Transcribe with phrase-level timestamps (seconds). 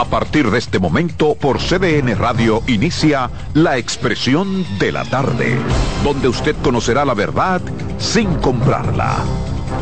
[0.00, 5.58] A partir de este momento, por CDN Radio inicia La Expresión de la Tarde,
[6.02, 7.60] donde usted conocerá la verdad
[7.98, 9.18] sin comprarla.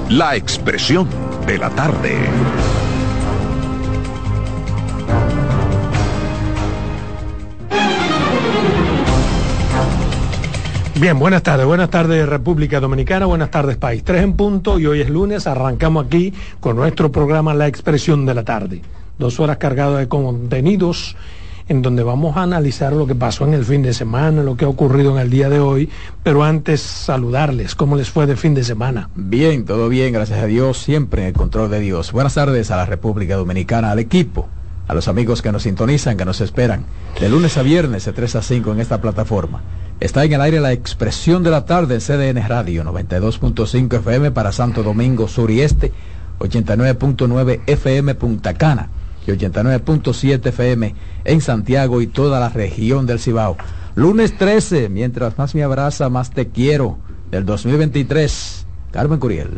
[0.08, 1.08] La Expresión
[1.46, 2.18] de la Tarde.
[10.96, 14.02] Bien, buenas tardes, buenas tardes República Dominicana, buenas tardes país.
[14.02, 18.34] Tres en punto y hoy es lunes, arrancamos aquí con nuestro programa La Expresión de
[18.34, 18.82] la Tarde.
[19.18, 21.16] Dos horas cargadas de contenidos
[21.68, 24.64] en donde vamos a analizar lo que pasó en el fin de semana, lo que
[24.64, 25.90] ha ocurrido en el día de hoy,
[26.22, 29.10] pero antes saludarles, ¿cómo les fue de fin de semana?
[29.14, 32.12] Bien, todo bien, gracias a Dios, siempre en el control de Dios.
[32.12, 34.48] Buenas tardes a la República Dominicana, al equipo,
[34.86, 36.84] a los amigos que nos sintonizan, que nos esperan,
[37.20, 39.62] de lunes a viernes de 3 a 5 en esta plataforma.
[40.00, 44.52] Está en el aire la expresión de la tarde en CDN Radio, 92.5 FM para
[44.52, 45.92] Santo Domingo Sur y Este,
[46.38, 48.88] 89.9 FM Punta Cana
[49.28, 53.56] y 89.7 FM en Santiago y toda la región del Cibao.
[53.94, 56.98] Lunes 13, mientras más me abraza, más te quiero,
[57.30, 58.64] del 2023.
[58.90, 59.48] Carmen Curiel.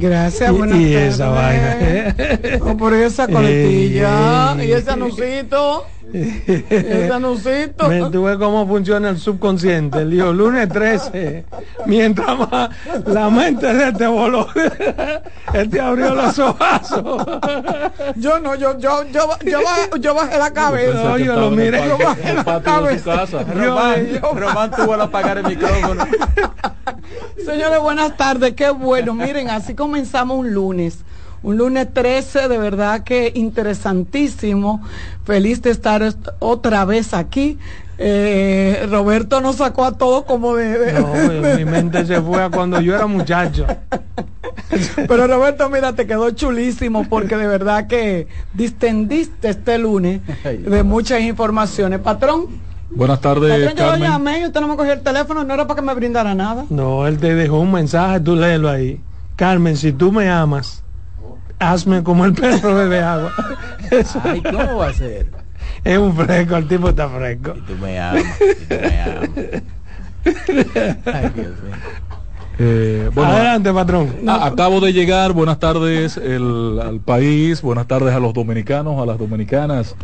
[0.00, 1.14] Gracias, buenas y tardes.
[1.14, 2.16] esa vaina.
[2.62, 4.68] Oh, por esa coletilla Ey.
[4.68, 5.84] y ese anuncito.
[7.88, 9.98] Me tuve cómo funciona el subconsciente.
[10.00, 11.44] El lunes 13.
[11.86, 12.70] Mientras más
[13.06, 14.48] la mente de este voló,
[15.52, 17.04] este abrió los ojazos.
[18.16, 21.04] Yo no, yo, yo, yo, yo, bajé, yo bajé la cabeza.
[21.04, 21.86] No, yo lo miré.
[21.86, 23.26] Yo bajé la cabeza.
[23.54, 26.06] Román, Román tuvo que apagar el micrófono.
[27.44, 28.54] Señores, buenas tardes.
[28.54, 29.14] Qué bueno.
[29.14, 31.04] Miren, así comenzamos un lunes.
[31.42, 34.82] Un lunes 13, de verdad que interesantísimo.
[35.24, 37.58] Feliz de estar est- otra vez aquí.
[38.02, 40.92] Eh, Roberto nos sacó a todos como de...
[40.92, 43.66] No, mi mente se fue a cuando yo era muchacho.
[45.08, 51.20] Pero Roberto, mira, te quedó chulísimo porque de verdad que distendiste este lunes de muchas
[51.22, 52.00] informaciones.
[52.00, 52.46] Patrón,
[52.92, 54.10] Buenas tardes, patrón, yo lo Carmen.
[54.10, 56.64] llamé y usted no me cogió el teléfono, no era para que me brindara nada.
[56.70, 59.00] No, él te dejó un mensaje, tú léelo ahí.
[59.36, 60.82] Carmen, si tú me amas,
[61.60, 63.32] hazme como el perro bebe agua.
[63.90, 65.26] Eso Ay, ¿cómo va a ser?
[65.84, 67.54] es un fresco, el tipo está fresco.
[67.56, 69.30] Y tú me amas, y tú me amas.
[71.06, 71.76] Ay, Dios mío.
[72.62, 74.08] Eh, bueno, Adelante, patrón.
[74.28, 75.32] a- acabo de llegar.
[75.32, 77.62] Buenas tardes el- al país.
[77.62, 79.94] Buenas tardes a los dominicanos, a las dominicanas,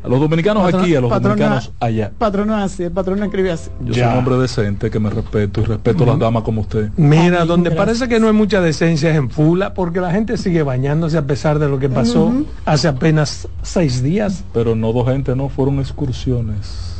[0.00, 2.12] a los dominicanos Patrón- aquí, a los dominicanos allá.
[2.16, 3.68] Patrón no es así, el patrón no escribe así.
[3.80, 4.04] Yo Ya.
[4.04, 6.90] soy un hombre decente que me respeto y respeto a las damas como usted.
[6.96, 7.84] Mira, Ay, donde gracias.
[7.98, 11.22] parece que no hay mucha decencia es en Fula, porque la gente sigue bañándose a
[11.26, 12.32] pesar de lo que pasó
[12.64, 14.44] hace apenas seis días.
[14.52, 16.93] Pero no dos gente, no, fueron excursiones.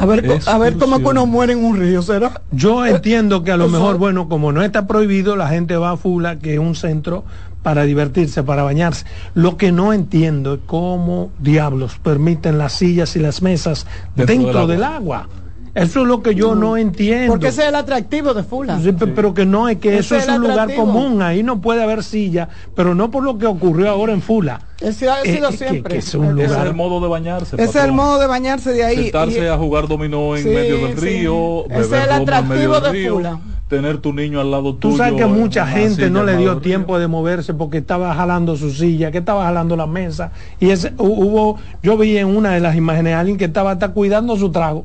[0.00, 2.42] A ver, a ver cómo que uno muere en un río, ¿será?
[2.52, 5.96] Yo entiendo que a lo mejor, bueno, como no está prohibido, la gente va a
[5.96, 7.24] Fula, que es un centro
[7.62, 9.06] para divertirse, para bañarse.
[9.34, 14.66] Lo que no entiendo es cómo diablos permiten las sillas y las mesas Dentro dentro,
[14.68, 15.28] del del, agua.
[15.76, 17.32] Eso es lo que yo no entiendo.
[17.32, 18.80] Porque ese es el atractivo de Fula.
[18.80, 21.82] Sí, pero que no es que Ese eso es un lugar común, ahí no puede
[21.82, 24.60] haber silla, pero no por lo que ocurrió ahora en Fula.
[24.80, 25.92] Ese ha sido eh, siempre.
[25.94, 27.56] que es un Ese es lugar- el modo de bañarse.
[27.56, 29.02] Ese es el modo de bañarse de ahí.
[29.04, 31.04] Sentarse Y- a jugar dominó en Sí, medio del sí.
[31.06, 33.40] río, Ese es el atractivo de río, Fula.
[33.68, 34.92] tener tu niño al lado tuyo.
[34.94, 38.70] Tú sabes que mucha gente no le dio tiempo de moverse porque estaba jalando su
[38.70, 40.30] silla, que estaba jalando la mesa.
[40.60, 43.72] Y ese, hu- hubo, yo vi en una de las imágenes a alguien que estaba
[43.72, 44.84] hasta cuidando su trago.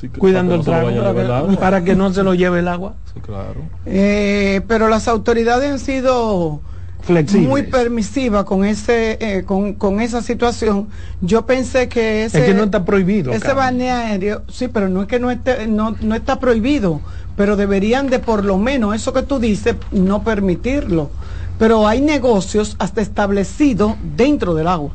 [0.00, 2.94] Sí, cuidando el para trago, para que no se lo lleve el agua.
[3.14, 3.62] Sí, claro.
[3.86, 6.60] Eh, pero las autoridades han sido
[7.00, 7.48] Flexible.
[7.48, 10.88] muy permisivas con ese eh, con, con esa situación.
[11.22, 13.32] Yo pensé que ese es que no está prohibido.
[13.32, 17.00] ese balneario, sí, pero no es que no esté no, no está prohibido,
[17.34, 21.10] pero deberían de por lo menos eso que tú dices no permitirlo.
[21.58, 24.90] Pero hay negocios hasta establecidos dentro del agua.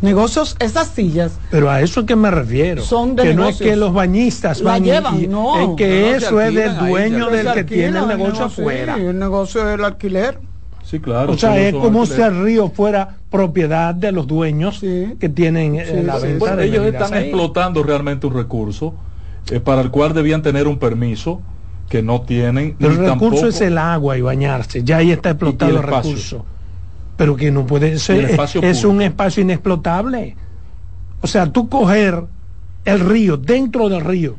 [0.00, 2.82] Negocios, esas sillas Pero a eso es que me refiero.
[2.82, 3.68] Son de que no es negocios.
[3.70, 5.58] que los bañistas La van y- llevan, y- no.
[5.60, 8.94] es que eso es del dueño del que alquilan, tiene el negocio negocio, afuera.
[8.96, 10.38] sí, el negocio del alquiler.
[10.84, 11.32] Sí, claro.
[11.32, 15.14] O sea, es como si el río fuera propiedad de los dueños Sí.
[15.20, 17.24] que tienen eh, Sí, la sí, venta Bueno, de ellos están ahí.
[17.24, 18.94] explotando realmente un recurso
[19.50, 21.42] eh, para el cual debían tener un permiso
[21.90, 22.76] que no tienen.
[22.78, 24.82] Pero ni el recurso tampoco- es el agua y bañarse.
[24.84, 26.10] Ya ahí está explotado Y el el espacio.
[26.10, 26.44] recurso.
[27.18, 28.88] Pero que no puede ser, es público.
[28.88, 30.36] un espacio inexplotable.
[31.20, 32.24] O sea, tú coger
[32.84, 34.36] el río, dentro del río,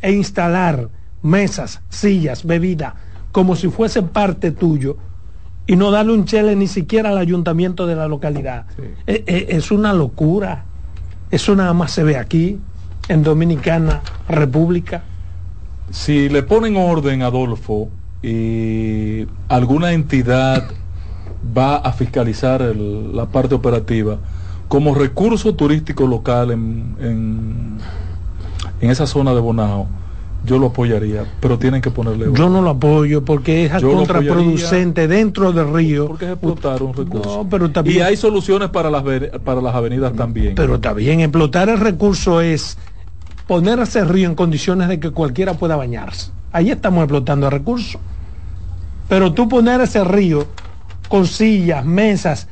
[0.00, 0.88] e instalar
[1.22, 2.94] mesas, sillas, bebida,
[3.32, 4.96] como si fuese parte tuyo,
[5.66, 8.66] y no darle un chele ni siquiera al ayuntamiento de la localidad.
[9.08, 10.66] Eh, eh, es una locura.
[11.32, 12.60] Eso nada más se ve aquí,
[13.08, 15.02] en Dominicana República.
[15.90, 17.88] Si le ponen orden, Adolfo,
[18.22, 20.70] y alguna entidad
[21.56, 24.18] va a fiscalizar el- la parte operativa,
[24.68, 27.78] como recurso turístico local en, en,
[28.80, 29.86] en esa zona de Bonao,
[30.46, 32.26] yo lo apoyaría, pero tienen que ponerle.
[32.34, 36.06] Yo no lo apoyo porque es contraproducente dentro del río.
[36.08, 37.42] Porque es explotar un recurso.
[37.44, 39.02] No, pero y también, hay soluciones para las,
[39.44, 40.54] para las avenidas también.
[40.54, 42.76] pero está bien, explotar el recurso es
[43.46, 46.30] poner ese río en condiciones de que cualquiera pueda bañarse.
[46.52, 47.98] Ahí estamos explotando el recurso.
[49.08, 50.46] Pero tú poner ese río
[51.08, 52.48] con sillas, mesas,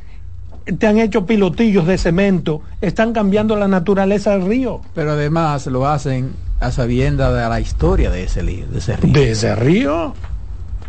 [0.78, 4.80] te han hecho pilotillos de cemento, están cambiando la naturaleza del río.
[4.94, 9.12] Pero además lo hacen a sabienda de la historia de ese, li- de ese río.
[9.12, 10.14] De ese río.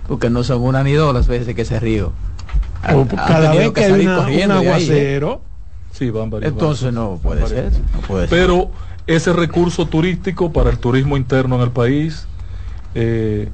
[0.07, 2.12] Porque no son una ni dos las veces que ese río.
[2.83, 4.69] ha- cada vez que hay salir una- un corriendo de ahí, ¿eh?
[4.69, 5.42] aguacero.
[5.94, 7.71] sí, van varias Entonces van- no puede van ser.
[7.95, 8.38] No puede ser.
[8.38, 8.69] Pero
[9.07, 12.27] ese recurso turístico para el turismo interno en el país,
[12.94, 13.50] eh,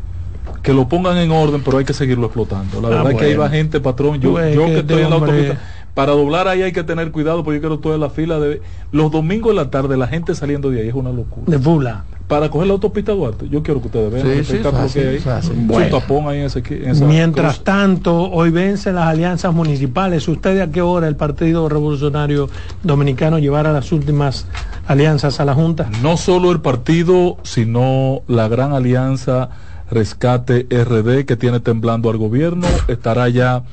[0.61, 2.81] que lo pongan en orden, pero hay que seguirlo explotando.
[2.81, 4.19] La Ah, verdad es que ahí va gente, patrón.
[4.19, 5.61] Yo, yo que este estoy en la hombre- autopista,
[5.93, 8.61] para doblar ahí hay que tener cuidado, porque yo quiero toda la fila de
[8.91, 11.43] los domingos en la tarde, la gente saliendo de ahí es una locura.
[11.47, 12.05] De Fula.
[12.27, 15.19] Para coger la autopista Duarte, yo quiero que ustedes vean Sí, el espectáculo que hay.
[15.65, 15.99] Bueno.
[15.99, 17.63] tapón ahí en ese en esa Mientras cruz.
[17.63, 20.27] tanto, hoy vencen las alianzas municipales.
[20.27, 22.47] ¿Usted a qué hora el Partido Revolucionario
[22.83, 24.45] Dominicano llevará las últimas
[24.85, 25.89] alianzas a la Junta?
[26.03, 29.49] no solo el partido, sino la gran alianza
[29.91, 33.63] Rescate RD que tiene temblando al gobierno, estará ya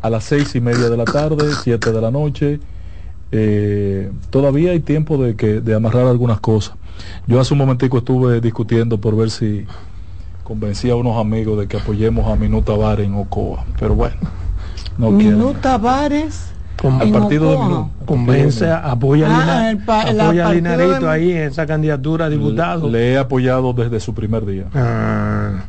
[0.00, 2.60] a las seis y media de la tarde, siete de la noche.
[3.32, 6.76] Eh, todavía hay tiempo de que de amarrar algunas cosas.
[7.26, 9.66] Yo hace un momentico estuve discutiendo por ver si
[10.44, 14.16] convencía a unos amigos de que apoyemos a Minuta Bar en Ocoa, pero bueno,
[14.96, 15.10] no.
[15.10, 16.55] Minuta Bares.
[16.80, 17.90] Con- Al en partido.
[18.04, 21.38] Convence, apoya, Ah, a Lina- el pa- el apoya a partido Linarito de- ahí en
[21.48, 22.88] esa candidatura a diputado.
[22.88, 24.64] Le he apoyado desde su primer día.
[24.74, 25.64] Ah,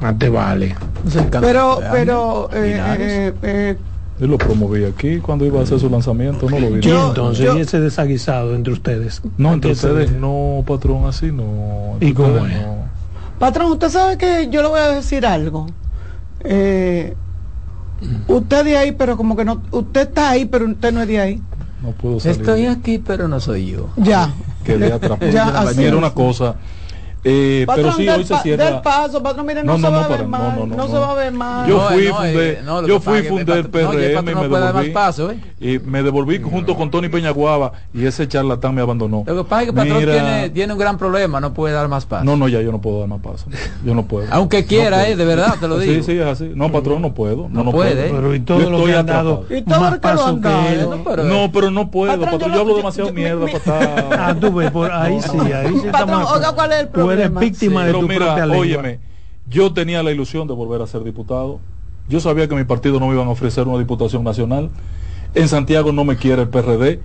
[0.00, 0.74] más te vale.
[1.14, 3.76] El Pero, pero, eh, eh, eh,
[4.18, 6.80] Yo lo promoví aquí cuando iba a hacer su lanzamiento, no lo vi.
[6.80, 9.22] Yo- entonces, yo- ¿y ese desaguisado entre ustedes?
[9.38, 11.96] no, entre ¿A qué se ustedes no, patrón, así no.
[12.00, 12.66] ¿Y cómo ustedes es?
[12.66, 12.74] no.
[13.38, 15.66] patrón, usted sabe que yo le voy a decir algo.
[16.44, 17.14] Eh,
[18.28, 21.20] usted de ahí, pero como que no, usted está ahí, pero usted no es de
[21.20, 21.42] ahí.
[21.82, 22.40] No puedo salir.
[22.40, 23.90] Estoy aquí, pero no soy yo.
[23.96, 24.32] Ya.
[24.64, 25.30] Quedé atrapado.
[25.32, 26.56] Ya, así una cosa.
[27.24, 28.64] Eh, pero sí, hoy se cierra.
[28.64, 30.66] del paso, patrón, mire, no, No, no, se va no, a ver mal, no, no,
[30.66, 31.68] no, no, se va a ver mal.
[31.68, 34.90] Yo fui, no, fundé, eh, yo fui, fundé el y PRM me más devolví.
[34.90, 35.38] paso, ¿eh?
[35.60, 39.22] Y me devolví junto con Tony Peñaguaba y ese charlatán me abandonó.
[39.26, 41.74] Lo que pasa es que el patrón Mira- tiene, tiene un gran problema, no puede
[41.74, 42.24] dar más paso.
[42.24, 43.46] No, no, ya yo no puedo dar más paso.
[43.84, 44.26] Yo no puedo.
[44.32, 45.12] Aunque quiera, No puedo.
[45.12, 46.02] eh, de verdad, te lo digo.
[46.02, 46.50] sí, es así.
[46.54, 47.48] No, patrón, no puedo.
[47.48, 48.08] No, No no puede.
[48.08, 48.16] puedo.
[48.16, 49.56] Pero y todo Yo lo que estoy han dado atrapado.
[49.58, 50.68] Y todo más lo que lo paso han que dado.
[50.68, 50.80] él.
[51.28, 54.08] No, pero- No, puedo, Patrón, yo hablo lo- demasiado mierda mi- para estar.
[54.18, 56.88] Ah, tú ves, por ahí sí, ahí sí está Patrón, más- oiga, ¿cuál es el
[57.14, 57.40] Tú eres problema?
[57.40, 58.58] víctima de Pero tu mira, propia lengua.
[58.58, 59.00] óyeme,
[59.44, 61.60] yo tenía la ilusión de volver a ser diputado.
[62.08, 64.70] Yo sabía que mi partido no me iban a ofrecer una diputación nacional.
[65.34, 67.02] En Santiago no me quiere el PRD.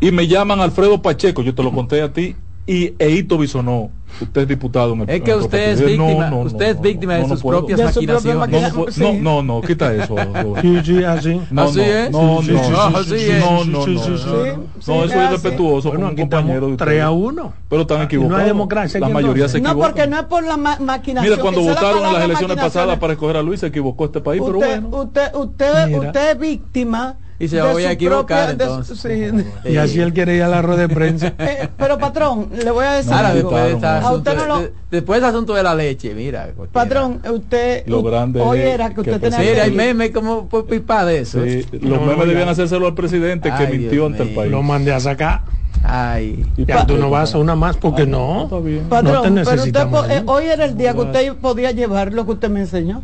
[0.00, 2.36] Y me llaman Alfredo Pacheco, yo te lo conté a ti,
[2.70, 3.90] y Eito Bisonó.
[4.20, 5.80] Usted es diputado en el Es que usted es.
[5.80, 8.98] No, víctima, no, no, usted es no, víctima no, de no sus propias maquinaciones.
[8.98, 10.16] No, no, no, no, no, quita eso.
[10.60, 11.40] Sí, sí, así.
[11.50, 12.10] No, Así no, es.
[12.10, 13.40] no, Sí, no, sí, sí, no, sí, así sí, es.
[13.40, 16.72] no, no, sí, no, no, no, eso es respetuoso Bueno, con un aquí compañero de
[16.72, 16.88] estamos ustedes.
[16.98, 17.52] 3 a 1.
[17.68, 18.36] Pero están equivocados.
[18.36, 19.88] no hay democracia La mayoría se No, equivoca.
[19.88, 21.30] porque no es por la ma- maquinación.
[21.30, 24.42] Mira, cuando votaron en las elecciones pasadas para escoger a Luis, se equivocó este país,
[24.44, 24.96] pero usted, bueno.
[25.02, 27.16] usted, usted, usted es víctima.
[27.40, 29.08] Y se voy a equivocar, propia- su- sí.
[29.64, 31.32] Y así él quiere ir a la rueda de prensa.
[31.38, 33.48] Eh, pero patrón, le voy a decir Ahora, algo.
[33.50, 36.14] después de este A usted asunto, no lo- de- después del asunto de la leche,
[36.14, 36.42] mira.
[36.54, 36.70] cualquiera.
[36.72, 40.10] Patrón, usted Lo grande hoy era que que usted el tenía Mira, hay que memes
[40.10, 41.42] como por pipa de eso.
[41.42, 44.50] Sí, los No, memes debían hacérselo al presidente que mintió ante el país.
[44.52, 45.40] Lo mandé a sacar.
[45.82, 46.44] Ay.
[46.58, 48.48] Ya tú no vas a una más porque Ah, no.
[48.62, 52.32] te Patrón, pero usted eh, hoy era el día que usted podía llevar lo que
[52.32, 53.02] usted me enseñó.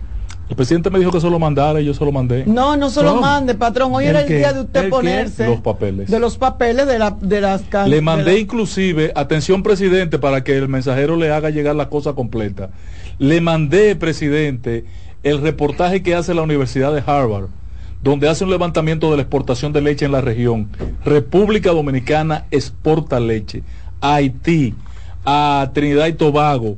[0.49, 2.45] El presidente me dijo que se lo mandara y yo se lo mandé.
[2.47, 3.21] No, no se lo No.
[3.21, 3.93] mande, patrón.
[3.95, 4.39] Hoy ¿El era el qué?
[4.39, 4.91] día de usted ¿El qué?
[4.91, 6.09] ponerse Los papeles.
[6.09, 10.45] de los papeles de, la, de las can- Le mandé la- inclusive, atención presidente, para
[10.45, 12.71] que el mensajero le haga llegar la cosa completa.
[13.19, 14.85] Le mandé, presidente,
[15.25, 17.47] el reportaje que hace la Universidad de Harvard,
[18.03, 20.69] donde hace un levantamiento de la exportación de leche en la región.
[21.05, 23.65] República Dominicana exporta leche.
[24.01, 24.75] A Haití,
[25.25, 26.77] a Trinidad y Tobago,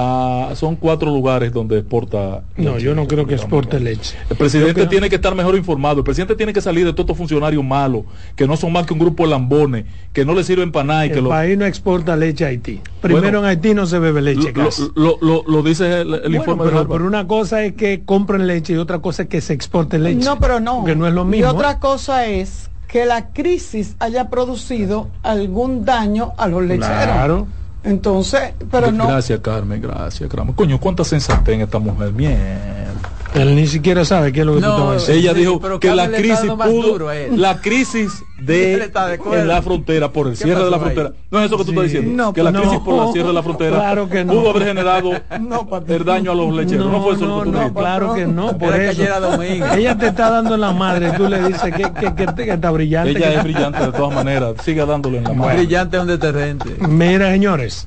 [0.00, 2.42] Ah, son cuatro lugares donde exporta.
[2.56, 4.16] No, leche yo no creo que exporte leche.
[4.30, 5.98] El presidente tiene que estar mejor informado.
[5.98, 8.04] El presidente tiene que salir de todos estos funcionarios malos,
[8.36, 11.06] que no son más que un grupo de lambones, que no le sirven para nada
[11.06, 12.80] y que El lo, país no exporta leche a Haití.
[13.00, 14.52] Primero Bueno, en Haití no se bebe leche.
[14.54, 16.96] lo, lo- lo- lo dice el, el Bueno, informe de pero, Harvard.
[16.98, 20.24] pero una cosa es que compren leche y otra cosa es que se exporte leche.
[20.24, 20.84] No, pero no.
[20.84, 21.48] Que no es lo Y mismo.
[21.50, 21.76] otra ¿eh?
[21.80, 26.86] cosa es que la crisis haya producido algún daño a los lecheros.
[26.88, 27.46] Claro.
[27.88, 29.06] Entonces, pero no.
[29.06, 30.54] Gracias, Carmen, gracias, Carmen.
[30.54, 32.12] Coño, cuánta sensatez en esta mujer.
[32.12, 33.17] Mierda.
[33.34, 35.20] Él ni siquiera sabe qué es lo que No, tú estabas diciendo.
[35.20, 38.74] Ella Sí, dijo que la crisis pudo, la crisis de,
[39.32, 40.82] en la frontera por el ¿Qué cierre de la ahí?
[40.82, 41.12] frontera.
[41.30, 41.76] No es eso que tú Sí.
[41.76, 42.24] estás diciendo.
[42.24, 42.60] No, que la no.
[42.62, 44.32] crisis por el cierre de la frontera Claro que no.
[44.32, 45.92] pudo haber generado No, papi.
[45.92, 46.90] el daño a los lecheros.
[46.90, 47.78] No, fue eso no, lo que tú dijiste.
[47.80, 48.90] claro que no, por eso.
[48.90, 49.66] ayer era domingo.
[49.76, 52.70] Ella te está dando en la madre, tú le dices que, que, que, que está
[52.70, 53.10] brillante.
[53.10, 54.54] Ella que- es brillante de todas maneras.
[54.64, 55.54] Siga dándole en la mano.
[55.54, 56.76] Brillante es un deterrente.
[56.88, 57.86] Mira, señores.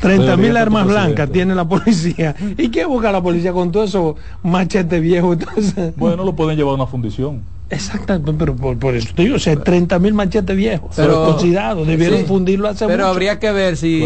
[0.00, 2.34] 30 mil armas blancas tiene la policía.
[2.56, 5.32] ¿Y qué busca la policía con todo eso machete viejo?
[5.32, 7.42] Entonces, Bueno, lo pueden llevar a una fundición.
[7.70, 10.90] Exactamente, pero por, por eso te digo, o sea, 30 mil machetes viejos.
[10.96, 13.08] Pero- Oxidados, debieron Sí, fundirlo hace Pero mucho.
[13.08, 14.02] habría que ver si,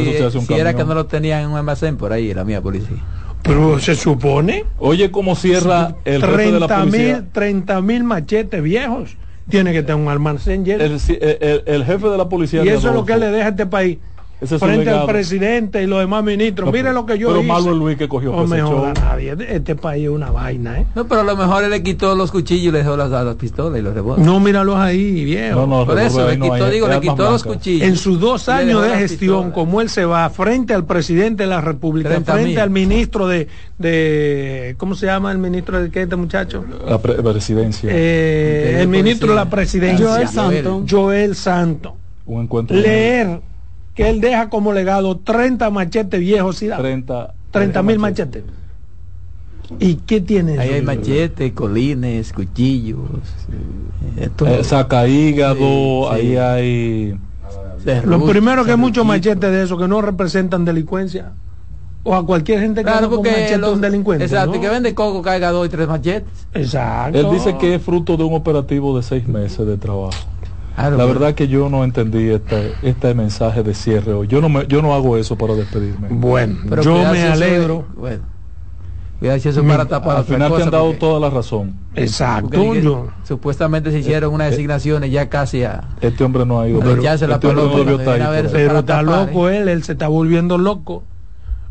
[0.47, 2.97] si era que no lo tenían en un almacén por ahí, la mía policía.
[3.42, 7.14] Pero se supone Oye, cómo cierra el jefe de la 30 policía.
[7.19, 9.16] mil 30 mil machetes viejos.
[9.49, 10.83] Tiene que tener un almacén lleno.
[10.85, 12.64] El, el- el- el jefe de la policía.
[12.64, 13.99] y eso es lo que le deja a este país.
[14.42, 16.66] Ese es su frente al presidente y los demás ministros.
[16.66, 17.49] No, Mire pero- lo que yo pero hice.
[17.49, 19.04] malo es Luis que cogió No para me ese joda show.
[19.04, 19.37] nadie.
[19.49, 20.87] Este país es una vaina, ¿eh?
[20.96, 23.37] No, pero a lo mejor él le quitó los cuchillos y le dejó las, las
[23.37, 24.25] pistolas y los rebotes.
[24.25, 25.61] No, míralos ahí, viejo.
[25.61, 27.87] No, no, por eso le quitó, digo, le quitó los cuchillos.
[27.87, 29.52] En sus dos años de gestión, pistolas.
[29.54, 32.58] como él se va frente al presidente de la República, 30 frente mil.
[32.58, 33.46] al ministro de,
[33.78, 36.64] de, ¿cómo se llama el ministro de qué este muchacho?
[36.88, 37.90] La pre- presidencia.
[37.92, 40.84] Eh, el ministro de la presidencia, Joel Santo.
[40.88, 41.96] Joel Santo.
[42.26, 42.76] un encuentro.
[42.76, 43.40] Leer
[43.94, 47.34] que él deja como legado 30 machetes viejos y da 30.
[47.50, 48.42] 30 mil machetes.
[49.78, 50.58] ¿Y qué tiene?
[50.58, 50.75] Ahí eso?
[50.76, 52.99] hay machetes, colines, cuchillos.
[54.16, 56.37] eh, esto- Eh, saca hígado, Sí, sí.
[56.37, 57.18] ahí hay.
[58.04, 61.32] Lo primero que hay muchos machetes de eso que no representan delincuencia.
[62.04, 64.25] O a cualquier gente que Claro, con porque machete los- un delincuente.
[64.25, 64.61] Exacto, ¿no?
[64.61, 66.46] que vende coco caiga dos y tres machetes.
[66.52, 67.18] Exacto.
[67.18, 70.11] Él dice que es fruto de un operativo de seis meses de trabajo.
[70.75, 74.26] Claro, La pero- verdad que yo no entendí este, este mensaje de cierre hoy.
[74.26, 76.09] Yo no, me, yo no hago eso para despedirme.
[76.11, 77.85] Bueno, pero yo me alegro.
[77.97, 78.23] bueno,
[79.19, 81.75] cuidado si eso es para tapar Al final te han dado porque- toda la razón.
[81.95, 82.49] Exacto.
[82.50, 86.69] porque dije, yo- supuestamente se hicieron unas designaciones ya casi a Este hombre no ha
[86.69, 86.81] ido.
[86.81, 88.47] a pero la este hombre no pelota debió cuando estar viene a ahí ver por
[88.49, 88.62] eso ahí.
[88.62, 89.59] pero para está tapar, loco ¿eh?
[89.59, 91.05] él, él se está volviendo loco.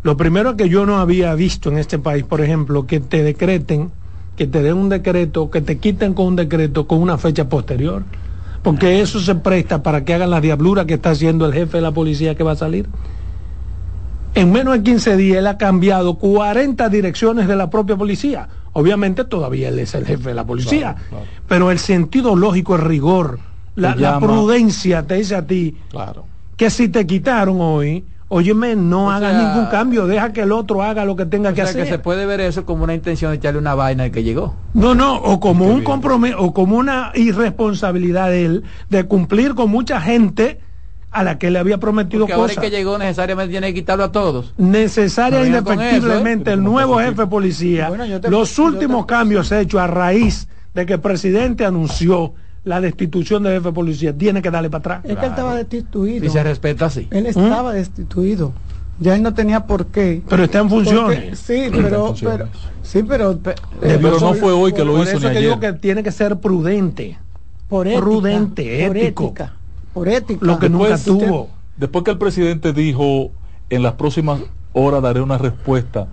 [0.04, 3.92] Lo primero que yo no había visto en este país, por ejemplo, que te decreten,
[4.36, 8.04] que te den un decreto, que te quiten con un decreto con una fecha posterior.
[8.64, 11.82] Porque eso se presta para que hagan la diablura que está haciendo el jefe de
[11.82, 12.88] la policía que va a salir.
[14.34, 18.48] En menos de 15 días él ha cambiado 40 direcciones de la propia policía.
[18.74, 21.26] Obviamente todavía él es el jefe de la policía, Claro, claro.
[21.48, 23.40] pero el sentido lógico, el rigor,
[23.76, 26.26] la, la prudencia te dice a ti, Claro.
[26.56, 30.54] que si te quitaron hoy, óyeme, no O hagas sea, ningún cambio, deja que el
[30.54, 31.84] otro haga lo que tenga O que sea, hacer.
[31.84, 34.56] que se puede ver eso como una intención de echarle una vaina al que llegó.
[34.74, 39.54] No, no, o como Qué un compromiso, o como una irresponsabilidad de él de cumplir
[39.54, 40.60] con mucha gente
[41.12, 42.70] a la que le había prometido Porque ahora el cosas.
[42.72, 44.54] que llegó necesariamente tiene que quitarlo a todos.
[44.58, 45.60] Necesaria No e eso, ¿eh?
[45.60, 49.88] indefectiblemente el nuevo jefe de policía, Bueno, yo te- los últimos te- cambios hechos a
[49.88, 52.34] raíz de que el presidente anunció
[52.64, 55.06] la destitución de jefe de policía, tiene que darle para atrás.
[55.06, 56.26] Es que él estaba destituido.
[56.26, 57.08] Y se respeta así.
[57.12, 58.54] Él estaba destituido.
[59.00, 60.22] Ya él no tenía por qué.
[60.30, 61.20] Pero está en funciones.
[61.20, 62.38] Porque- sí, pero, funciones.
[62.38, 62.50] pero
[62.84, 65.40] sí, pero pe- Pero no por- fue hoy que lo Por hizo eso ni que
[65.40, 65.42] ayer.
[65.42, 67.18] digo que tiene que ser prudente.
[67.68, 69.24] por ética, prudente, por ético.
[69.28, 69.54] ética,
[69.94, 70.46] por ética.
[70.46, 71.50] Lo que nunca Después usted- tuvo.
[71.78, 73.32] Después que el presidente dijo
[73.70, 74.42] en las próximas
[74.74, 76.08] horas daré una respuesta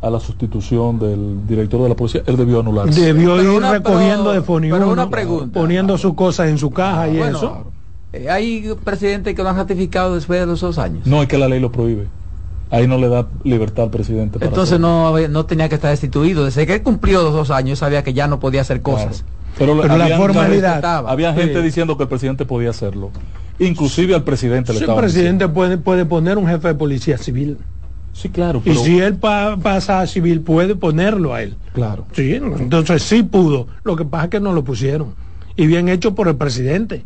[0.00, 3.00] a la sustitución del director de la policía, él debió anularse.
[3.00, 5.58] Debió Pero ir una- recogiendo pero- de fonio pero uno, una pregunta.
[5.60, 7.72] poniendo sus cosas en su caja y Bueno, eso.
[8.12, 11.06] eh, hay presidentes que lo han ratificado después de los dos años.
[11.06, 12.06] No, es que la ley lo prohíbe.
[12.70, 14.38] Ahí no le da libertad al presidente.
[14.38, 16.44] para Entonces no, había- no tenía que estar destituido.
[16.44, 18.98] Desde que él cumplió los dos años sabía que ya no podía hacer Claro.
[19.08, 19.24] cosas.
[19.58, 20.84] Pero, Pero la formalidad.
[21.08, 21.40] Había Sí.
[21.40, 23.10] gente diciendo que el presidente podía hacerlo.
[23.58, 27.58] Inclusive al presidente le Sí, el presidente puede, puede poner un jefe de policía civil.
[28.18, 28.60] Sí, claro.
[28.64, 31.54] Y si él pa- pasa a civil, puede ponerlo a él.
[31.72, 32.06] Claro.
[32.12, 33.68] Sí, entonces sí pudo.
[33.84, 35.14] Lo que pasa es que no lo pusieron.
[35.54, 37.04] Y bien hecho por el presidente.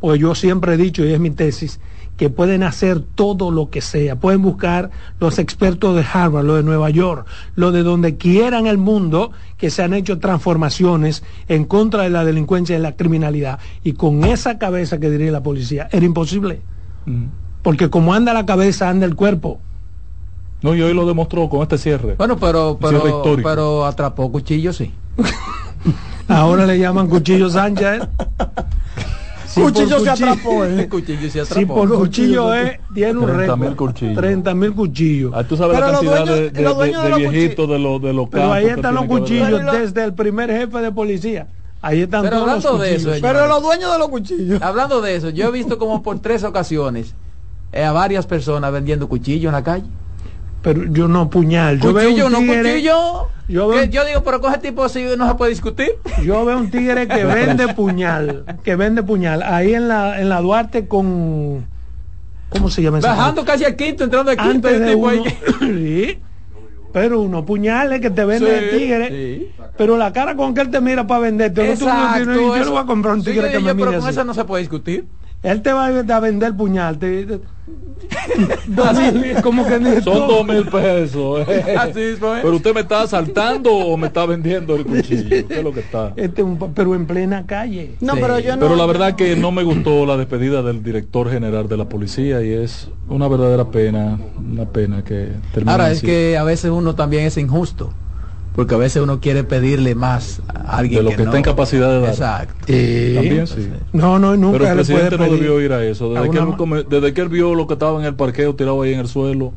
[0.00, 1.80] Porque yo siempre he dicho, y es mi tesis,
[2.16, 4.16] que pueden hacer todo lo que sea.
[4.16, 4.90] Pueden buscar
[5.20, 9.68] los expertos de Harvard, los de Nueva York, los de donde quieran el mundo, que
[9.68, 13.58] se han hecho transformaciones en contra de la delincuencia y la criminalidad.
[13.82, 16.60] Y con esa cabeza que diría la policía, era imposible.
[17.04, 17.24] Mm.
[17.62, 19.60] Porque como anda la cabeza, anda el cuerpo.
[20.64, 22.14] No, y hoy lo demostró con este cierre.
[22.16, 24.90] Bueno, pero, pero, pero atrapó cuchillo, sí.
[26.28, 28.00] Ahora le llaman Cuchillo Sánchez.
[29.46, 30.88] Si Cuchillo se cuchillo- atrapó, ¿eh?
[30.90, 33.76] cuchillo se Si por cuchillo es, tiene un 30.000 récord.
[33.92, 34.16] cuchillos.
[34.16, 35.32] 30 mil cuchillos.
[35.34, 37.10] Ah, tú sabes Pero la los cantidad dueños- de, de- los de- dueños de de
[37.10, 40.50] los viejitos de los de los Pero campos ahí están los cuchillos desde el primer
[40.50, 41.46] jefe de policía.
[41.82, 43.16] Ahí están Pero todos los hablando de cuchillos.
[43.16, 43.22] eso.
[43.26, 44.62] Pero los dueños de los cuchillos.
[44.62, 47.14] Hablando de eso, yo he visto como por tres ocasiones
[47.72, 49.84] eh, a varias personas vendiendo cuchillos en la calle.
[50.64, 51.78] Pero yo no puñal.
[51.78, 53.28] Yo veo un no tigre, cuchillo.
[53.48, 55.90] yo veo- yo digo, pero con ese tipo así no se puede discutir.
[56.24, 60.40] Yo veo un tigre que vende puñal, que vende puñal, ahí en la, en la
[60.40, 61.66] Duarte con
[62.48, 64.68] ¿cómo se llama esa Bajando casi al quinto, entrando al quinto.
[64.68, 65.22] antes de uno,
[65.60, 66.18] sí,
[66.94, 69.48] pero unos puñales que te vende el Sí, tigre, sí.
[69.76, 72.36] pero la cara con que él te mira para venderte, no tú no Exacto, tienes-
[72.58, 74.14] yo no voy a comprar un Sí, tigre yo que me pero mire con así.
[74.16, 75.04] eso no se puede discutir.
[75.44, 77.40] Él te va a vender puñal, te, te-
[78.66, 81.46] dos mil, como que ni Son dos mil pesos.
[81.48, 81.74] eh.
[81.78, 82.40] Así mismo, ¿eh?
[82.42, 85.28] Pero usted me está asaltando o me está vendiendo el cuchillo.
[85.48, 86.12] ¿Qué es lo que está?
[86.16, 87.96] Este, un pero en plena calle.
[88.00, 88.18] No, Sí.
[88.20, 88.62] pero yo no.
[88.62, 92.42] Pero la verdad que no me gustó la despedida del director general de la policía
[92.42, 96.94] y es una verdadera pena, una pena que termine Ahora es que a veces uno
[96.94, 97.92] también es injusto.
[98.54, 101.36] Porque a veces uno quiere pedirle más a alguien De lo que está no.
[101.36, 102.10] en capacidad de dar.
[102.10, 102.54] Exacto.
[102.66, 103.68] También sí.
[103.92, 106.16] No, no, nunca Pero el presidente no debió ir a eso.
[106.16, 108.80] a Desde que, él, desde que él vio lo que estaba en el parqueo tirado
[108.82, 109.52] ahí en el suelo,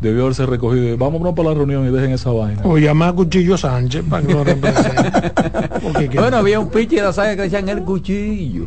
[0.00, 0.96] debió haberse recogido.
[0.96, 2.60] Vámonos para la reunión y dejen esa vaina.
[2.64, 6.08] O llamar a Cuchillo Sánchez para que lo represente.
[6.10, 8.66] Que- Bueno, había un pinche de la saga que decían el cuchillo.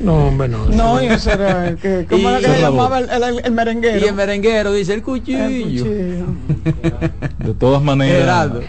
[0.00, 0.66] no, hombre, no.
[0.66, 2.06] No, y ese era el que.
[2.10, 3.98] ¿Cómo era que se llamaba el, el, el merenguero?
[4.04, 5.84] Y el merenguero dice el El cuchillo.
[5.84, 6.24] cuchillo.
[7.38, 8.60] De todas maneras, Gerardo.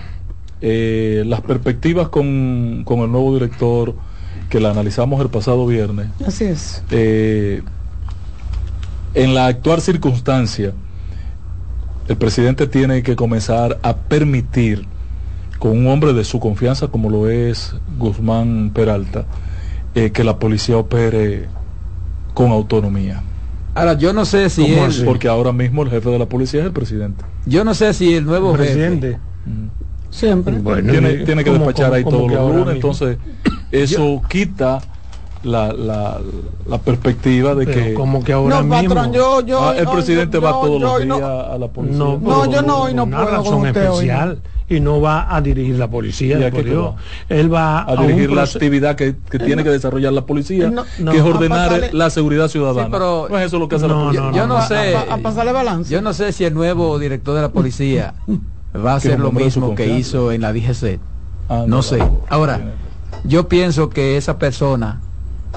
[0.65, 3.95] Eh, las perspectivas con, con el nuevo director
[4.49, 6.81] que la analizamos el pasado viernes, Así es.
[6.89, 7.61] eh,
[9.13, 10.71] en la actual circunstancia,
[12.07, 14.85] el presidente tiene que comenzar a permitir
[15.59, 19.25] con un hombre de su confianza como lo es Guzmán Peralta,
[19.95, 21.47] eh, que la policía opere
[22.33, 23.21] con autonomía.
[23.75, 25.03] Ahora, yo no sé si ¿Cómo él-?
[25.05, 27.23] Porque ahora mismo el jefe de la policía es el presidente.
[27.45, 29.19] yo no sé si el nuevo El jefe presidente.
[30.13, 30.53] Siempre.
[30.59, 32.71] Bueno, tiene, tiene que ¿cómo- despachar cómo- ahí todos los lunes, mismo?
[32.71, 33.17] entonces
[33.71, 34.79] eso quita
[35.43, 36.19] la, la,
[36.69, 38.95] la perspectiva de Pero que como que ahora No, mismo.
[38.95, 39.59] patrón, yo, yo.
[39.61, 41.15] ah, el presidente yo- va todos yo- los no.
[41.17, 41.97] días a la policía.
[41.97, 45.35] No, No, yo no, por y no una puedo razón hoy, especial y no va
[45.35, 46.39] a dirigir la policía.
[46.39, 46.85] ¿Y a por Dios.
[46.93, 46.95] va?
[47.35, 50.85] Él va a un dirigir la actividad que, que tiene que desarrollar la policía, No,
[50.99, 52.85] no, que es a ordenar pasarle- la seguridad ciudadana.
[52.85, 54.21] Sí, pero- no es eso lo que hace No, la policía.
[54.29, 54.95] no, yo no A- sé.
[54.95, 55.91] A, a pasarle balance.
[55.91, 58.13] Yo no sé si el nuevo director de la policía
[58.75, 60.99] va a hacer lo mismo que hizo en la DGC.
[61.49, 61.99] Ah, No sé.
[62.29, 62.59] Ahora,
[63.23, 65.01] yo pienso que esa persona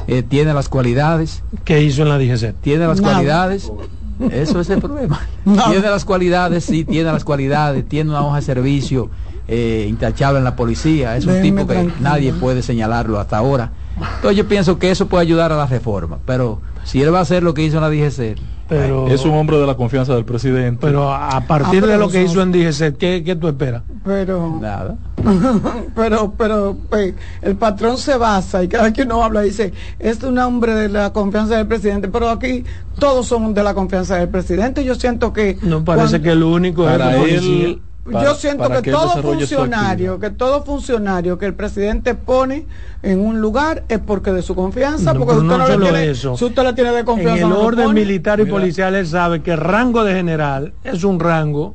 [0.07, 2.55] eh, tiene las cualidades, que hizo en la DGC.
[2.61, 3.73] tiene las cualidades.
[4.31, 5.21] Eso es el problema.
[5.45, 9.11] Tiene las cualidades, sí, tiene las cualidades, tiene una hoja de servicio
[9.47, 11.19] eh, intachable en la policía.
[11.19, 11.97] Es un Déjeme tipo que tranquilo.
[12.01, 13.73] nadie puede señalarlo hasta ahora.
[14.17, 16.17] Entonces yo pienso que eso puede ayudar a la reforma.
[16.25, 19.33] Pero si él va a hacer lo que hizo en la DGC, Pero, Es un
[19.35, 20.79] hombre de la confianza del presidente.
[20.81, 23.83] pero a partir Ah, pero de lo que hizo en DGC, ¿qué, qué tú esperas?
[24.05, 24.59] Pero.
[24.61, 24.97] nada.
[25.95, 30.23] pero, pero pues, el patrón se basa y cada vez que uno habla dice, es
[30.23, 32.65] un hombre de la confianza del presidente, pero aquí
[32.99, 34.85] todos son de la confianza del presidente.
[34.85, 35.59] Yo siento que...
[35.63, 39.11] No parece cuando- que el único para policía- él, para- yo siento para que, todo
[39.23, 42.67] funcionario, que todo funcionario que el presidente pone
[43.03, 46.11] en un lugar es porque de su confianza, No, porque usted no no, le tiene,
[46.11, 46.37] eso.
[46.37, 48.55] si usted le tiene de En confianza, el no lo orden militar y Mira.
[48.57, 51.75] policial él sabe que el rango de general es un rango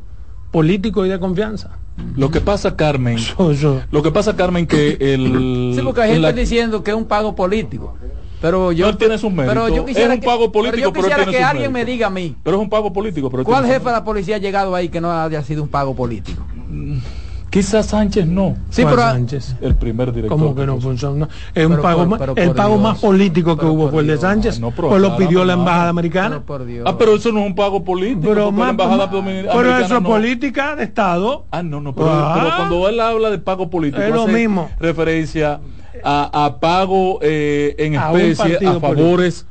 [0.52, 1.72] político y de confianza.
[2.16, 3.18] Lo que pasa, Carmen,
[3.92, 5.74] lo que pasa, Carmen, que el...
[5.76, 7.96] Sí, porque hay en gente la- diciendo que es un pago político.
[8.42, 9.54] Pero yo, No, tiene sus méritos.
[9.54, 11.44] pero yo Es quisiera un que- pago político, pero yo pero él quisiera tiene que
[11.44, 13.30] alguien me diga a mí, Pero es un pago político.
[13.30, 15.96] Pero ¿cuál jefe de la policía ha llegado ahí que no haya sido un pago
[15.96, 16.44] político?
[16.68, 17.04] méritos.
[17.52, 18.56] Quizás Sánchez no.
[18.70, 19.58] Sí, pero Sánchez.
[19.62, 20.40] El primer director.
[20.40, 21.28] ¿Cómo que no funciona?
[21.54, 22.82] Es un pago por- más- pero el pago Dios.
[22.82, 24.18] más político que Pero hubo fue el de.
[24.18, 24.60] Sánchez.
[24.62, 25.60] No, pero pues lo pidió la no.
[25.64, 26.40] embajada Pero americana.
[26.40, 26.86] por Dios.
[26.88, 28.22] Ah, pero eso no es un pago político.
[28.30, 30.08] Pero, más- la embajada pero americana eso es no.
[30.10, 31.46] política de Estado.
[31.52, 32.36] Ah, no, no, pero, Ah.
[32.42, 34.70] pero cuando él habla de pago político, Es lo mismo.
[34.80, 35.60] referencia
[36.04, 39.46] a, a pago eh, en especie, a favores.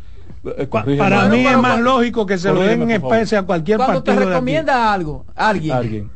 [0.57, 0.66] eh.
[0.66, 3.76] Para mí pero es más cuando- lógico que se lo den en especie a cualquier
[3.76, 4.20] Cuando te partido.
[4.20, 4.35] de aquí.
[4.35, 6.11] recomienda algo, alguien, alguien.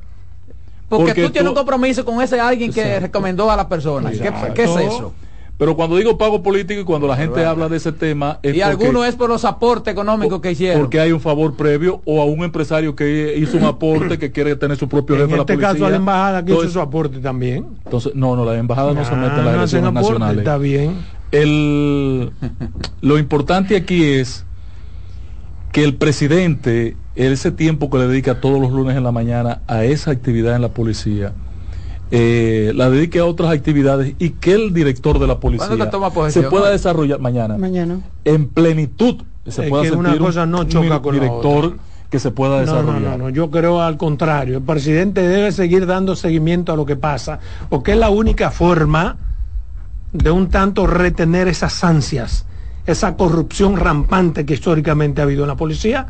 [0.89, 3.01] porque, Porque tú tienes un compromiso con ese alguien que Exacto.
[3.07, 4.11] recomendó a la persona.
[4.11, 5.13] ¿Qué, qué es eso?
[5.57, 8.61] Pero cuando digo pago político y cuando la gente habla de ese tema es Y
[8.61, 10.81] porque, alguno es por los aportes económicos que hicieron.
[10.81, 14.57] porque hay un favor previo o a un empresario que hizo un aporte que quiere
[14.57, 15.73] tener su propio En jefe de la este policía.
[15.73, 17.67] caso a la embajada que hizo su aporte también.
[17.85, 20.39] Entonces, no, no, las embajadas no, se meten en las Ah, elecciones aporte, nacionales.
[20.39, 20.97] Está bien.
[21.31, 22.33] El,
[23.01, 24.45] lo importante aquí es
[25.73, 29.85] que el presidente ese tiempo que le dedica todos los lunes en la mañana a
[29.85, 31.33] esa actividad en la policía,
[32.11, 35.69] eh, la dedique a otras actividades y que el director de la policía
[36.29, 41.03] se pueda desarrollar mañana, mañana en plenitud se pueda sentir una cosa no choca un
[41.03, 41.77] con director
[42.11, 43.01] que se pueda desarrollar.
[43.01, 44.59] No, no, no, yo creo al contrario.
[44.59, 49.17] El presidente debe seguir dando seguimiento a lo que pasa, porque es la única forma
[50.13, 52.47] de un tanto retener esas ansias,
[52.87, 56.07] esa corrupción rampante que históricamente ha habido en la policía.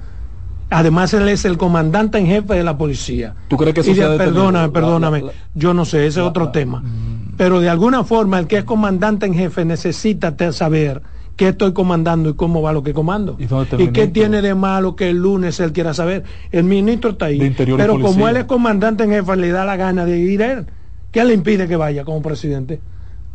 [0.71, 3.35] Además, él es el comandante en jefe de la policía.
[3.49, 4.17] ¿Tú crees que eso y de?
[4.17, 5.21] Perdóname, perdóname.
[5.21, 6.81] la- la- yo no sé, ese es otro la- tema.
[6.81, 7.35] Mm.
[7.37, 11.03] Pero de alguna forma, el que es comandante en jefe necesita saber
[11.37, 13.37] qué estoy comandando y cómo va lo que comando.
[13.39, 16.23] ¿Y dónde está el ¿Y qué tiene de malo que el lunes él quiera saber?
[16.53, 17.39] El ministro está ahí.
[17.77, 20.67] Pero como él es comandante en jefe, le da la gana de ir él.
[21.11, 22.81] ¿Qué le impide que vaya como presidente?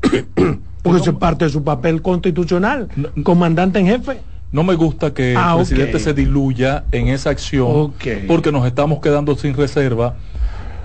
[0.81, 2.87] Porque eso es parte de su papel constitucional.
[3.23, 4.21] Comandante en jefe.
[4.51, 5.67] No me gusta que Ah, el ok.
[5.67, 7.93] presidente se diluya en esa acción
[8.27, 10.15] porque nos estamos quedando sin reserva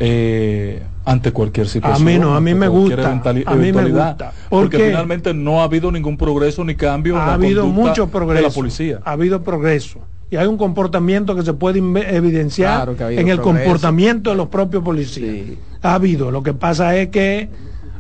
[0.01, 2.09] eh, ante cualquier situación.
[2.09, 4.33] A mí no, a mí me gusta, a mí me eventualidad, gusta.
[4.49, 8.09] ¿Por Porque finalmente no ha habido ningún progreso ni cambio en ha la habido mucho
[8.09, 8.43] progreso.
[8.43, 9.01] de la policía.
[9.05, 10.01] Ha habido progreso.
[10.31, 13.43] Y hay un comportamiento que se puede evidenciar Claro ha en el progreso.
[13.43, 15.47] comportamiento de los propios policías.
[15.47, 15.59] Sí.
[15.83, 16.31] Ha habido.
[16.31, 17.49] Lo que pasa es que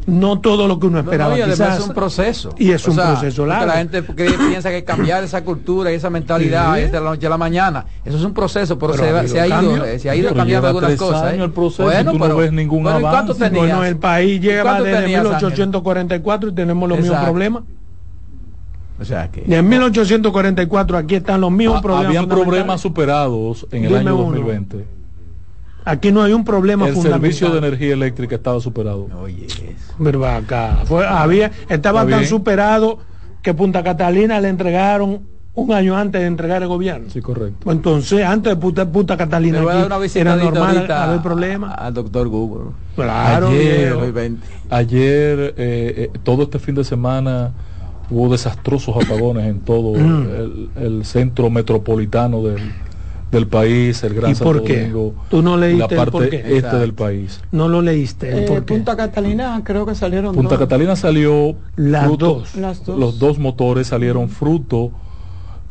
[0.06, 1.30] no todo lo que uno No, esperaba.
[1.30, 2.54] no, y además quizás, es un proceso.
[2.58, 3.66] Y es O un sea, proceso largo.
[3.66, 4.02] La gente
[4.48, 6.80] piensa que cambiar esa cultura y esa mentalidad Sí.
[6.82, 7.86] es de la noche a la mañana.
[8.04, 9.84] Eso es un proceso, pero, Pero se, se ha ido, cambio.
[9.84, 11.22] eh, se ha ido Pero cambiando algunas tres cosas.
[11.22, 11.44] años ¿eh?
[11.44, 13.44] el proceso y tú no ves ningún bueno, ¿y cuánto avance.
[13.44, 13.66] tenías?
[13.66, 15.34] Bueno, el país ¿Y lleva cuánto desde tenías, Ángel?
[15.36, 17.62] 1844 y tenemos los mismos problemas.
[19.00, 22.06] O sea que Y en 1844 aquí están los mismos Ha- problemas.
[22.06, 24.36] Habían problemas superados en el Dime año uno.
[25.84, 25.90] 2020.
[25.90, 27.20] Aquí no hay un problema El fundamental.
[27.32, 29.08] servicio de energía eléctrica estaba superado.
[29.20, 29.46] Oye,
[30.00, 32.26] va acá, fue- había, estaba Está tan bien.
[32.28, 32.98] superado
[33.42, 35.20] que Punta Catalina le entregaron
[35.56, 37.08] un año antes de entregar el gobierno.
[37.10, 37.70] Sí, correcto.
[37.70, 41.74] Entonces, antes de Punta, Punta Catalina aquí, era normal haber problemas.
[41.78, 42.70] al doctor Google.
[42.96, 43.94] Claro, Ayer- viejo.
[44.00, 44.46] 2020.
[44.70, 47.52] Ayer, eh, eh, todo este fin de semana,
[48.10, 50.26] hubo desastrosos apagones en todo Mm.
[50.34, 52.72] el, el centro metropolitano del,
[53.30, 54.80] del país, el Gran ¿Y por Santo qué?
[54.82, 56.36] Domingo, ¿Tú no leíste la el parte por qué?
[56.36, 56.78] este Exacto.
[56.78, 57.40] del país.
[57.50, 58.30] no lo leíste.
[58.30, 58.74] ¿el Eh, por qué?
[58.74, 60.58] Punta Catalina creo que salieron Punta dos.
[60.60, 62.54] Catalina salió Las fruto- dos.
[62.56, 62.98] Las dos.
[62.98, 64.92] los dos motores salieron fruto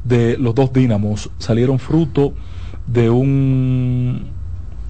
[0.04, 2.34] de los dos dínamos salieron fruto
[2.88, 4.26] de un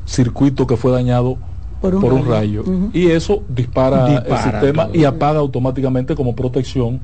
[0.06, 1.38] circuito que fue dañado
[1.82, 2.64] Por por un un, rayo.
[2.94, 4.96] y eso dispara, Dispara el sistema todo.
[4.98, 7.00] y apaga automáticamente como protección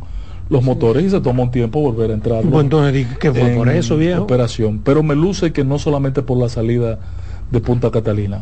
[0.49, 3.69] los motores y se toma un tiempo volver a entrar Pues entonces, que fue por
[3.69, 4.23] eso, viejo.
[4.23, 6.97] operación pero me luce que no solamente por la salida
[7.51, 8.41] de Punta Catalina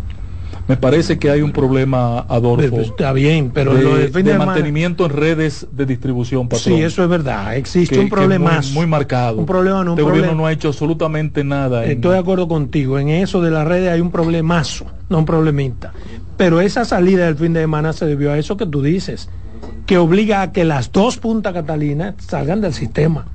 [0.70, 4.24] me parece que hay un problema Adolfo Pues, Está bien, pero de, lo del fin
[4.24, 6.76] de de semana- mantenimiento en redes de distribución patrón.
[6.76, 7.56] Sí, eso es verdad.
[7.56, 8.60] Existe que- un problema.
[8.62, 9.38] muy, muy marcado.
[9.38, 10.42] Un problema, no un Este gobierno problema.
[10.42, 11.86] no ha hecho absolutamente nada.
[11.86, 13.00] en- Estoy de acuerdo contigo.
[13.00, 15.94] En eso de las redes hay un problemazo, no un problemita.
[16.36, 19.30] Pero esa salida del fin de semana se debió a eso que tú dices,
[19.88, 23.26] que obliga a que las dos Punta Catalina salgan del sistema.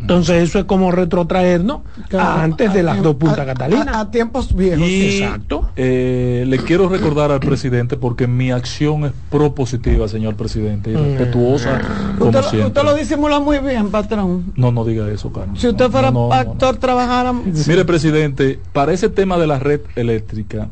[0.00, 3.92] Entonces eso es como retrotraernos Claro, a antes de las dos Punta a- Catalina.
[3.92, 4.84] A, a tiempos viejos.
[4.84, 5.70] Y Exacto.
[5.76, 11.80] eh, le quiero recordar al presidente porque mi acción es propositiva, señor presidente, y respetuosa
[12.18, 12.66] como Usted, lo- siempre.
[12.66, 14.52] usted lo disimula muy bien, patrón.
[14.56, 15.56] No, no diga eso, Carmen.
[15.56, 16.34] Si usted No, fuera no, no, no.
[16.34, 17.32] actor, trabajara.
[17.32, 20.66] Mire, presidente, para ese tema de la red eléctrica,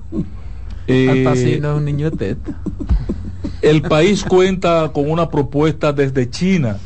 [0.88, 2.50] eh, Hasta así no es un niño de teta.
[3.62, 6.78] El país cuenta con una propuesta desde China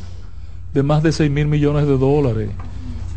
[0.73, 2.51] de más de 6 mil millones de dólares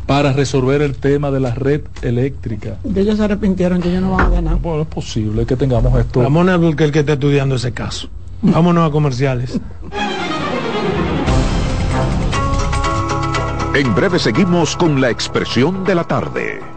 [0.05, 2.77] para resolver el tema de la red eléctrica.
[2.93, 4.55] Que ellos se arrepintieron que ellos no van a ganar.
[4.57, 6.21] Bueno, es posible que tengamos esto.
[6.21, 8.09] Ramón es el que está estudiando ese caso.
[8.41, 9.59] Vámonos a comerciales.
[13.73, 16.76] En breve seguimos con la expresión de la tarde.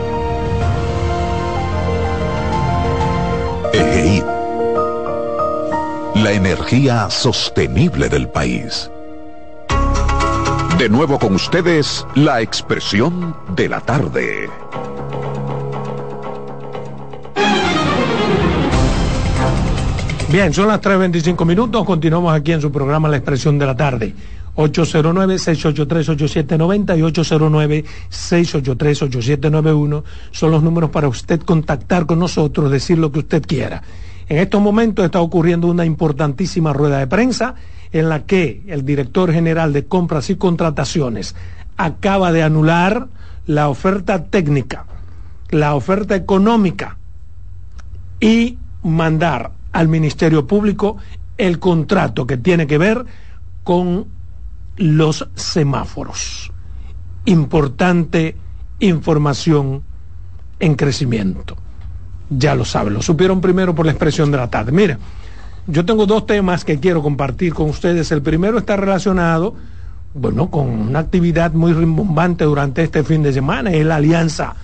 [6.21, 8.91] La energía sostenible del país.
[10.77, 14.47] De nuevo con ustedes, la expresión de la tarde.
[20.31, 21.83] Bien, son las 3.25 minutos.
[21.83, 24.13] Continuamos aquí en su programa La Expresión de la Tarde.
[24.57, 27.01] 809-683-8790 y
[28.11, 33.81] 809-683-8791 son los números para usted contactar con nosotros, decir lo que usted quiera.
[34.29, 37.55] En estos momentos está ocurriendo una importantísima rueda de prensa
[37.91, 41.35] en la que el director general de compras y contrataciones
[41.77, 43.07] acaba de anular
[43.45, 44.85] la oferta técnica,
[45.49, 46.97] la oferta económica
[48.19, 50.97] y mandar al Ministerio Público
[51.37, 53.05] el contrato que tiene que ver
[53.63, 54.07] con
[54.77, 56.51] los semáforos.
[57.25, 58.35] Importante
[58.79, 59.83] información
[60.59, 61.57] en crecimiento.
[62.33, 64.71] Ya lo saben, lo supieron primero por la expresión de la tarde.
[64.71, 64.97] Mira,
[65.67, 68.09] yo tengo dos temas que quiero compartir con ustedes.
[68.11, 69.53] El primero está relacionado,
[70.13, 74.55] bueno, con una actividad muy rimbombante durante este fin de semana, es la alianza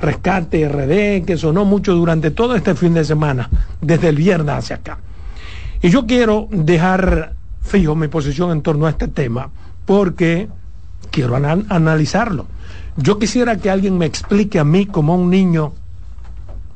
[0.00, 4.76] Rescate RD, que sonó mucho durante todo este fin de semana, desde el viernes hacia
[4.76, 4.98] acá.
[5.82, 9.50] Y yo quiero dejar fijo mi posición en torno a este tema,
[9.84, 10.48] porque
[11.10, 12.46] quiero analizarlo.
[12.96, 15.74] Yo quisiera que alguien me explique a mí como un niño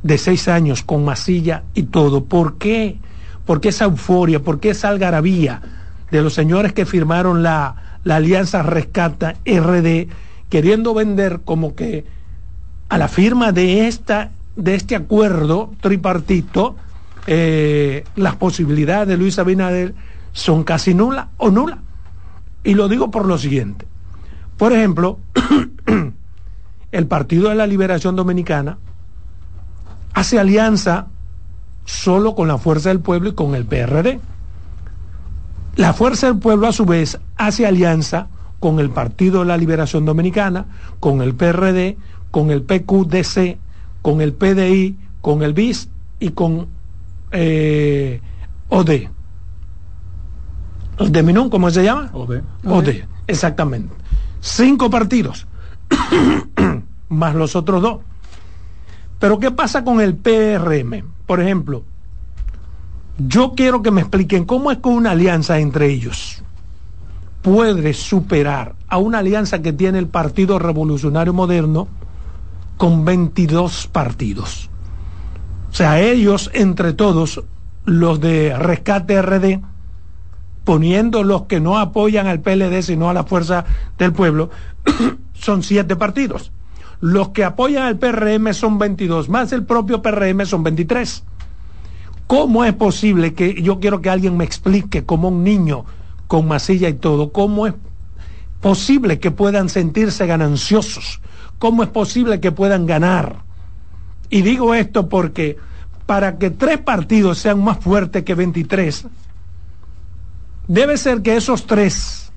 [0.02, 2.98] de seis años con masilla y todo, ¿por qué?
[3.44, 4.42] ¿Por qué esa euforia?
[4.42, 5.62] ¿Por qué esa algarabía
[6.10, 10.08] de los señores que firmaron la, la Alianza Rescata RD
[10.48, 12.04] queriendo vender como que
[12.88, 16.76] a la firma de, esta, de este acuerdo tripartito,
[17.26, 19.94] eh, las posibilidades de Luis Abinader
[20.32, 21.78] son casi nulas o nulas.
[22.62, 23.86] Y lo digo por lo siguiente.
[24.56, 25.18] Por ejemplo,
[26.92, 28.78] el Partido de la Liberación Dominicana
[30.16, 31.08] hace alianza
[31.84, 34.18] solo con la Fuerza del Pueblo y con el PRD.
[35.76, 40.06] La Fuerza del Pueblo a su vez hace alianza con el Partido de la Liberación
[40.06, 40.68] Dominicana,
[41.00, 41.98] con el PRD,
[42.30, 43.58] con el PQDC,
[44.00, 46.68] con el PDI, con el BIS y con
[47.30, 48.22] eh,
[48.70, 48.90] OD.
[51.10, 52.08] ¿De Minón cómo se llama?
[52.14, 52.40] OD.
[52.64, 52.88] OD,
[53.26, 53.94] exactamente.
[54.40, 55.46] Cinco partidos,
[57.10, 57.98] más los otros dos.
[59.18, 61.04] Pero ¿qué pasa con el PRM?
[61.26, 61.84] Por ejemplo,
[63.18, 66.42] yo quiero que me expliquen cómo es que una alianza entre ellos
[67.42, 71.88] puede superar a una alianza que tiene el Partido Revolucionario Moderno
[72.76, 74.68] con 22 partidos.
[75.70, 77.42] O sea, ellos, entre todos,
[77.84, 79.60] los de Rescate RD,
[80.64, 83.64] poniendo los que no apoyan al PLD, sino a la Fuerza
[83.96, 84.50] del Pueblo,
[85.34, 86.50] son siete partidos.
[87.00, 91.24] Los que apoyan al PRM son 22, más el propio PRM son 23.
[92.26, 95.84] ¿Cómo es posible que yo quiero que alguien me explique como un niño
[96.26, 97.74] con masilla y todo, cómo es
[98.60, 101.20] posible que puedan sentirse gananciosos
[101.58, 103.42] ¿cómo es posible que puedan ganar?
[104.30, 105.56] Y digo esto porque
[106.06, 109.06] para que tres partidos sean más fuertes que 23,
[110.68, 112.30] debe ser que esos tres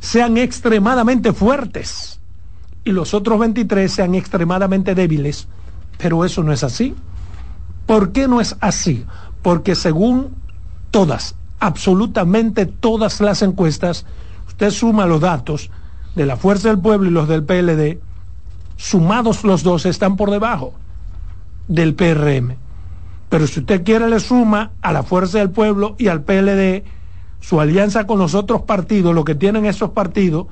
[0.00, 2.17] sean extremadamente fuertes
[2.88, 5.46] y los otros 23 sean extremadamente débiles.
[5.98, 6.94] Pero eso no es así.
[7.84, 9.04] ¿Por qué no es así?
[9.42, 10.34] Porque según
[10.90, 14.06] todas, absolutamente todas las encuestas,
[14.46, 15.70] usted suma los datos
[16.14, 18.00] de la Fuerza del Pueblo y los del PLD,
[18.76, 20.72] sumados los dos están por debajo
[21.66, 22.56] del PRM.
[23.28, 26.84] Pero si usted quiere le suma a la Fuerza del Pueblo y al PLD
[27.40, 30.46] su alianza con los otros partidos, lo que tienen esos partidos,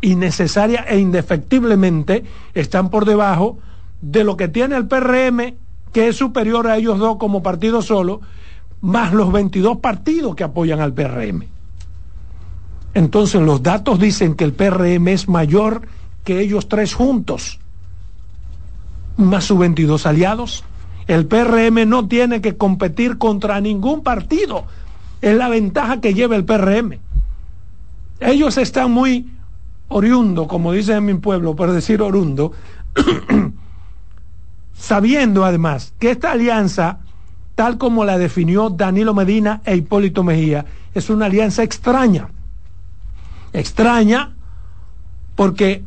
[0.00, 3.58] innecesaria e indefectiblemente están por debajo
[4.00, 5.54] de lo que tiene el PRM,
[5.92, 8.20] que es superior a ellos dos como partido solo,
[8.80, 11.44] más los 22 partidos que apoyan al PRM.
[12.94, 15.82] Entonces los datos dicen que el PRM es mayor
[16.24, 17.58] que ellos tres juntos,
[19.16, 20.64] más sus 22 aliados.
[21.06, 24.66] El PRM no tiene que competir contra ningún partido.
[25.22, 26.98] Es la ventaja que lleva el PRM.
[28.20, 29.26] Ellos están muy
[29.88, 32.52] oriundo, como dicen en mi pueblo, por decir orundo,
[34.74, 37.00] sabiendo además que esta alianza,
[37.54, 42.28] tal como la definió Danilo Medina e Hipólito Mejía, es una alianza extraña.
[43.52, 44.34] Extraña
[45.34, 45.82] porque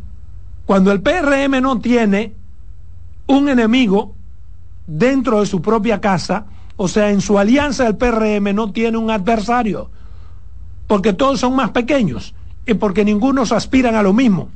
[0.66, 2.34] cuando el PRM no tiene
[3.28, 4.16] un enemigo
[4.88, 9.12] dentro de su propia casa, o sea, en su alianza el PRM no tiene un
[9.12, 9.92] adversario,
[10.88, 12.34] porque todos son más pequeños
[12.76, 14.50] porque ningunos aspiran a lo mismo.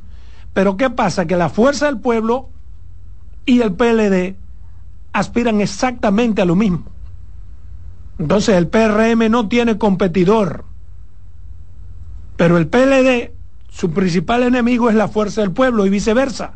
[0.52, 1.26] Pero ¿qué pasa?
[1.26, 2.48] Que la fuerza del pueblo
[3.44, 4.36] y el PLD
[5.12, 6.84] aspiran exactamente a lo mismo.
[8.18, 10.64] Entonces el PRM no tiene competidor,
[12.36, 13.32] pero el PLD,
[13.70, 16.54] su principal enemigo es la fuerza del pueblo y viceversa.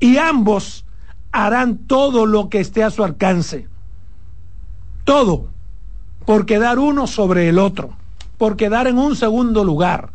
[0.00, 0.84] Y ambos
[1.32, 3.68] harán todo lo que esté a su alcance.
[5.04, 5.48] Todo.
[6.24, 7.90] Por quedar uno sobre el otro.
[8.38, 10.10] Por quedar en un segundo lugar.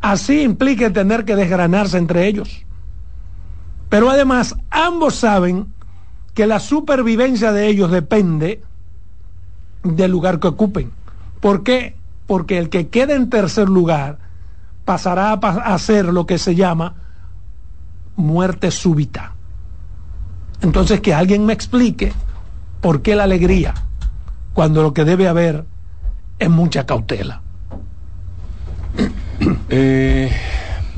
[0.00, 2.64] Así implica tener que desgranarse entre ellos.
[3.88, 5.74] Pero además, ambos saben
[6.34, 8.62] que la supervivencia de ellos depende
[9.82, 10.92] del lugar que ocupen.
[11.40, 11.96] ¿Por qué?
[12.26, 14.18] Porque el que quede en tercer lugar
[14.84, 16.94] pasará a hacer lo que se llama
[18.16, 19.34] muerte súbita.
[20.62, 22.12] Entonces, que alguien me explique
[22.80, 23.74] por qué la alegría
[24.52, 25.64] cuando lo que debe haber
[26.38, 27.42] es mucha cautela.
[29.70, 30.30] Eh,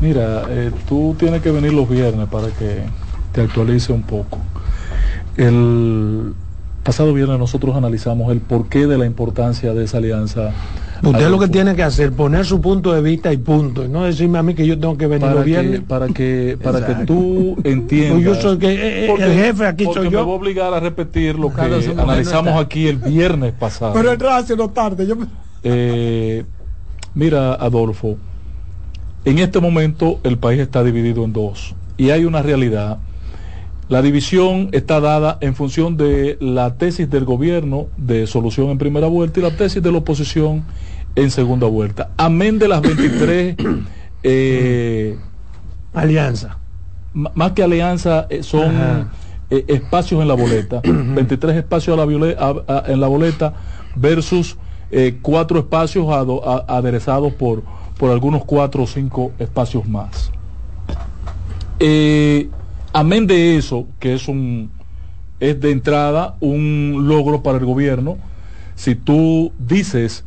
[0.01, 2.83] mira, eh, tú tienes que venir los viernes para que
[3.33, 4.39] te actualice un poco.
[5.37, 6.33] El
[6.83, 10.53] pasado viernes nosotros analizamos el porqué de la importancia de esa alianza.
[11.03, 14.05] Usted lo que tiene que hacer, poner su punto de vista y punto, y no
[14.05, 15.81] decirme a mí que yo tengo que venir los viernes.
[15.81, 18.23] para que para que tú entiendas.
[18.23, 18.73] Yo soy que,
[19.07, 20.21] eh, el jefe aquí soy yo.
[20.21, 23.93] me voy a obligar a repetir lo que analizamos aquí el viernes pasado.
[23.95, 25.07] Pero el no tarde.
[25.07, 25.17] Yo...
[27.15, 28.17] mira, Adolfo,
[29.25, 32.99] en este momento el país está dividido en dos y hay una realidad.
[33.89, 39.07] La división está dada en función de la tesis del gobierno de solución en primera
[39.07, 40.65] vuelta y la tesis de la oposición
[41.15, 42.11] en segunda vuelta.
[42.17, 43.57] Amén de las 23
[44.23, 45.19] eh,
[45.93, 46.59] alianza.
[47.13, 49.11] Más que alianza eh, son
[49.51, 50.81] eh, espacios en la boleta.
[50.85, 53.55] 23 espacios en la boleta
[53.95, 54.57] versus
[55.23, 56.07] cuatro espacios
[56.69, 57.63] aderezados por
[57.99, 60.31] por algunos cuatro o cinco espacios más.
[61.79, 62.49] Eh,
[62.93, 64.71] amén de eso, que es un
[65.41, 68.17] es de entrada un logro para el gobierno,
[68.77, 70.25] si tú dices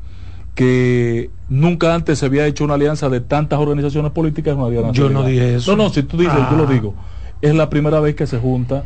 [0.55, 5.23] que nunca antes se había hecho una alianza de tantas organizaciones políticas, una Yo no
[5.23, 5.75] dije eso.
[5.75, 6.71] No, no, si tú dices, yo lo ah.
[6.71, 6.95] digo.
[7.41, 8.83] Es la primera vez que se junta,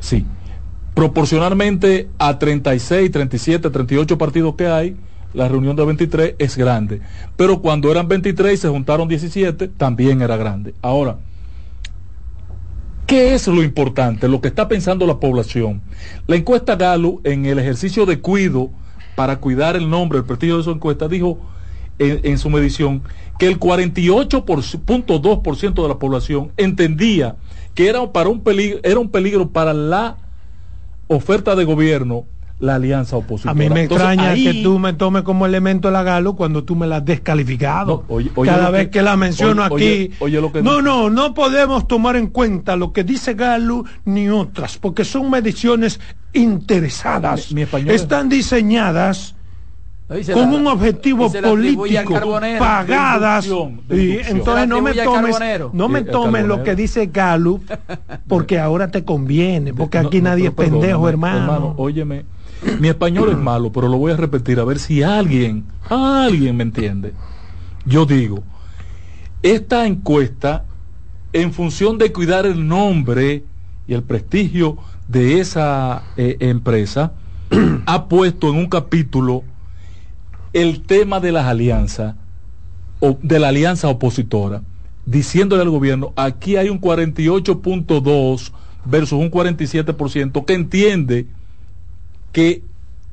[0.00, 0.26] sí.
[0.94, 4.96] Proporcionalmente a 36, 37, 38 partidos que hay,
[5.34, 7.00] la reunión de 23 es grande.
[7.36, 10.74] Pero cuando eran 23 y se juntaron 17, también era grande.
[10.80, 11.18] Ahora,
[13.06, 14.28] ¿qué es lo importante?
[14.28, 15.82] Lo que está pensando la población.
[16.26, 18.70] La encuesta Galo, en el ejercicio de cuido
[19.16, 21.38] para cuidar el nombre, el prestigio de su encuesta, dijo
[21.98, 23.02] en, su medición
[23.38, 27.36] que el 48.2% de la población entendía
[27.74, 30.16] que era, para un peligro, era un peligro para la
[31.08, 32.24] oferta de gobierno
[32.60, 33.52] la alianza opositora.
[33.52, 36.86] A mí me extraña que tú me tomes como elemento la Galo cuando tú me
[36.86, 38.04] la has descalificado.
[38.44, 40.10] Cada vez que, la menciono aquí.
[40.62, 45.30] no, no, no podemos tomar en cuenta lo que dice Galo ni otras, porque son
[45.30, 46.00] mediciones
[46.32, 47.52] interesadas.
[47.86, 49.34] Están diseñadas
[50.32, 52.20] con un objetivo político
[52.58, 53.48] pagadas
[53.90, 55.36] y entonces no me tomes
[55.72, 57.60] no me tomes lo que dice Galo
[58.28, 61.38] porque ahora te conviene porque aquí nadie es pendejo hermano.
[61.38, 62.26] hermano óyeme
[62.80, 66.62] mi español es malo pero lo voy a repetir a ver si alguien alguien me
[66.62, 67.12] entiende.
[67.84, 68.42] Yo digo
[69.42, 70.64] esta encuesta
[71.32, 73.44] en función de cuidar el nombre
[73.86, 77.12] y el prestigio de esa eh, empresa
[77.86, 79.42] ha puesto en un capítulo
[80.54, 82.14] el tema de las alianzas,
[83.00, 84.62] o de la alianza opositora,
[85.04, 88.52] diciéndole al gobierno, aquí hay un 48.2
[88.84, 91.26] versus un 47% que entiende
[92.34, 92.62] que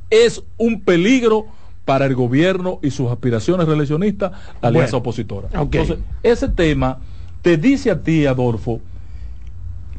[0.09, 1.45] es un peligro
[1.85, 5.47] para el gobierno y sus aspiraciones reeleccionistas la alianza opositora.
[5.53, 6.97] Entonces, ese tema
[7.41, 8.81] te dice a ti, Adolfo,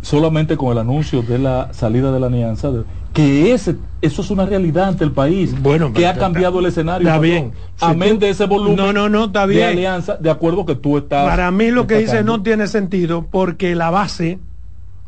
[0.01, 2.71] solamente con el anuncio de la salida de la alianza,
[3.13, 7.07] que ese, eso es una realidad ante el país, bueno, que ha cambiado el escenario.
[7.07, 7.53] Está bien.
[7.81, 9.61] Amén de ese volumen no, no, no, está bien.
[9.61, 11.29] de alianza, de acuerdo que tú estás.
[11.29, 14.41] Para mí lo que dice no tiene sentido porque la base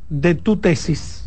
[0.09, 1.24] de tu tesis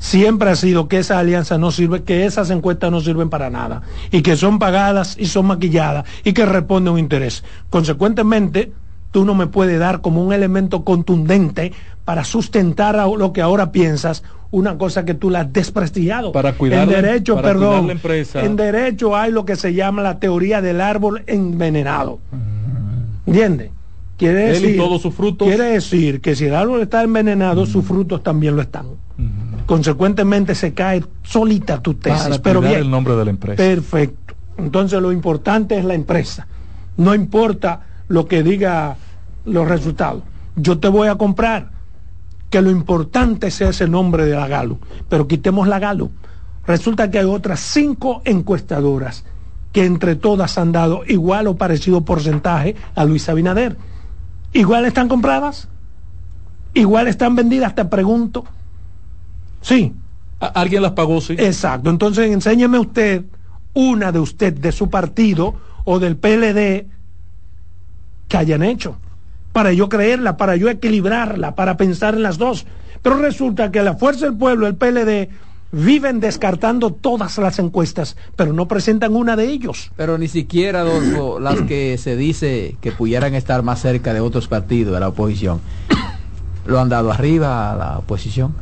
[0.00, 3.82] siempre ha sido que esa alianza no sirve, que esas encuestas no sirven para nada
[4.10, 7.44] y que son pagadas y son maquilladas y que responden a un interés.
[7.68, 8.72] Consecuentemente,
[9.12, 11.72] tú no me puedes dar como un elemento contundente
[12.04, 16.32] para sustentar lo que ahora piensas una cosa que tú la has desprestigiado.
[16.32, 18.42] Para cuidar en derecho, perdón, la empresa.
[18.42, 22.18] En derecho hay lo que se llama la teoría del árbol envenenado.
[23.26, 23.70] ¿Entiendes?
[24.16, 25.46] Quiere decir, todos sus frutos.
[25.46, 28.86] quiere decir que si el árbol está envenenado, sus frutos también lo están.
[29.66, 32.22] Consecuentemente se cae solita tu tesis.
[32.22, 33.56] Para pero bien, el nombre de la empresa.
[33.56, 34.34] Perfecto.
[34.56, 36.46] Entonces lo importante es la empresa.
[36.96, 38.96] No importa lo que diga
[39.44, 40.22] los resultados.
[40.56, 41.70] Yo te voy a comprar
[42.50, 46.10] que lo importante sea ese nombre de la Galo, pero quitemos la Galo.
[46.66, 49.24] Resulta que hay otras cinco encuestadoras
[49.72, 53.76] que entre todas han dado igual o parecido porcentaje a Luis Abinader.
[54.52, 55.68] Igual están compradas,
[56.74, 58.44] igual están vendidas, te pregunto.
[59.60, 59.92] Sí.
[60.40, 61.34] ¿Alguien las pagó, sí?
[61.38, 61.90] Exacto.
[61.90, 63.24] Entonces, enséñeme usted
[63.74, 65.54] una de usted, de su partido
[65.84, 66.86] o del PLD,
[68.28, 68.96] que hayan hecho
[69.52, 72.66] para yo creerla, para yo equilibrarla, para pensar en las dos.
[73.02, 75.28] Pero resulta que la Fuerza del Pueblo, el PLD,
[75.72, 79.92] viven descartando todas las encuestas, pero no presentan una de ellos.
[79.96, 84.48] Pero ni siquiera, Adolfo, las que se dice que pudieran estar más cerca de otros
[84.48, 85.60] partidos de la oposición,
[86.66, 88.54] lo han dado arriba a la oposición.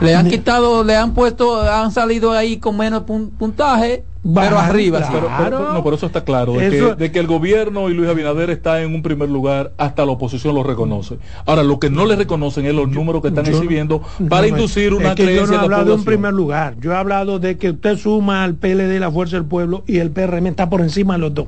[0.00, 5.72] Le han quitado, le han puesto, han salido ahí con menos puntaje pero arriba, pero,
[5.72, 9.02] no, por eso está claro, de, que, el gobierno y Luis Abinader está en un
[9.02, 11.18] primer lugar, hasta la oposición lo reconoce.
[11.44, 15.14] Ahora, lo que no le reconocen es los números que están exhibiendo para inducir una
[15.14, 17.70] que creencia yo no he hablado de, un primer lugar, yo he hablado de que
[17.70, 21.20] usted suma al PLD, la Fuerza del Pueblo, y el PRM está por encima de
[21.20, 21.46] los dos.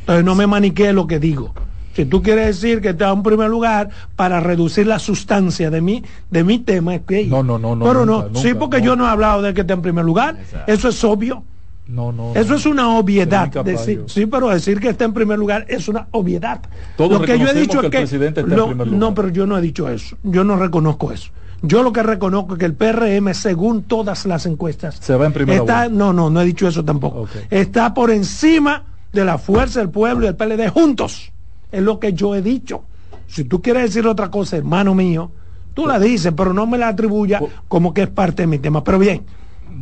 [0.00, 1.52] Entonces no me maniquee lo que digo.
[1.98, 6.04] Si tú quieres decir que está en primer lugar para reducir la sustancia de mi,
[6.30, 7.24] de mi tema, es que...
[7.26, 7.84] No, no, no, no.
[7.84, 10.36] Pero no, sí, porque yo no he hablado de que esté en primer lugar.
[10.68, 11.42] Eso es obvio.
[11.88, 12.36] No, no.
[12.36, 13.48] Eso es una obviedad.
[13.64, 16.60] Decir, sí, pero decir que está en primer lugar es una obviedad.
[16.98, 17.98] lo que yo he dicho es que.
[17.98, 20.16] presidente No, pero yo no he dicho eso.
[20.22, 21.30] Yo no reconozco eso.
[21.62, 25.32] Yo lo que reconozco es que el PRM, según todas las encuestas, se va en
[25.32, 27.26] primer está, No, no, no he dicho eso tampoco.
[27.50, 31.32] Está por encima de la fuerza del pueblo y el PLD juntos.
[31.70, 32.82] Es lo que yo he dicho.
[33.26, 35.30] Si tú quieres decir otra cosa, hermano mío,
[35.74, 38.82] tú la dices, pero no me la atribuya como que es parte de mi tema.
[38.82, 39.22] Pero bien,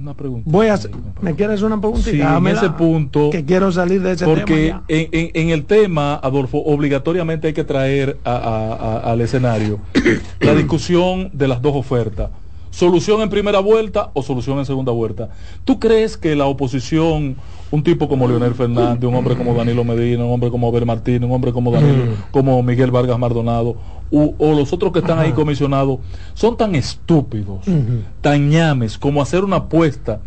[0.01, 0.51] una pregunta.
[0.51, 0.79] Voy a
[1.21, 2.11] ¿Me quieres una pregunta?
[2.11, 3.31] Sí, en ese punto.
[3.31, 4.81] Que quiero salir de ese porque tema.
[4.81, 9.79] Porque en, en, el tema, Adolfo, obligatoriamente hay que traer al escenario
[10.41, 12.31] la discusión de las dos ofertas.
[12.77, 15.31] ¿Solución en primera vuelta o solución en segunda vuelta?
[15.65, 17.37] ¿Tú crees que la oposición,
[17.71, 21.23] un tipo como Leonel Fernández, un hombre como Danilo Medina, un hombre como Abel Martínez,
[21.23, 22.31] un hombre como Danilo, mm.
[22.33, 23.77] como Miguel Vargas Mardonado,
[24.13, 26.01] o los otros que están ahí comisionados
[26.35, 27.61] son tan estúpidos,
[28.21, 30.21] tan ñames como hacer una apuesta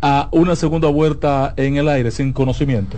[0.00, 2.96] a una segunda vuelta en el aire sin conocimiento?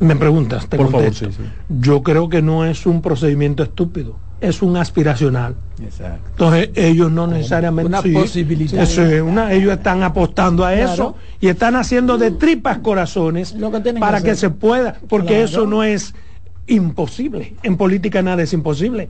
[0.00, 1.26] Me preguntas, Por favor, sí,
[1.68, 5.54] Yo creo que no es un procedimiento estúpido, es un aspiracional.
[5.82, 6.30] Exacto.
[6.30, 7.86] Entonces ellos no necesariamente...
[7.86, 9.52] Una posibilidad.
[9.52, 13.54] ellos están apostando a eso y están haciendo de tripas corazones
[13.98, 16.14] para que, se pueda, porque eso no es
[16.66, 17.54] imposible.
[17.62, 19.08] En política nada es imposible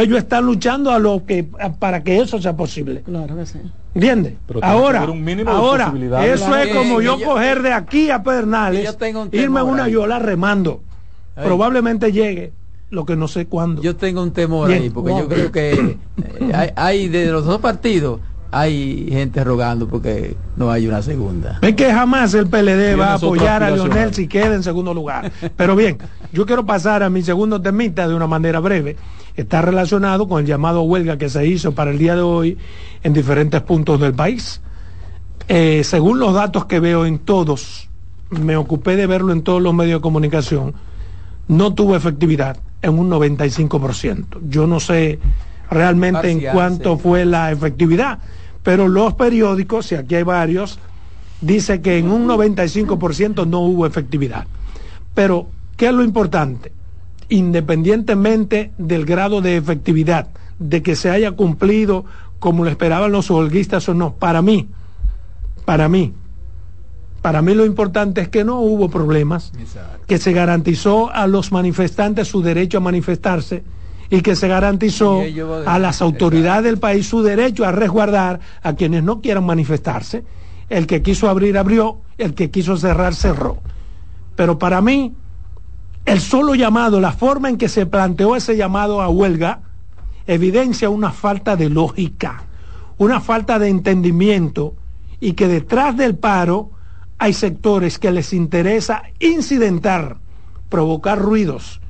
[0.00, 1.46] ellos están luchando a lo que
[1.78, 3.02] para que eso sea posible.
[3.02, 3.58] Claro que sí.
[3.94, 4.34] ¿Entiendes?
[4.62, 5.06] Ahora,
[5.46, 5.92] ahora
[6.24, 8.96] eso es como yo, coger de aquí a Pedernales,
[9.32, 10.82] irme a una yola remando.
[11.34, 12.52] Probablemente llegue,
[12.92, 13.80] lo que no sé cuándo.
[13.82, 15.96] Yo tengo un temor ahí, porque yo creo que
[16.40, 18.20] eh, hay, de los dos partidos
[18.54, 21.58] hay gente rogando porque no hay una segunda.
[21.62, 25.32] Es que jamás el PLD va a apoyar a Leonel si queda en segundo lugar.
[25.56, 25.96] Pero bien,
[26.34, 28.96] yo quiero pasar a mi segundo temita de una manera breve.
[29.36, 32.58] Está relacionado con el llamado huelga que se hizo para el día de hoy
[33.02, 34.60] en diferentes puntos del país.
[35.48, 37.88] Eh, según los datos que veo en todos,
[38.28, 40.74] me ocupé de verlo en todos los medios de comunicación,
[41.48, 44.40] no tuvo efectividad en un 95%.
[44.48, 45.18] Yo no sé
[45.70, 48.18] realmente en cuánto fue la efectividad
[48.62, 50.78] pero los periódicos, y aquí hay varios,
[51.40, 54.46] dice que en un 95% no hubo efectividad.
[55.14, 56.72] Pero, ¿qué es lo importante?
[57.28, 60.28] Independientemente del grado de efectividad,
[60.58, 62.04] de que se haya cumplido
[62.38, 64.68] como lo esperaban los holguistas o no, para mí,
[65.64, 66.12] para mí,
[67.22, 69.52] para mí lo importante es que no hubo problemas,
[70.08, 73.62] que se garantizó a los manifestantes su derecho a manifestarse,
[74.10, 75.22] y que se garantizó
[75.64, 80.24] a las autoridades del país su derecho a resguardar a quienes no quieran manifestarse.
[80.68, 83.58] El que quiso abrir, abrió, el que quiso cerrar, cerró.
[84.36, 85.14] Pero para mí,
[86.04, 89.60] el solo llamado, la forma en que se planteó ese llamado a huelga,
[90.26, 92.42] evidencia una falta de lógica,
[92.98, 94.74] una falta de entendimiento
[95.20, 96.71] y que detrás del paro
[97.22, 100.16] hay sectores que les interesa incidentar,
[100.68, 101.80] provocar ruidos,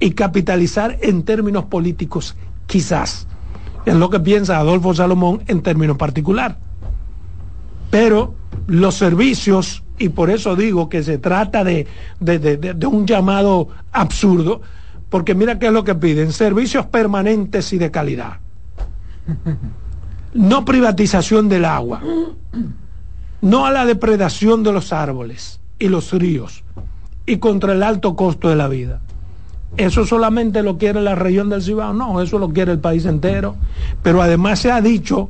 [0.00, 2.36] y capitalizar en términos políticos,
[2.66, 3.26] quizás.
[3.84, 6.56] Es lo que piensa Adolfo Salomón en términos particular.
[7.90, 8.34] Pero
[8.66, 11.86] los servicios, y por eso digo que se trata de,
[12.18, 14.62] de, un llamado absurdo,
[15.10, 18.38] porque mira qué es lo que piden, servicios permanentes y de calidad.
[20.34, 22.02] No privatización del agua,
[23.40, 26.64] no a la depredación de los árboles y los ríos,
[27.26, 29.00] y contra el alto costo de la vida.
[29.76, 31.92] ¿Eso solamente lo quiere la región del Cibao?
[31.92, 33.56] No, eso lo quiere el país entero.
[34.02, 35.28] Pero además se ha dicho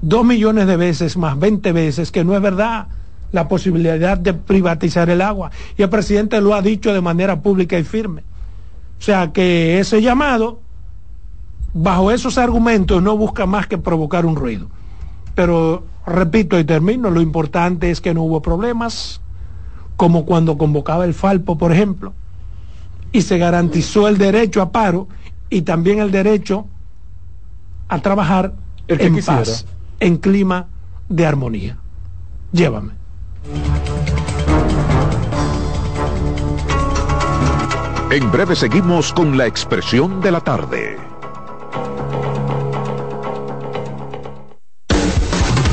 [0.00, 2.86] dos millones de veces, más 20 veces, que no es verdad
[3.32, 5.50] la posibilidad de privatizar el agua.
[5.76, 8.22] Y el presidente lo ha dicho de manera pública y firme.
[8.98, 10.60] O sea que ese llamado,
[11.74, 14.68] bajo esos argumentos, no busca más que provocar un ruido.
[15.34, 19.20] Pero repito y termino, lo importante es que no hubo problemas,
[19.96, 22.12] como cuando convocaba el Falpo, por ejemplo
[23.12, 25.06] y se garantizó el derecho a paro
[25.50, 26.66] y también el derecho
[27.88, 28.54] a trabajar
[28.88, 29.66] en paz,
[30.00, 30.66] en clima
[31.08, 31.76] de armonía.
[32.52, 32.92] Llévame.
[38.10, 41.11] En breve seguimos con la expresión de la tarde.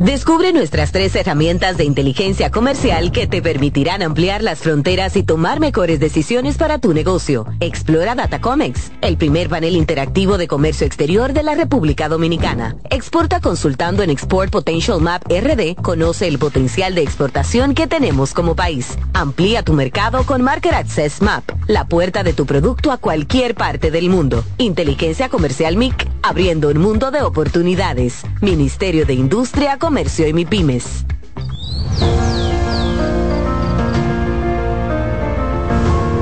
[0.00, 5.58] Descubre nuestras tres herramientas de inteligencia comercial que te permitirán ampliar las fronteras y tomar
[5.58, 7.46] mejores decisiones para tu negocio.
[7.58, 12.76] Explora Datacomex, el primer panel interactivo de comercio exterior de la República Dominicana.
[12.90, 15.74] Exporta consultando en Export Potential Map RD.
[15.82, 18.96] Conoce el potencial de exportación que tenemos como país.
[19.14, 23.92] Amplía tu mercado con Market Access Map, la puerta de tu producto a cualquier parte
[23.92, 24.42] del mundo.
[24.56, 28.22] Inteligencia Comercial MIC, abriendo un mundo de oportunidades.
[28.40, 31.04] Ministerio de Industria, Comercio y MIPIMES.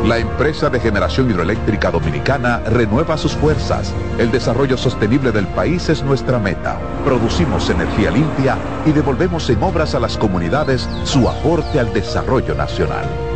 [0.04, 3.92] La empresa de generación hidroeléctrica dominicana renueva sus fuerzas.
[4.18, 6.78] El desarrollo sostenible del país es nuestra meta.
[7.04, 13.35] Producimos energía limpia y devolvemos en obras a las comunidades su aporte al desarrollo nacional.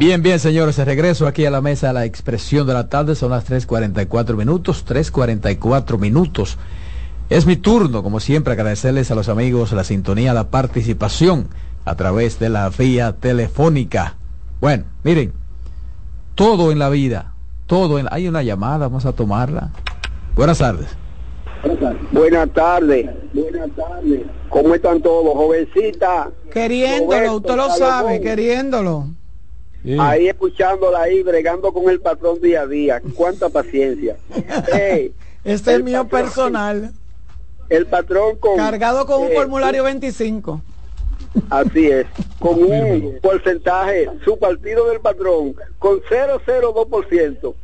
[0.00, 3.14] Bien, bien, señores, regreso aquí a la mesa a la expresión de la tarde.
[3.14, 6.56] Son las 3.44 minutos, 3.44 minutos.
[7.28, 11.48] Es mi turno, como siempre, agradecerles a los amigos la sintonía, la participación
[11.84, 14.14] a través de la vía telefónica.
[14.62, 15.34] Bueno, miren,
[16.34, 17.34] todo en la vida,
[17.66, 18.08] todo en...
[18.10, 19.68] Hay una llamada, vamos a tomarla.
[20.34, 20.88] Buenas tardes.
[22.10, 23.06] Buenas tardes.
[23.34, 24.22] Buenas tardes.
[24.48, 26.30] ¿Cómo están todos, jovencita?
[26.50, 29.19] Queriéndolo, usted lo sabe, queriéndolo.
[29.98, 33.02] Ahí escuchándola ahí, bregando con el patrón día a día.
[33.14, 34.16] Cuánta paciencia.
[35.44, 36.92] este es mío personal.
[37.68, 38.56] El patrón con...
[38.56, 40.60] Cargado con un formulario 25.
[41.48, 42.06] Así es,
[42.40, 47.54] con un porcentaje, su partido del patrón, con 002%.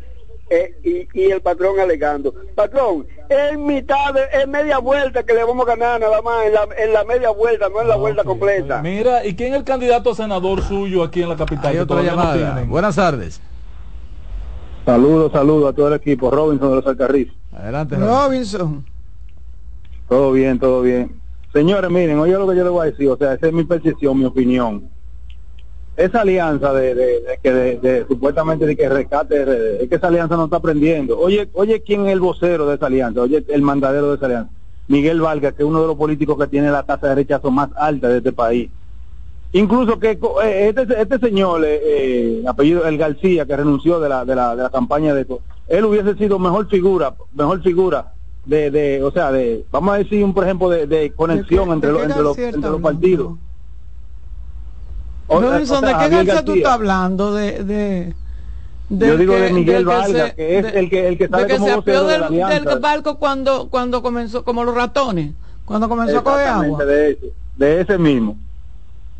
[0.48, 5.66] Eh, y, el patrón alegando, patrón, es mitad, de, es media vuelta que le vamos
[5.66, 8.80] a ganar nada más en la, en la media vuelta, no en la vuelta completa.
[8.80, 11.84] Mira, ¿y quién es el candidato a senador suyo aquí en la capital?
[12.68, 13.40] Buenas tardes.
[14.84, 16.30] Saludos, saludos a todo el equipo.
[16.30, 17.34] Robinson de los Alcarrizos.
[17.52, 18.84] Adelante, Robinson.
[20.08, 21.20] Todo bien, todo bien.
[21.52, 23.64] Señores, miren, oye lo que yo les voy a decir, o sea, esa es mi
[23.64, 24.95] percepción, mi opinión
[25.96, 30.44] esa alianza de, de, que de, supuestamente de que rescate es que esa alianza no
[30.44, 31.18] está aprendiendo.
[31.18, 33.22] Oye, oye, ¿quién es el vocero de esa alianza?
[33.22, 34.50] Oye, el mandadero de esa alianza.
[34.88, 37.70] Miguel Vargas, que es uno de los políticos que tiene la tasa de rechazo más
[37.76, 38.70] alta de este país.
[39.52, 44.24] Incluso que eh, este, este señor, eh, eh, apellido El García, que renunció de la,
[44.24, 45.26] de la, de la campaña de
[45.68, 48.12] él hubiese sido mejor figura, mejor figura
[48.44, 52.22] de, de o sea, de, vamos a decir, un, por ejemplo, de, conexión entre, entre,
[52.22, 53.32] los, entre los partidos
[55.28, 57.34] Robinson, ¿de qué García tú estás hablando?
[57.34, 58.14] De, de,
[58.88, 62.64] Yo digo de Miguel Vargas, que es el que, el que sale como se del,
[62.64, 66.84] del barco cuando, cuando comenzó, como los ratones, cuando comenzó a coger agua.
[66.84, 68.36] De ese, de ese mismo.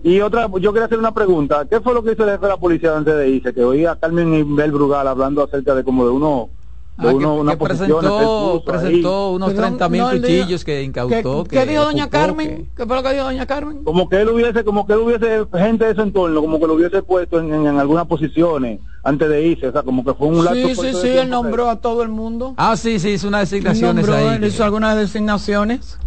[0.03, 1.67] Y otra, yo quería hacer una pregunta.
[1.69, 3.53] ¿Qué fue lo que hizo la policía antes de irse?
[3.53, 6.51] Que oía a Carmen y Bel Brugal hablando acerca de como de uno
[6.99, 7.13] Ah,
[7.51, 11.45] que, presentó, presentó unos 30 mil cuchillos que incautó.
[11.45, 12.71] ¿Qué, dijo doña Carmen?
[12.75, 13.85] ¿Qué fue lo que dijo doña Carmen?
[13.85, 16.73] Como que él hubiese, como que él hubiese gente de ese entorno, como que lo
[16.73, 20.43] hubiese puesto en, en, algunas posiciones antes de irse, o sea, como que fue un
[20.43, 20.69] lapso.
[20.69, 22.55] Sí, sí, sí, él nombró a todo el mundo.
[22.57, 24.37] Ah, sí, sí, hizo unas designaciones nombró, ahí.
[24.37, 25.99] Él hizo algunas designaciones.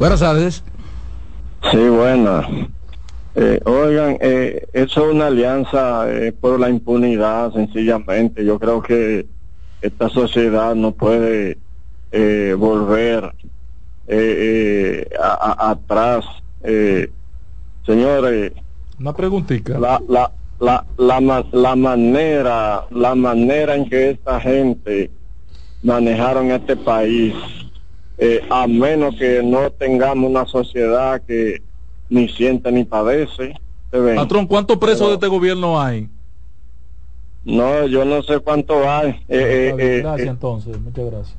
[0.00, 0.64] Buenas tardes.
[1.70, 2.44] Sí, buenas.
[3.34, 8.44] Eh, oigan, eh, eso es una alianza eh, por la impunidad, sencillamente.
[8.44, 9.26] Yo creo que
[9.80, 11.58] esta sociedad no puede
[12.10, 13.32] eh, volver
[15.20, 16.24] atrás.
[17.84, 18.52] señores,
[18.98, 19.78] una preguntita.
[19.78, 25.10] La, la, la, la, la manera, la manera en que esta gente
[25.82, 27.34] manejaron este país,
[28.50, 31.62] a menos que no tengamos una sociedad que
[32.08, 33.54] ni siente ni padece.
[33.90, 36.08] Patrón, ¿cuántos presos de este gobierno hay?
[37.44, 39.10] No, yo no sé cuánto hay.
[39.28, 41.36] Eh, eh, eh, gracias entonces, muchas gracias.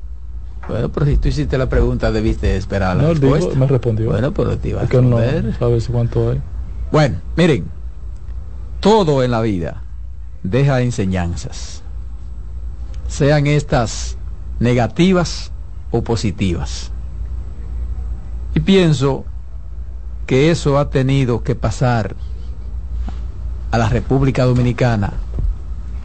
[0.68, 3.56] Bueno, pero si tú hiciste la pregunta, debiste esperar la no, respuesta.
[3.56, 4.10] me respondió.
[4.10, 5.44] Bueno, pero te iba a responder.
[5.44, 6.42] No sabes cuánto hay.
[6.92, 7.66] Bueno, miren,
[8.80, 9.84] todo en la vida
[10.44, 11.84] deja enseñanzas,
[13.08, 14.18] sean estas
[14.60, 15.52] negativas
[15.92, 16.92] o positivas.
[18.56, 19.26] Y pienso
[20.30, 22.16] que eso ha tenido que pasar
[23.72, 25.14] a la República Dominicana,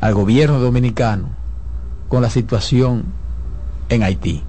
[0.01, 1.29] al gobierno dominicano,
[2.09, 3.05] con la situación
[3.91, 4.43] en Haití.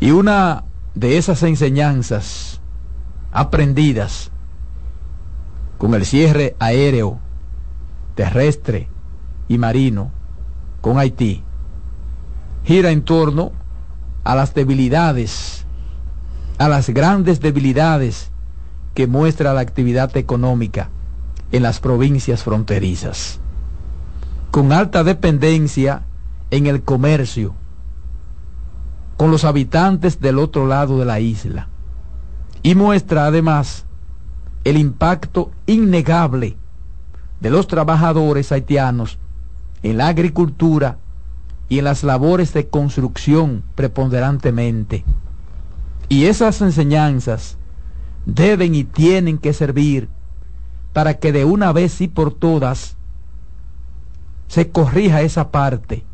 [0.00, 2.62] Y una de esas enseñanzas
[3.30, 4.30] aprendidas
[5.76, 7.18] con el cierre aéreo,
[8.14, 8.88] terrestre
[9.48, 10.12] y marino
[10.80, 11.44] con Haití,
[12.64, 13.52] gira en torno
[14.24, 15.66] a las debilidades
[16.58, 18.30] a las grandes debilidades
[18.94, 20.90] que muestra la actividad económica
[21.52, 23.38] en las provincias fronterizas,
[24.50, 26.02] con alta dependencia
[26.50, 27.54] en el comercio,
[29.16, 31.68] con los habitantes del otro lado de la isla,
[32.62, 33.84] y muestra además
[34.64, 36.56] el impacto innegable
[37.40, 39.18] de los trabajadores haitianos
[39.84, 40.98] en la agricultura
[41.68, 45.04] y en las labores de construcción preponderantemente
[46.08, 47.58] y esas enseñanzas
[48.24, 50.08] deben y tienen que servir
[50.92, 52.96] para que de una vez y por todas
[54.48, 56.04] se corrija esa parte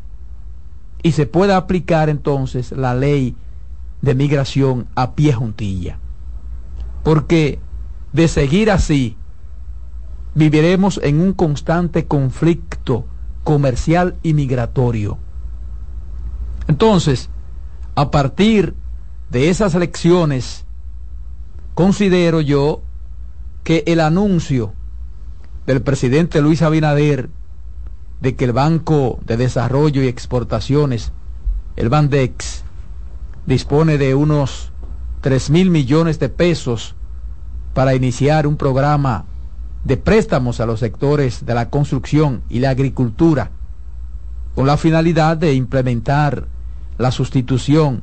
[1.01, 3.35] y se pueda aplicar entonces la ley
[4.01, 5.99] de migración a pie juntilla.
[7.03, 7.59] Porque
[8.11, 9.17] de seguir así,
[10.33, 13.05] viviremos en un constante conflicto
[13.43, 15.17] comercial y migratorio.
[16.67, 17.29] Entonces,
[17.95, 18.75] a partir
[19.29, 20.65] de esas lecciones,
[21.73, 22.81] considero yo
[23.63, 24.73] que el anuncio
[25.65, 27.29] del presidente Luis Abinader
[28.21, 31.11] de que el Banco de Desarrollo y Exportaciones,
[31.75, 32.63] el Bandex,
[33.45, 34.71] dispone de unos
[35.21, 36.95] 3 mil millones de pesos
[37.73, 39.25] para iniciar un programa
[39.83, 43.51] de préstamos a los sectores de la construcción y la agricultura,
[44.55, 46.47] con la finalidad de implementar
[46.97, 48.01] la sustitución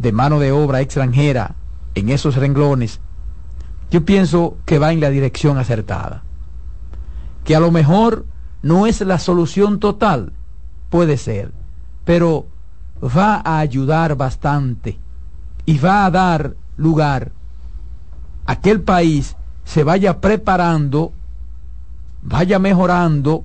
[0.00, 1.56] de mano de obra extranjera
[1.94, 3.00] en esos renglones,
[3.90, 6.22] yo pienso que va en la dirección acertada.
[7.44, 8.24] Que a lo mejor
[8.62, 10.32] no es la solución total,
[10.88, 11.52] puede ser,
[12.06, 12.46] pero
[13.02, 14.98] va a ayudar bastante
[15.66, 17.32] y va a dar lugar
[18.46, 21.12] a que el país se vaya preparando,
[22.22, 23.44] vaya mejorando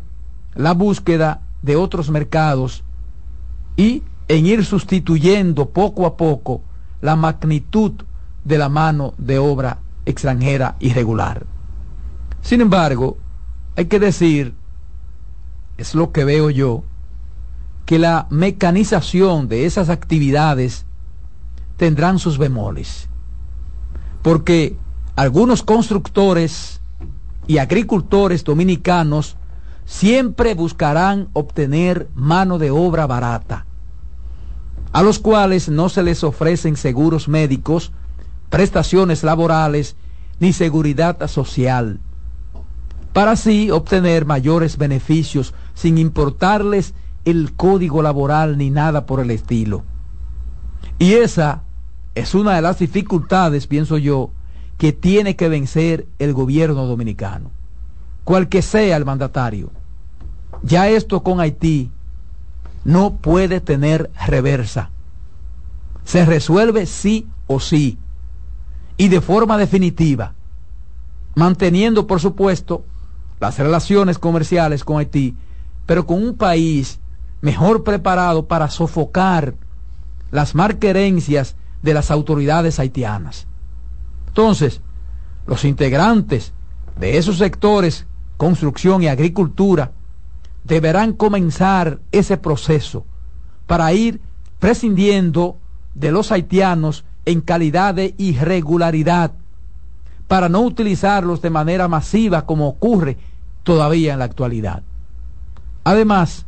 [0.53, 2.83] la búsqueda de otros mercados
[3.75, 6.61] y en ir sustituyendo poco a poco
[7.01, 7.91] la magnitud
[8.43, 11.45] de la mano de obra extranjera irregular.
[12.41, 13.17] Sin embargo,
[13.75, 14.53] hay que decir,
[15.77, 16.83] es lo que veo yo,
[17.85, 20.85] que la mecanización de esas actividades
[21.77, 23.09] tendrán sus bemoles.
[24.21, 24.77] Porque
[25.15, 26.81] algunos constructores
[27.47, 29.37] y agricultores dominicanos
[29.85, 33.65] siempre buscarán obtener mano de obra barata,
[34.95, 37.91] a los cuales no se les ofrecen seguros médicos,
[38.49, 39.97] prestaciones laborales
[40.39, 41.99] ni seguridad social,
[43.11, 46.93] para así obtener mayores beneficios sin importarles
[47.25, 49.83] el código laboral ni nada por el estilo.
[50.97, 51.63] Y esa
[52.15, 54.31] es una de las dificultades, pienso yo,
[54.77, 57.51] que tiene que vencer el gobierno dominicano,
[58.23, 59.71] cual que sea el mandatario.
[60.63, 61.91] Ya esto con Haití
[62.85, 64.91] no puede tener reversa.
[66.05, 67.97] Se resuelve sí o sí
[68.95, 70.35] y de forma definitiva,
[71.33, 72.85] manteniendo, por supuesto,
[73.41, 75.35] las relaciones comerciales con Haití,
[75.85, 76.99] pero con un país
[77.41, 79.55] mejor preparado para sofocar
[80.31, 83.47] las marquerencias de las autoridades haitianas.
[84.27, 84.81] Entonces,
[85.47, 86.53] los integrantes
[86.99, 88.05] de esos sectores,
[88.37, 89.91] construcción y agricultura,
[90.65, 93.05] deberán comenzar ese proceso
[93.67, 94.19] para ir
[94.59, 95.57] prescindiendo
[95.93, 99.31] de los haitianos en calidad de irregularidad,
[100.27, 103.17] para no utilizarlos de manera masiva como ocurre
[103.63, 104.83] todavía en la actualidad.
[105.83, 106.45] Además,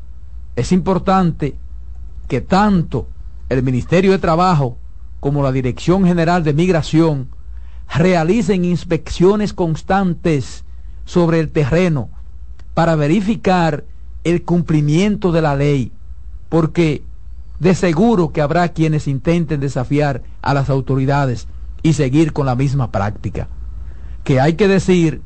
[0.55, 1.55] es importante
[2.28, 3.07] que tanto
[3.49, 4.78] el Ministerio de Trabajo
[5.20, 7.30] como la Dirección General de Migración
[7.88, 10.63] realicen inspecciones constantes
[11.05, 12.09] sobre el terreno
[12.74, 13.86] para verificar
[14.24, 15.91] el cumplimiento de la ley,
[16.49, 17.03] porque
[17.59, 21.47] de seguro que habrá quienes intenten desafiar a las autoridades
[21.82, 23.47] y seguir con la misma práctica.
[24.24, 25.22] Que hay que decir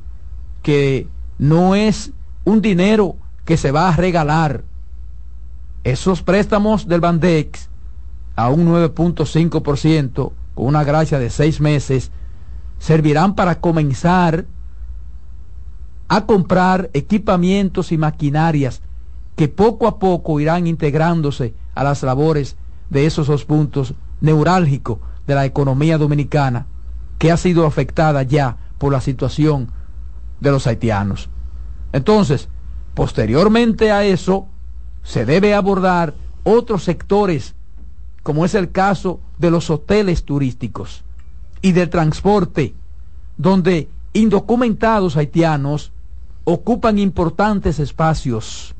[0.61, 2.11] que no es
[2.43, 3.15] un dinero
[3.45, 4.63] que se va a regalar.
[5.83, 7.69] Esos préstamos del Bandex
[8.35, 12.11] a un 9.5% con una gracia de seis meses
[12.79, 14.45] servirán para comenzar
[16.13, 18.81] a comprar equipamientos y maquinarias
[19.37, 22.57] que poco a poco irán integrándose a las labores
[22.89, 26.65] de esos dos puntos neurálgicos de la economía dominicana
[27.17, 29.71] que ha sido afectada ya por la situación
[30.41, 31.29] de los haitianos.
[31.93, 32.49] Entonces,
[32.93, 34.47] posteriormente a eso,
[35.03, 37.55] se debe abordar otros sectores,
[38.21, 41.05] como es el caso de los hoteles turísticos
[41.61, 42.73] y del transporte,
[43.37, 45.93] donde indocumentados haitianos
[46.43, 48.75] ocupan importantes espacios.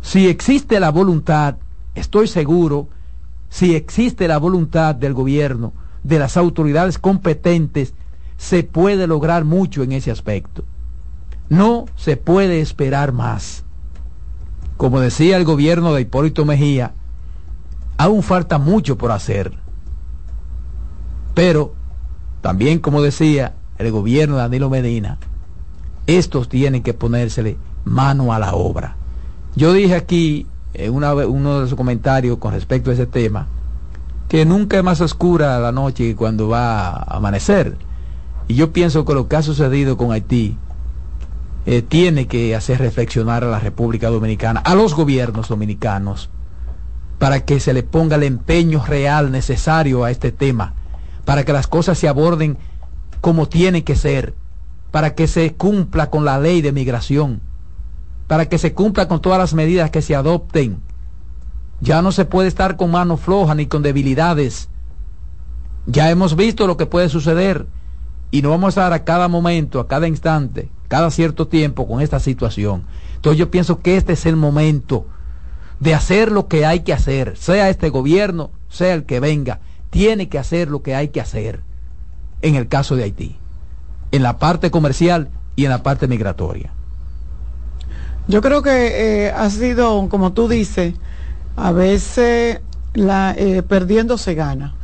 [0.00, 1.56] Si existe la voluntad,
[1.94, 2.88] estoy seguro,
[3.48, 7.94] si existe la voluntad del gobierno, de las autoridades competentes,
[8.36, 10.64] se puede lograr mucho en ese aspecto.
[11.48, 13.64] No se puede esperar más.
[14.76, 16.92] Como decía el gobierno de Hipólito Mejía,
[17.96, 19.58] aún falta mucho por hacer.
[21.34, 21.74] Pero
[22.40, 25.18] también, como decía el gobierno de Danilo Medina,
[26.08, 28.96] estos tienen que ponérsele mano a la obra.
[29.54, 33.46] Yo dije aquí en una, uno de sus comentarios con respecto a ese tema
[34.28, 37.76] que nunca es más oscura la noche que cuando va a amanecer.
[38.46, 40.56] Y yo pienso que lo que ha sucedido con Haití
[41.66, 46.30] eh, tiene que hacer reflexionar a la República Dominicana, a los gobiernos dominicanos,
[47.18, 50.74] para que se le ponga el empeño real necesario a este tema,
[51.24, 52.58] para que las cosas se aborden
[53.20, 54.34] como tienen que ser,
[54.90, 57.40] para que se cumpla con la ley de migración,
[58.26, 60.80] para que se cumpla con todas las medidas que se adopten.
[61.80, 64.68] Ya no se puede estar con manos flojas ni con debilidades.
[65.86, 67.66] Ya hemos visto lo que puede suceder
[68.30, 72.00] y no vamos a estar a cada momento, a cada instante, cada cierto tiempo con
[72.00, 72.84] esta situación.
[73.16, 75.06] Entonces yo pienso que este es el momento
[75.80, 79.60] de hacer lo que hay que hacer, sea este gobierno, sea el que venga,
[79.90, 81.62] tiene que hacer lo que hay que hacer
[82.42, 83.36] en el caso de Haití,
[84.12, 86.70] en la parte comercial y en la parte migratoria.
[88.28, 90.94] Yo creo que eh, ha sido, como tú dices,
[91.56, 92.60] a veces
[92.94, 94.74] la, eh, perdiendo se gana.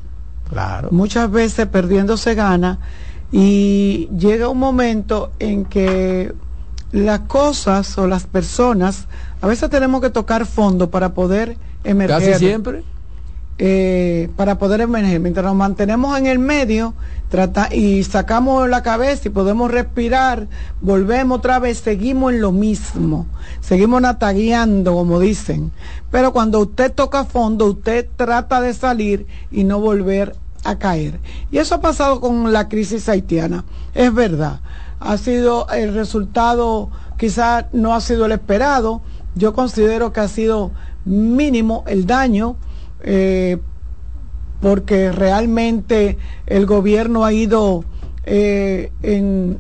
[0.48, 0.88] Claro.
[0.90, 2.78] Muchas veces perdiendo se gana
[3.32, 6.34] y llega un momento en que
[6.92, 9.06] las cosas o las personas,
[9.40, 12.32] a veces tenemos que tocar fondo para poder emerger.
[12.32, 12.84] Casi siempre.
[13.56, 15.20] Eh, para poder emerger.
[15.20, 16.92] Mientras nos mantenemos en el medio
[17.28, 20.48] trata, y sacamos la cabeza y podemos respirar,
[20.80, 23.26] volvemos otra vez, seguimos en lo mismo,
[23.60, 25.70] seguimos natagueando, como dicen.
[26.10, 30.34] Pero cuando usted toca fondo, usted trata de salir y no volver
[30.64, 31.20] a caer.
[31.52, 34.60] Y eso ha pasado con la crisis haitiana, es verdad.
[34.98, 39.00] Ha sido el resultado, quizás no ha sido el esperado.
[39.36, 40.72] Yo considero que ha sido
[41.04, 42.56] mínimo el daño
[43.04, 43.58] eh,
[44.60, 47.84] porque realmente el gobierno ha ido
[48.24, 49.58] eh, en,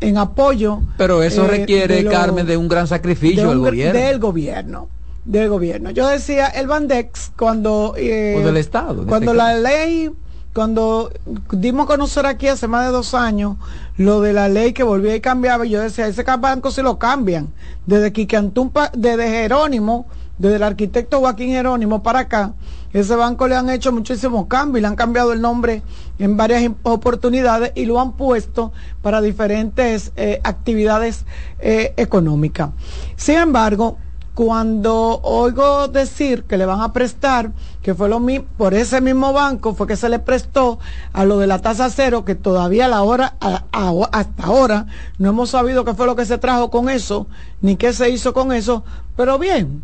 [0.00, 0.80] en, apoyo.
[0.96, 4.00] Pero eso eh, requiere, de Carmen, de un gran sacrificio del gobierno.
[4.00, 4.88] Del gobierno.
[5.24, 5.90] Del gobierno.
[5.90, 7.94] Yo decía, el Bandex, cuando...
[7.96, 9.06] Eh, o del Estado.
[9.06, 10.10] Cuando este la ley
[10.54, 11.12] cuando
[11.52, 13.56] dimos a conocer aquí hace más de dos años
[13.98, 17.52] lo de la ley que volvía y cambiaba, yo decía, ese banco se lo cambian.
[17.84, 20.06] Desde Quiquantumpa, desde Jerónimo,
[20.38, 22.54] desde el arquitecto Joaquín Jerónimo para acá,
[23.00, 25.82] ese banco le han hecho muchísimos cambios, le han cambiado el nombre
[26.18, 28.72] en varias oportunidades y lo han puesto
[29.02, 31.26] para diferentes eh, actividades
[31.58, 32.70] eh, económicas.
[33.16, 33.98] Sin embargo,
[34.36, 39.32] cuando oigo decir que le van a prestar, que fue lo mismo, por ese mismo
[39.32, 40.78] banco fue que se le prestó
[41.12, 44.86] a lo de la tasa cero, que todavía la hora, hasta ahora
[45.18, 47.26] no hemos sabido qué fue lo que se trajo con eso,
[47.62, 48.84] ni qué se hizo con eso,
[49.16, 49.82] pero bien,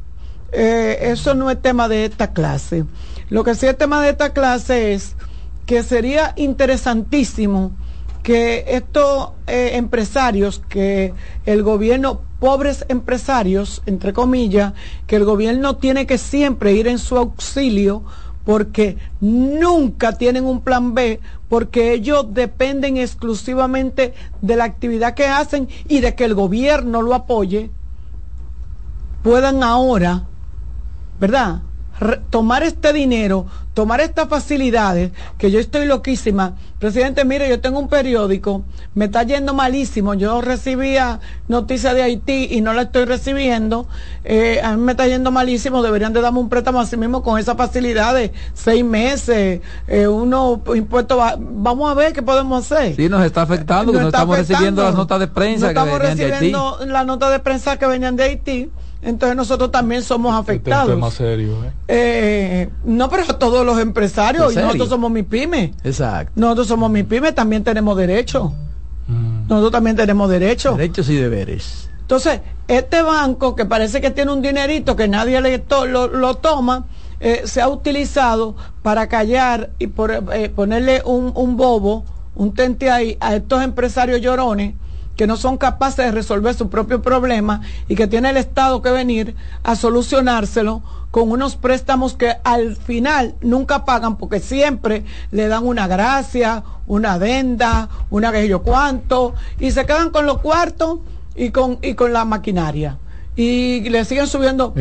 [0.53, 2.85] eh, eso no es tema de esta clase.
[3.31, 5.17] Lo que sí es tema de esta clase es
[5.65, 7.73] que sería interesantísimo
[8.23, 11.15] que estos eh, empresarios, que
[11.47, 14.75] el gobierno, pobres empresarios, entre comillas,
[15.07, 18.05] que el gobierno tiene que siempre ir en su auxilio
[18.45, 25.69] porque nunca tienen un plan B, porque ellos dependen exclusivamente de la actividad que hacen
[25.89, 27.71] y de que el gobierno lo apoye,
[29.23, 30.27] puedan ahora
[31.23, 31.63] ¿verdad?
[32.31, 36.55] tomar este dinero, tomar estas facilidades, que yo estoy loquísima.
[36.81, 38.65] Presidente, mire, yo tengo un periódico,
[38.97, 40.15] me está yendo malísimo.
[40.15, 43.87] Yo recibía noticias de Haití y no la estoy recibiendo.
[44.25, 45.81] Eh, a mí me está yendo malísimo.
[45.81, 51.19] Deberían de darme un préstamo así mismo con esas facilidades, seis meses, eh, uno impuesto.
[51.39, 52.97] Vamos a ver qué podemos hacer.
[52.97, 56.81] Sí, nos está afectando, que no estamos recibiendo las notas de prensa no estamos recibiendo
[56.85, 58.71] las notas de prensa que venían de Haití
[59.03, 60.85] entonces nosotros también somos afectados.
[60.85, 61.73] Este es más serio, ¿eh?
[61.89, 62.71] ¿eh?
[62.85, 65.75] no, pero todos los empresarios, y nosotros somos mi pyme.
[65.83, 66.33] Exacto.
[66.37, 68.53] Nosotros somos mi pyme, también tenemos derechos.
[69.09, 69.49] Mm.
[69.49, 70.77] Nosotros también tenemos derechos.
[70.77, 71.91] Derechos y deberes.
[72.01, 76.87] Entonces, este banco que parece que tiene un dinerito que nadie le lo, toma,
[77.19, 82.05] eh, se ha utilizado para callar y por, eh, ponerle un, un bobo,
[82.37, 84.75] un tente ahí a estos empresarios llorones
[85.17, 88.91] que no son capaces de resolver su propio problema y que tiene el Estado que
[88.91, 95.67] venir a solucionárselo con unos préstamos que al final nunca pagan porque siempre le dan
[95.67, 101.01] una gracia, una adenda, una que yo cuánto, y se quedan con los cuartos
[101.35, 102.99] y con, y con la maquinaria.
[103.37, 104.75] Y le siguen subiendo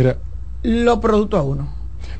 [0.63, 1.73] los productos a uno.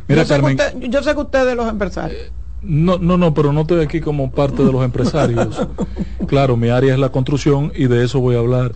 [0.09, 2.31] yo, sé que usted, yo sé que ustedes los empresarios.
[2.63, 5.67] No, no, no, pero no estoy aquí como parte de los empresarios.
[6.27, 8.73] claro, mi área es la construcción y de eso voy a hablar.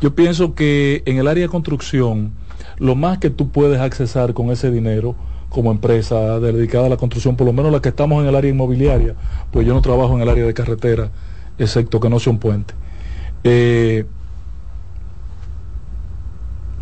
[0.00, 2.32] Yo pienso que en el área de construcción,
[2.78, 5.14] lo más que tú puedes accesar con ese dinero
[5.48, 8.50] como empresa dedicada a la construcción, por lo menos la que estamos en el área
[8.50, 9.14] inmobiliaria,
[9.50, 11.10] pues yo no trabajo en el área de carretera,
[11.58, 12.74] excepto que no sea un puente.
[13.44, 14.04] Eh,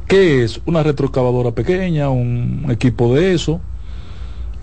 [0.08, 0.60] ¿Qué es?
[0.66, 3.60] Una retroexcavadora pequeña, un equipo de eso,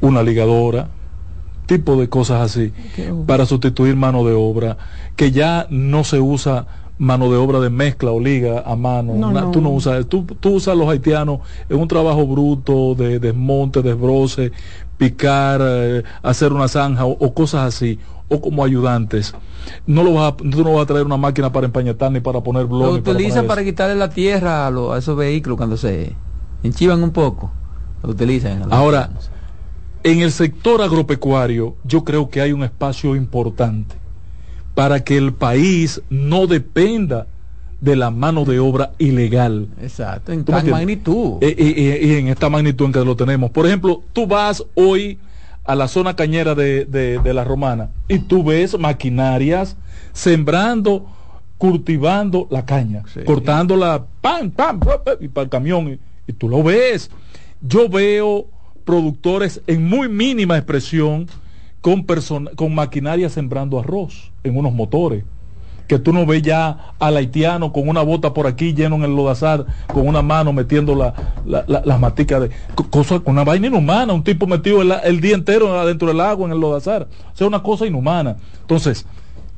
[0.01, 0.89] una ligadora,
[1.65, 2.73] tipo de cosas así
[3.25, 4.77] para sustituir mano de obra
[5.15, 6.65] que ya no se usa
[6.97, 9.51] mano de obra de mezcla o liga a mano.
[9.51, 11.39] Tú no usas, tú, tú usas los haitianos
[11.69, 14.51] en un trabajo bruto de desmonte, desbroce,
[14.97, 17.99] picar, eh, hacer una zanja o, cosas así,
[18.29, 19.33] o como ayudantes.
[19.85, 22.41] No lo vas a, tú no vas a traer una máquina para empañetar ni para
[22.41, 23.05] poner bloques.
[23.05, 26.15] Lo utilizan para, quitarle la tierra a, esos vehículos cuando se
[26.63, 27.51] enchivan un poco.
[28.03, 28.71] Lo utilizan.
[28.71, 29.09] Ahora,
[30.03, 33.95] en el sector agropecuario, yo creo que hay un espacio importante
[34.75, 37.27] para que el país no dependa
[37.79, 39.67] de la mano de obra ilegal.
[39.81, 41.37] Exacto, en tal magnitud.
[41.41, 43.51] Eh, eh, eh, y, en esta magnitud en que lo tenemos.
[43.51, 45.19] Por ejemplo, tú vas hoy
[45.65, 49.77] a la zona cañera de, la Romana y tú ves maquinarias
[50.11, 51.05] sembrando,
[51.57, 54.79] cultivando la caña, cortándola, pam, pam,
[55.19, 55.99] y para el camión, y,
[56.31, 57.09] y tú lo ves.
[57.61, 58.47] Yo veo
[58.85, 61.27] productores en muy mínima expresión
[61.81, 62.05] con,
[62.55, 65.25] con maquinaria sembrando arroz en unos motores.
[65.87, 69.15] Que tú no ves ya al haitiano con una bota por aquí lleno en el
[69.15, 71.13] lodazar, con una mano metiendo la,
[71.45, 72.51] las maticas de
[72.89, 76.59] cosa, una vaina inhumana, un tipo metido el, día entero adentro del agua en el
[76.59, 77.09] lodazar.
[77.33, 78.37] O sea, una cosa inhumana.
[78.61, 79.05] Entonces,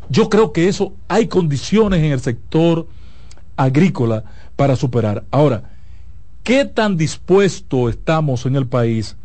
[0.09, 2.88] yo creo que eso hay condiciones en el sector
[3.55, 4.23] agrícola
[4.55, 5.26] para superar.
[5.30, 5.74] Ahora,
[6.46, 9.18] ¿qué tan dispuesto estamos en el país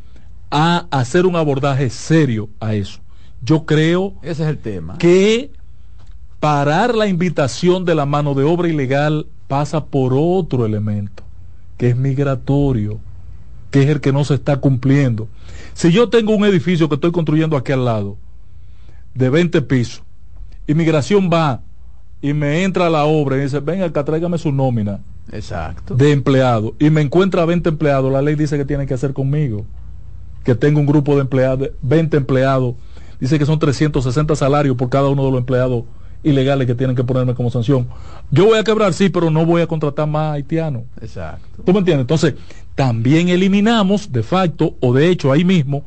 [0.51, 2.99] a hacer un abordaje serio a eso.
[3.43, 4.99] Yo creo Ese es el tema.
[4.99, 5.53] que
[6.41, 11.23] parar la invitación de la mano de obra ilegal pasa por otro elemento,
[11.79, 12.99] que es migratorio,
[13.71, 15.29] que es el que no se está cumpliendo.
[15.75, 18.17] Si yo tengo un edificio que estoy construyendo aquí al lado,
[19.15, 20.03] de 20 pisos,
[20.67, 21.63] inmigración va
[22.21, 25.01] y me entra a la obra y dice, venga acá, tráigame su nómina.
[25.33, 25.95] Exacto.
[25.95, 26.75] De empleado.
[26.79, 29.65] Y me encuentra 20 empleados, la ley dice que tiene que hacer conmigo
[30.45, 32.75] que tengo un grupo de empleados, 20 empleados,
[33.19, 35.85] dice que son 360 salarios por cada uno de los empleados
[36.23, 37.89] ilegales que tienen que ponerme como sanción.
[38.31, 40.83] Yo voy a quebrar, sí, pero no voy a contratar más haitianos.
[41.01, 41.63] Exacto.
[41.65, 42.03] ¿Tú me entiendes?
[42.03, 42.35] Entonces,
[42.75, 45.85] también eliminamos de facto, o de hecho ahí mismo,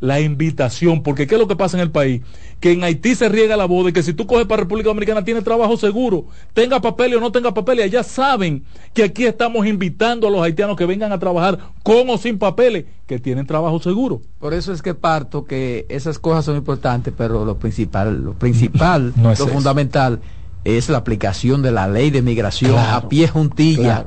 [0.00, 2.22] la invitación, porque ¿qué es lo que pasa en el país?
[2.60, 5.24] Que en Haití se riega la voz de que si tú coges para República Dominicana
[5.24, 10.28] tiene trabajo seguro, tenga papel o no tenga papeles, allá saben que aquí estamos invitando
[10.28, 14.20] a los haitianos que vengan a trabajar con o sin papeles, que tienen trabajo seguro.
[14.38, 19.14] Por eso es que parto que esas cosas son importantes, pero lo principal, lo principal,
[19.22, 20.20] lo fundamental
[20.64, 24.06] es la aplicación de la ley de migración a pie juntilla.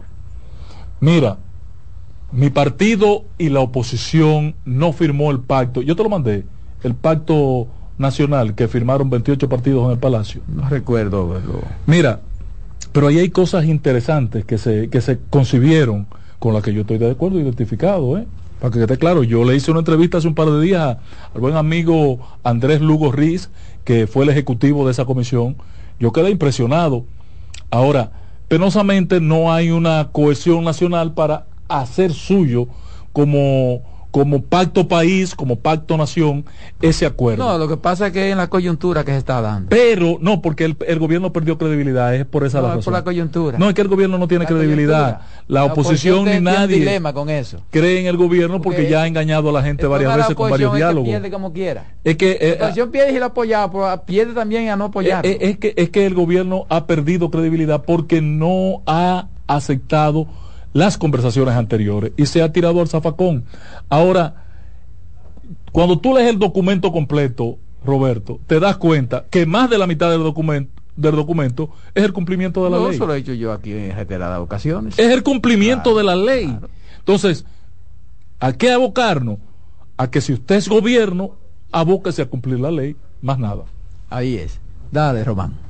[1.00, 1.38] Mira,
[2.32, 5.82] mi partido y la oposición no firmó el pacto.
[5.82, 6.46] Yo te lo mandé,
[6.84, 7.68] el pacto
[7.98, 10.42] nacional que firmaron 28 partidos en el Palacio.
[10.48, 11.42] No recuerdo
[11.86, 12.22] Mira,
[12.92, 16.08] pero ahí hay cosas interesantes que se, que se concibieron
[16.40, 18.26] con las que yo estoy de acuerdo, identificado, ¿eh?
[18.60, 20.98] Para que esté claro, yo le hice una entrevista hace un par de días
[21.34, 23.50] al buen amigo Andrés Lugo Riz,
[23.86, 25.56] que fue el ejecutivo de esa comisión.
[26.00, 27.06] Yo quedé impresionado.
[27.72, 28.12] Ahora,
[28.50, 32.68] penosamente no hay una cohesión nacional para hacer suyo
[33.14, 36.46] como como pacto país, como pacto nación,
[36.82, 37.46] ese acuerdo.
[37.46, 39.70] No, lo que pasa es que en la coyuntura que se está dando.
[39.70, 42.80] Pero, no, porque el, gobierno perdió credibilidad, es por esa no, razón.
[42.80, 43.58] Es por la coyuntura.
[43.60, 45.22] No, es que el gobierno no tiene credibilidad.
[45.48, 47.62] La, oposición, ni nadie dilema con eso.
[47.70, 50.74] cree en el gobierno porque, ya ha engañado a la gente varias veces con varios
[50.74, 51.08] diálogos.
[51.08, 51.86] Es que pierde como quiera.
[52.04, 53.70] Es que, eh, la oposición pierde y la apoya,
[54.06, 55.26] pierde también a no apoyar.
[55.26, 60.28] Eh, eh, es, que, es que el gobierno ha perdido credibilidad porque no ha aceptado
[60.74, 63.46] las conversaciones anteriores y se ha tirado al zafacón.
[63.90, 64.46] Ahora,
[65.72, 70.10] cuando tú lees el documento completo, Roberto, te das cuenta que más de la mitad
[70.10, 72.96] del documento del documento es el cumplimiento de la ley.
[72.96, 75.00] Eso lo he dicho yo aquí en reiteradas ocasiones.
[75.00, 76.58] Es el cumplimiento de la ley.
[76.98, 77.46] Entonces,
[78.40, 79.38] ¿a qué abocarnos?
[79.96, 81.38] A que si usted es gobierno,
[81.72, 83.64] abóquese a cumplir la ley, más nada.
[84.10, 84.60] Ahí es.
[84.92, 85.69] Dale, Román.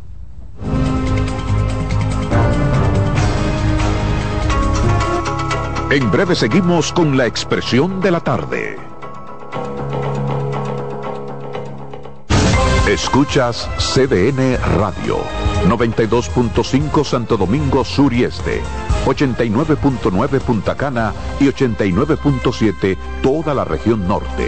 [5.91, 8.77] En breve seguimos con la expresión de la tarde.
[12.87, 15.17] Escuchas CDN Radio,
[15.67, 18.61] 92.5 Santo Domingo Sur y Este,
[19.07, 24.47] 89.9 Punta Cana y 89.7 toda la región norte.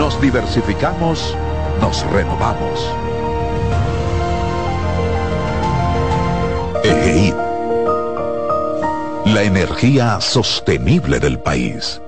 [0.00, 1.36] Nos diversificamos,
[1.78, 2.90] nos renovamos.
[6.82, 7.34] EGI.
[9.26, 12.00] La energía sostenible del país.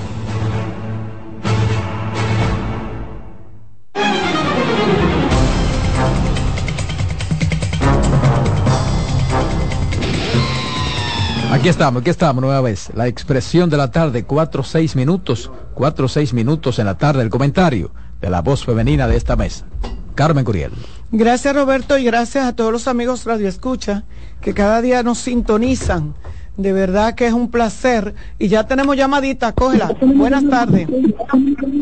[11.62, 12.90] Aquí estamos, aquí estamos nueva vez.
[12.96, 17.30] La expresión de la tarde, 4 6 minutos, 4 6 minutos en la tarde, el
[17.30, 19.68] comentario de la voz femenina de esta mesa.
[20.16, 20.72] Carmen Curiel.
[21.14, 24.06] Gracias Roberto y gracias a todos los amigos Radio Escucha
[24.40, 26.16] que cada día nos sintonizan.
[26.56, 28.14] De verdad que es un placer.
[28.40, 29.94] Y ya tenemos llamadita, cógela.
[30.02, 30.88] Buenas tardes.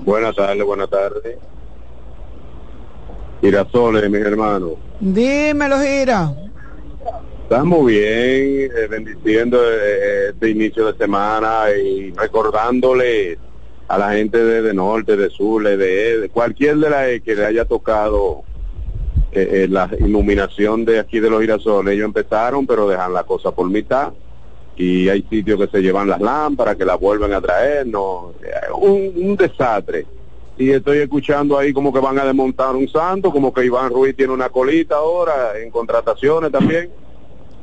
[0.03, 1.37] Buenas tardes, buenas tardes.
[3.41, 4.71] Girasoles, mis hermanos.
[4.99, 6.33] Dímelo, Gira.
[7.43, 13.37] Estamos bien, eh, bendiciendo eh, este inicio de semana y recordándole
[13.87, 15.77] a la gente de, norte, de sur, de,
[16.19, 18.43] de cualquier de la que le haya tocado
[19.31, 21.93] eh, la iluminación de aquí de los girasoles.
[21.93, 24.13] Ellos empezaron, pero dejan la cosa por mitad
[24.79, 28.31] y hay sitios que se llevan las lámparas, que las vuelven a traer, no,
[28.79, 30.05] un, un desastre.
[30.57, 34.15] Y estoy escuchando ahí como que van a desmontar un santo, como que Iván Ruiz
[34.15, 36.89] tiene una colita ahora en contrataciones también.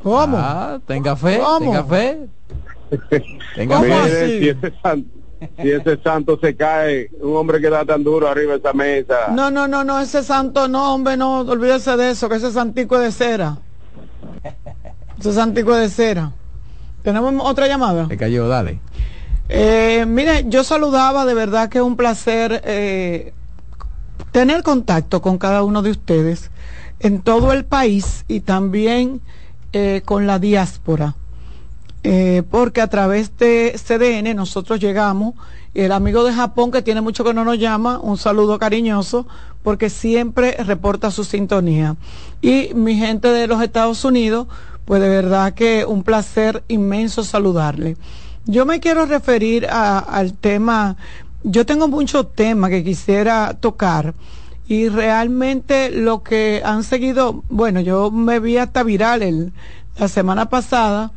[0.03, 0.37] ¿Cómo?
[0.39, 2.19] Ah, tenga fe, tenga fe.
[3.55, 4.39] tenga fe.
[4.39, 5.09] Si ese, santo,
[5.62, 9.14] si ese santo se cae, un hombre que da tan duro arriba de esa mesa.
[9.30, 12.97] No, no, no, no, ese santo no, hombre, no, olvídese de eso, que ese santico
[12.97, 13.59] es de cera.
[15.18, 16.32] Ese santico es de cera.
[17.03, 18.07] ¿Tenemos otra llamada?
[18.07, 18.80] Me cayó, dale.
[19.49, 23.32] Eh, mire, yo saludaba, de verdad que es un placer eh,
[24.32, 26.51] tener contacto con cada uno de ustedes
[26.99, 29.20] en todo el país y también
[29.72, 31.14] eh, con la diáspora.
[32.09, 35.35] Eh, porque a través de CDN nosotros llegamos,
[35.75, 39.27] el amigo de Japón que tiene mucho que no nos llama, un saludo cariñoso,
[39.65, 41.97] porque siempre reporta su sintonía.
[42.41, 44.47] Y mi gente de los Estados Unidos,
[44.85, 47.97] pues de verdad que un placer inmenso saludarle.
[48.45, 50.97] Yo me quiero referir al tema,
[51.43, 54.15] yo tengo muchos temas que quisiera tocar
[54.69, 59.53] y realmente lo que han seguido, bueno, yo me vi hasta viral el,
[59.99, 61.11] la semana pasada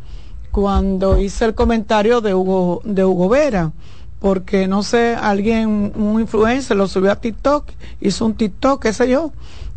[0.60, 3.72] cuando hice el comentario de Hugo, de Hugo Vera,
[4.19, 7.69] porque no sé, alguien, un influencer lo subió a TikTok,
[8.02, 9.31] hizo un TikTok, qué sé yo,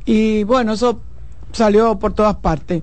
[0.05, 1.01] y bueno, eso
[1.53, 2.83] salió por todas partes.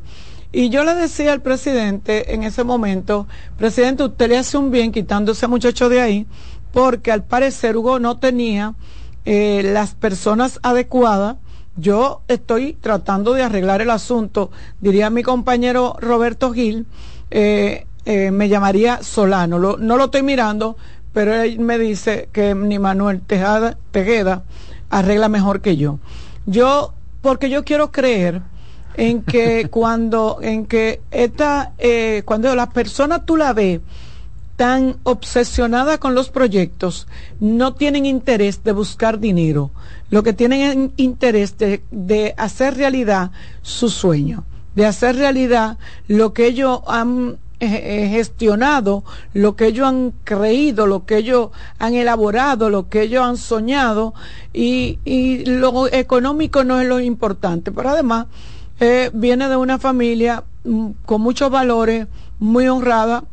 [0.54, 3.28] Y yo le decía al presidente en ese momento,
[3.58, 6.26] presidente, usted le hace un bien quitando ese muchacho de ahí,
[6.72, 8.76] porque al parecer Hugo no tenía
[9.26, 11.36] eh, las personas adecuadas.
[11.76, 16.86] Yo estoy tratando de arreglar el asunto, diría mi compañero Roberto Gil,
[17.32, 19.60] eh, eh, me llamaría Solano.
[19.60, 20.78] no lo estoy mirando,
[21.14, 24.44] pero él me dice que ni Manuel Tejada, Tejeda
[24.90, 26.00] arregla mejor que yo.
[26.46, 28.42] Yo, porque yo quiero creer
[28.96, 31.74] en que cuando, en que esta,
[32.26, 33.82] cuando las personas tú la ves,
[34.60, 37.08] tan obsesionada con los proyectos
[37.40, 39.72] no tienen interés de buscar dinero,
[40.10, 43.32] lo que tienen es interés de, hacer realidad
[43.62, 44.44] su sueño,
[44.76, 45.78] de hacer realidad
[46.10, 49.04] lo que ellos han eh, eh, gestionado,
[49.34, 54.14] lo que ellos han creído, lo que ellos han elaborado, lo que ellos han soñado
[54.54, 58.28] y, y lo económico no es lo importante, pero además
[58.80, 62.08] eh, viene de una familia mm, con muchos valores,
[62.40, 63.26] muy honrada.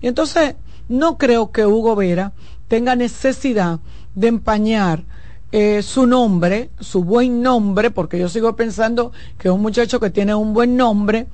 [0.00, 0.56] Y entonces
[0.88, 2.32] no creo que Hugo Vera
[2.68, 3.80] tenga necesidad
[4.14, 5.04] de empañar
[5.52, 10.10] eh, su nombre, su buen nombre, porque yo sigo pensando que es un muchacho que
[10.10, 11.26] tiene un buen nombre,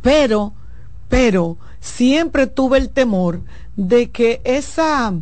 [0.00, 0.54] pero,
[1.08, 3.40] pero siempre tuve el temor
[3.76, 5.14] de que esa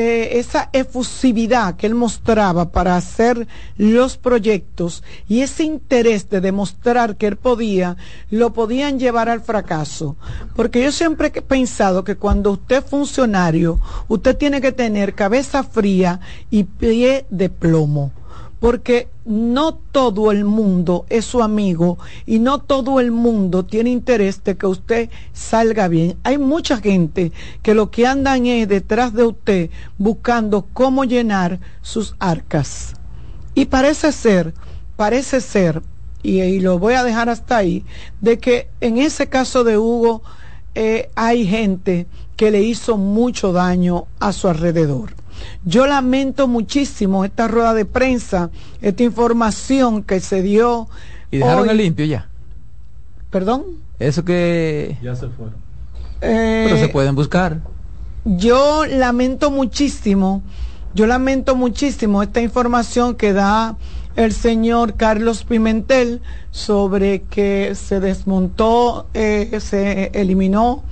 [0.00, 7.16] eh, esa efusividad que él mostraba para hacer los proyectos y ese interés de demostrar
[7.16, 7.96] que él podía,
[8.30, 10.14] lo podían llevar al fracaso.
[10.54, 15.64] Porque yo siempre he pensado que cuando usted es funcionario, usted tiene que tener cabeza
[15.64, 18.12] fría y pie de plomo
[18.60, 24.42] porque no todo el mundo es su amigo y no todo el mundo tiene interés
[24.42, 26.16] de que usted salga bien.
[26.24, 27.32] Hay mucha gente
[27.62, 32.94] que lo que andan es detrás de usted buscando cómo llenar sus arcas.
[33.54, 34.54] Y parece ser,
[34.96, 35.82] parece ser,
[36.22, 37.84] y, lo voy a dejar hasta ahí,
[38.20, 40.22] de que en ese caso de Hugo
[40.74, 42.06] eh, hay gente
[42.36, 45.17] que le hizo mucho daño a su alrededor.
[45.64, 48.50] Yo lamento muchísimo esta rueda de prensa,
[48.80, 50.88] esta información que se dio.
[51.30, 52.28] ¿Y dejaron el limpio ya?
[53.30, 53.64] ¿Perdón?
[53.98, 54.96] Eso que...
[55.02, 55.56] Ya se fueron.
[56.20, 57.60] Eh, Pero se pueden buscar.
[58.24, 60.42] Yo lamento muchísimo,
[60.94, 63.76] yo lamento muchísimo esta información que da
[64.16, 66.20] el señor Carlos Pimentel
[66.50, 70.82] sobre que se desmontó, eh, se eliminó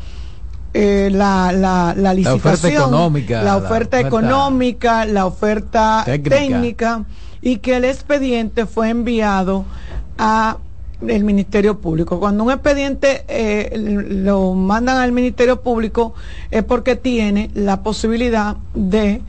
[0.78, 7.05] eh, la, la, la, licitación, la oferta económica, la oferta, económica, la oferta técnica.
[7.40, 9.65] y que el expediente fue enviado
[10.19, 10.59] a
[11.07, 12.20] el Ministerio Público.
[12.20, 16.15] Cuando un expediente eh, lo mandan al Ministerio Público
[16.51, 19.23] es porque tiene la posibilidad de,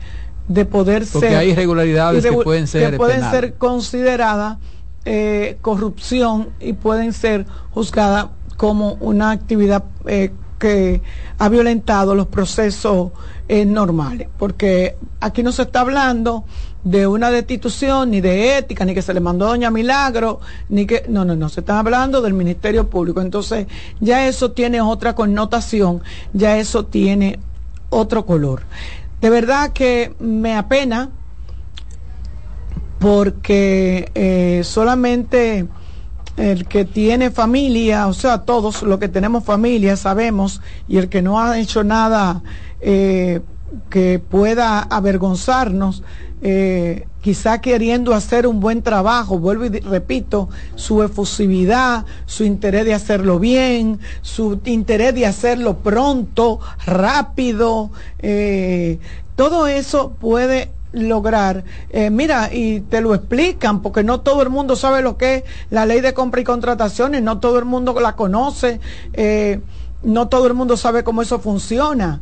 [0.48, 4.58] de poder porque hay irregularidades que pueden ser, que pueden ser consideradas
[5.06, 8.26] eh, corrupción y pueden ser juzgadas
[8.58, 11.00] como una actividad eh, que
[11.38, 13.12] ha violentado los procesos
[13.48, 16.44] eh, normales, porque aquí no se está hablando
[16.84, 20.86] de una destitución, ni de ética, ni que se le mandó a Doña Milagro, ni
[20.86, 23.20] que, no, no, no, se está hablando del Ministerio Público.
[23.20, 23.66] Entonces,
[24.00, 26.02] ya eso tiene otra connotación,
[26.32, 27.38] ya eso tiene
[27.90, 28.62] otro color.
[29.20, 31.10] De verdad que me apena
[32.98, 35.66] porque eh, solamente
[36.38, 41.20] el que tiene familia, o sea, todos los que tenemos familia sabemos, y el que
[41.20, 42.42] no ha hecho nada
[42.80, 43.40] eh,
[43.90, 46.02] que pueda avergonzarnos,
[46.40, 52.94] eh, quizá queriendo hacer un buen trabajo, vuelvo y repito, su efusividad, su interés de
[52.94, 57.90] hacerlo bien, su interés de hacerlo pronto, rápido,
[58.20, 59.00] eh,
[59.34, 61.64] todo eso puede lograr.
[61.90, 65.44] Eh, mira, y te lo explican, porque no todo el mundo sabe lo que es
[65.70, 68.80] la ley de compra y contrataciones, no todo el mundo la conoce,
[69.12, 69.60] eh,
[70.02, 72.20] no todo el mundo sabe cómo eso funciona.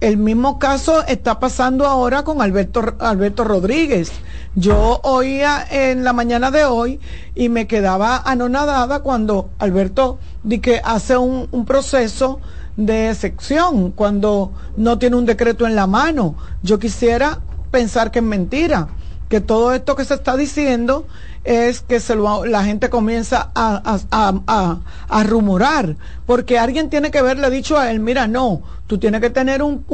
[0.00, 4.10] El mismo caso está pasando ahora con Alberto, Alberto Rodríguez.
[4.56, 6.98] Yo oía en la mañana de hoy
[7.36, 12.40] y me quedaba anonadada cuando Alberto di que hace un, un proceso
[12.76, 16.34] de sección cuando no tiene un decreto en la mano.
[16.64, 17.38] Yo quisiera
[17.72, 18.88] pensar que es mentira,
[19.28, 21.06] que todo esto que se está diciendo
[21.42, 25.96] es que se la gente comienza a, a, a, rumorar,
[26.26, 29.84] porque alguien tiene que haberle dicho a él, mira, no, tú tienes que tener un,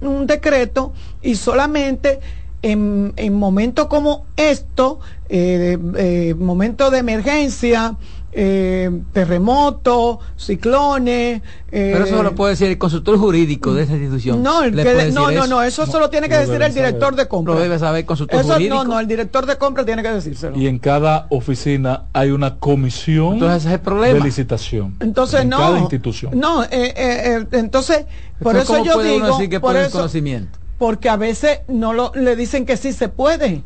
[0.00, 0.92] un, decreto
[1.22, 2.18] y solamente
[2.62, 4.98] en, en momentos como esto,
[5.28, 7.96] eh, eh, momentos de emergencia,
[8.38, 11.40] eh, terremotos, ciclones.
[11.70, 14.42] Pero eso lo puede decir el consultor jurídico de esa institución.
[14.42, 17.54] No, no, no, no, eso solo tiene que decir el director de compra.
[17.54, 18.74] Lo debe saber el consultor jurídico.
[18.74, 20.56] No, no, el director de compra tiene que decírselo.
[20.56, 24.18] Y en cada oficina hay una comisión entonces, ese es el problema.
[24.18, 24.96] de licitación.
[25.00, 25.58] Entonces, en no.
[25.58, 26.38] Cada institución.
[26.38, 28.04] No, eh, eh, eh entonces,
[28.42, 29.26] por eso yo digo.
[29.26, 30.58] Decir que por eso, conocimiento?
[30.78, 33.62] Porque a veces no lo, le dicen que sí se puede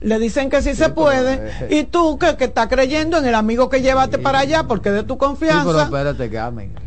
[0.00, 1.50] le dicen que sí, se puede.
[1.60, 4.90] eh, y tú que, que estás creyendo en el amigo que llevaste para allá porque
[4.90, 5.84] de tu confianza.
[5.84, 6.30] Espérate,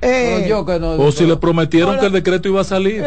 [0.01, 3.05] eh, o si le prometieron que el decreto iba a salir.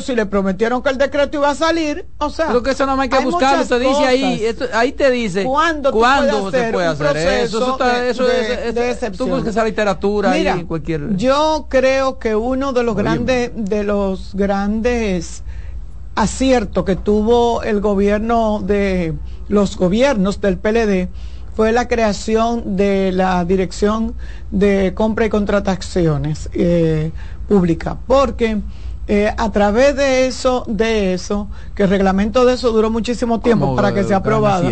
[0.00, 3.00] Si le prometieron que el decreto iba a salir o sea pero que eso no
[3.00, 7.58] hay que buscarlo se dice ahí ahí te dice cuándo, ¿cuándo se puede hacer eso
[7.58, 11.66] eso, está, eso de, es, es, tú buscas esa literatura Mira, ahí en cualquier yo
[11.68, 15.42] creo que uno de los grandes de los grandes
[16.18, 19.14] aciertos que tuvo el gobierno de
[19.48, 21.08] los gobiernos del PLD
[21.54, 24.14] fue la creación de la Dirección
[24.50, 27.12] de Compra y Contrataciones eh,
[27.48, 28.60] Pública, porque
[29.06, 33.76] eh, a través de eso, de eso, que el reglamento de eso duró muchísimo tiempo
[33.76, 34.68] para que sea aprobado,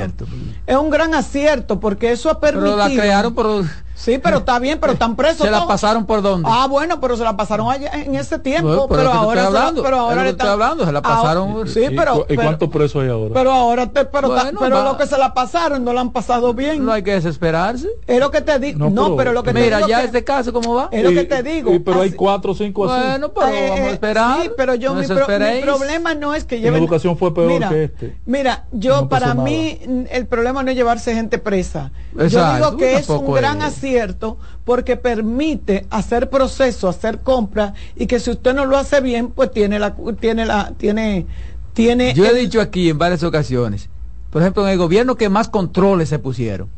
[0.67, 2.77] es un gran acierto porque eso ha permitido.
[2.77, 3.65] Pero la crearon por
[3.97, 5.47] Sí, pero está bien, pero están presos.
[5.47, 6.49] ¿Se la pasaron por dónde?
[6.53, 8.69] Ah, bueno, pero se la pasaron allá en ese tiempo.
[8.69, 11.67] Bueno, pero, ahora hablando, pero ahora le estoy hablando, se la pasaron.
[11.67, 13.33] Sí, pero, ¿Y, cuántos presos hay ahora?
[13.33, 16.53] Pero ahora, te, pero, bueno, pero lo que se la pasaron no la han pasado
[16.53, 16.85] bien.
[16.85, 17.89] No hay que desesperarse.
[18.07, 18.91] Es lo que te digo.
[18.91, 20.89] No, pero, lo que mira, te digo ya este caso cómo va.
[20.93, 21.73] Es lo que te digo.
[21.73, 23.07] Y, pero hay cuatro o cinco así.
[23.07, 24.43] Bueno, pero Eh, vamos a eh, esperar.
[24.43, 26.83] Sí, pero yo no mi, pro, mi, problema no es que En lleven.
[26.83, 28.17] educación fue peor mira, que este.
[28.27, 29.79] Mira, yo No para mí
[30.11, 31.93] el problema no es llevarse gente presa.
[32.19, 33.86] Exacto, yo digo que es un gran es.
[33.91, 39.29] Acierto porque permite hacer proceso, hacer compra y que si usted no lo hace bien,
[39.31, 41.27] pues tiene la tiene la tiene
[41.73, 43.89] tiene Yo he el- dicho aquí en varias ocasiones,
[44.31, 46.69] por ejemplo, en el gobierno que más controles se pusieron.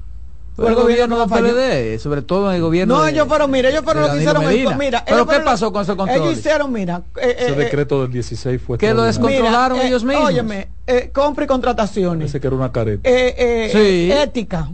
[0.58, 1.54] El gobierno de falló.
[1.54, 4.16] PLD, sobre todo en el gobierno No, de- ellos fueron, mira, ellos fueron de los
[4.16, 6.24] que hicieron el, mira, Pero ¿qué pasó con esos controles?
[6.26, 10.24] Ellos hicieron, mira, eh, Ese eh, decreto del 16 fue que lo descontrolaron ellos mismos.
[10.26, 12.30] Óyeme, eh, compra y contrataciones.
[12.30, 13.08] Ese que era una careta.
[13.08, 14.10] Eh, eh, Sí.
[14.12, 14.68] ética.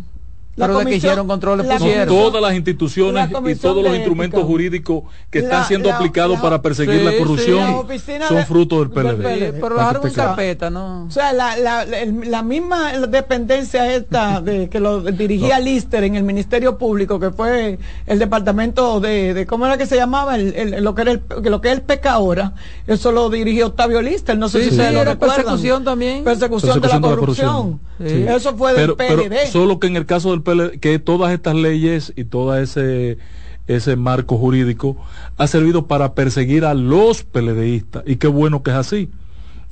[0.57, 2.07] La Pero de que hicieron controles la pusieron.
[2.09, 4.47] comisión- Todas las instituciones la y todos los instrumentos ética.
[4.53, 7.77] jurídicos que La- están siendo la- aplicados la- para perseguir Sí, la sí, corrupción la
[7.77, 9.23] oficina son de- fruto del del PLD.
[9.25, 9.47] PLD.
[9.53, 11.07] Sí, pero dejaron carpeta, ¿no?
[11.07, 16.15] O sea, la, la, el- la misma dependencia esta de que lo dirigía Lister en
[16.15, 20.37] el Ministerio Público, que fue el departamento de, de ¿cómo era que se llamaba?
[20.37, 22.53] El, el- lo que era el, lo que es el PECA ahora,
[22.87, 25.37] eso lo dirigió Octavio Lister, no sé Sí, si sí, ustedes lo era recuerdan.
[25.39, 26.23] persecución también.
[26.23, 27.81] Persecución, de la corrupción.
[27.99, 28.25] Sí.
[28.29, 29.47] Eso fue del pero, pero PLD.
[29.53, 30.44] solo que en el caso del PLD,
[30.81, 33.19] que todas estas leyes y todo ese
[33.67, 34.97] ese marco jurídico
[35.39, 39.09] ha servido para perseguir a los PLDistas y qué bueno que es así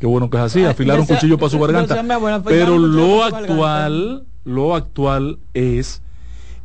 [0.00, 0.64] qué bueno que es así.
[0.64, 1.94] Afilar un cuchillo para su garganta.
[2.00, 6.02] afilar pero lo actual lo actual es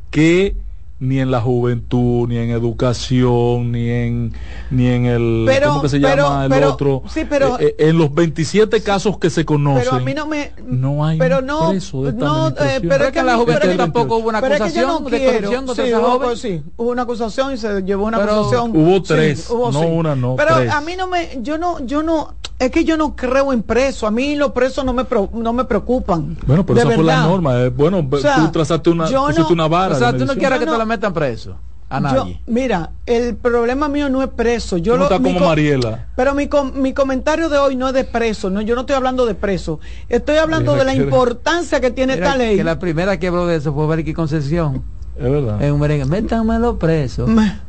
[0.09, 0.55] que
[0.99, 4.33] ni en la juventud, ni en educación, ni en
[4.71, 7.03] ni en el Pero- ¿cómo que se pero- llama el pero- otro?
[7.07, 9.83] sí, pero- Eh, eh, en los 27 casos que se conocen.
[9.83, 13.05] pero a mí no me no hay pero no preso de esta no eh, pero
[13.05, 15.83] es que que la juventud tampoco hubo una es que acusación no de corrupción contra
[15.85, 16.37] Sí, esa hubo- joven.
[16.37, 19.79] sí, hubo una acusación y se llevó una Pero acusación hubo Sí, tres, hubo, no
[19.81, 19.85] sí.
[19.85, 20.71] una, no, pero tres.
[20.71, 24.03] a mí no me yo no yo no es que yo no creo en presos
[24.07, 27.13] a mí los presos no me pro- no me preocupan Bueno, pero esa fue la
[27.15, 27.29] verdad.
[27.29, 27.61] norma.
[27.61, 27.69] eh.
[27.69, 29.95] Bueno, O sea, tú trazaste una, no- una vara.
[29.95, 31.55] O sea, tú no quieres que No, te la metan preso
[31.89, 32.41] a Yo- nadie.
[32.47, 34.77] mira, el problema mío no es preso.
[34.77, 36.07] Yo Tú no lo, como co- Mariela.
[36.15, 38.49] Pero mi, com- mi comentario de hoy no es de preso.
[38.49, 39.79] No, yo no estoy hablando de preso.
[40.09, 42.57] Estoy hablando Mira de la que- importancia que tiene Mira, esta ley.
[42.57, 44.83] que la primera que habló de eso fue Berky Concepción
[45.15, 45.61] Es verdad.
[45.61, 46.05] en un merengue.
[46.05, 47.27] Métanmelo preso.
[47.27, 47.61] Me- verdad.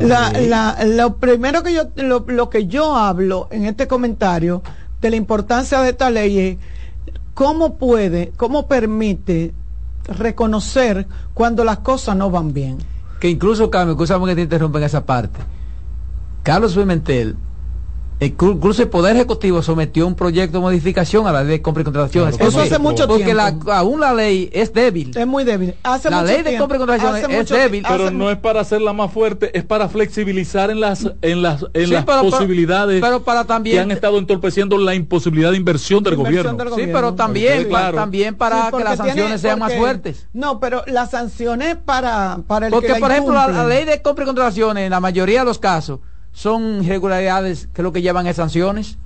[0.00, 4.62] La, la- lo primero que yo lo, lo que yo hablo en este comentario
[5.00, 6.56] de la importancia de esta ley es
[7.34, 9.52] cómo puede, cómo permite
[10.08, 12.78] reconocer cuando las cosas no van bien.
[13.20, 15.40] Que incluso, Carmen, escúchame que te interrumpa en esa parte.
[16.42, 17.36] Carlos Pimentel,
[18.20, 21.84] incluso el Poder Ejecutivo sometió un proyecto de modificación a la ley de compra y
[21.84, 22.36] contrataciones.
[22.36, 23.66] Claro, Eso hace mucho Porque tiempo.
[23.66, 25.16] la, aún la ley es débil.
[25.16, 25.74] Es muy débil.
[25.84, 27.84] Hace La mucho ley de tiempo- compra y contrataciones hace es mucho- débil.
[27.88, 31.86] pero no es para hacerla más fuerte, es para flexibilizar en las en las en
[31.86, 36.02] Sí, las pero- posibilidades pero para también- que han estado entorpeciendo la imposibilidad de inversión
[36.02, 36.58] del Inversión gobierno.
[36.58, 36.94] del Sí, gobierno.
[36.94, 37.96] pero también, Sí, claro.
[37.96, 40.26] también para Sí, que porque las sanciones tiene- sean más porque- fuertes.
[40.32, 44.02] No, pero las sanciones para, para el Porque, que por ejemplo, la, la ley de
[44.02, 46.00] compra y contrataciones, en la mayoría de los casos,
[46.38, 48.96] son irregularidades que lo que llevan es sanciones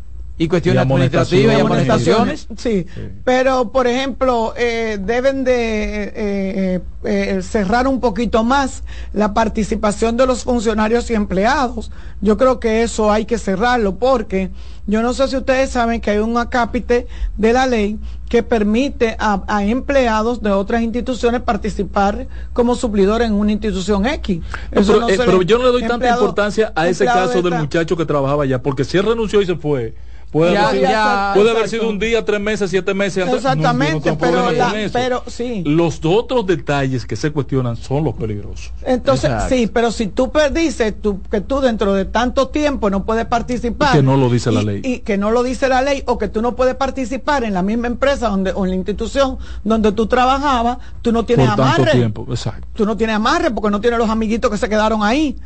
[0.42, 2.48] y cuestiones administrativas y amonestaciones.
[2.56, 2.86] Sí,
[3.24, 8.82] pero por ejemplo, eh, deben de eh, eh, eh, cerrar un poquito más
[9.12, 11.92] la participación de los funcionarios y empleados.
[12.20, 14.50] Yo creo que eso hay que cerrarlo porque
[14.86, 17.06] yo no sé si ustedes saben que hay un acápite
[17.36, 17.98] de la ley
[18.28, 24.40] que permite a, a empleados de otras instituciones participar como suplidor en una institución X.
[24.70, 27.50] Eso pero, no eh, pero yo no le doy tanta importancia a ese caso de
[27.50, 29.94] del muchacho que trabajaba allá, porque si él renunció y se fue,
[30.32, 31.82] puede, Ya- haber, sido, ya- puede haber exacto.
[31.84, 33.22] sido un día, tres meses, siete meses.
[33.24, 35.62] antes- no, no Exactamente, pero, la- pero sí.
[35.66, 38.72] Los otros detalles que se cuestionan son los peligrosos.
[38.82, 39.54] Entonces, Exacto.
[39.54, 43.92] sí, pero si tú dices tú, que tú dentro de tanto tiempo no puedes participar.
[43.92, 44.80] Que no lo dice la y- ley.
[44.82, 47.62] Y que no lo dice la ley, o que tú no puedes participar en la
[47.62, 51.82] misma empresa donde, o en la institución donde tú trabajabas, tú no tienes Por tanto
[51.82, 51.92] amarre.
[51.92, 52.66] tiempo, exacto.
[52.72, 55.36] Tú no tienes amarre porque no tienes los amiguitos que se quedaron ahí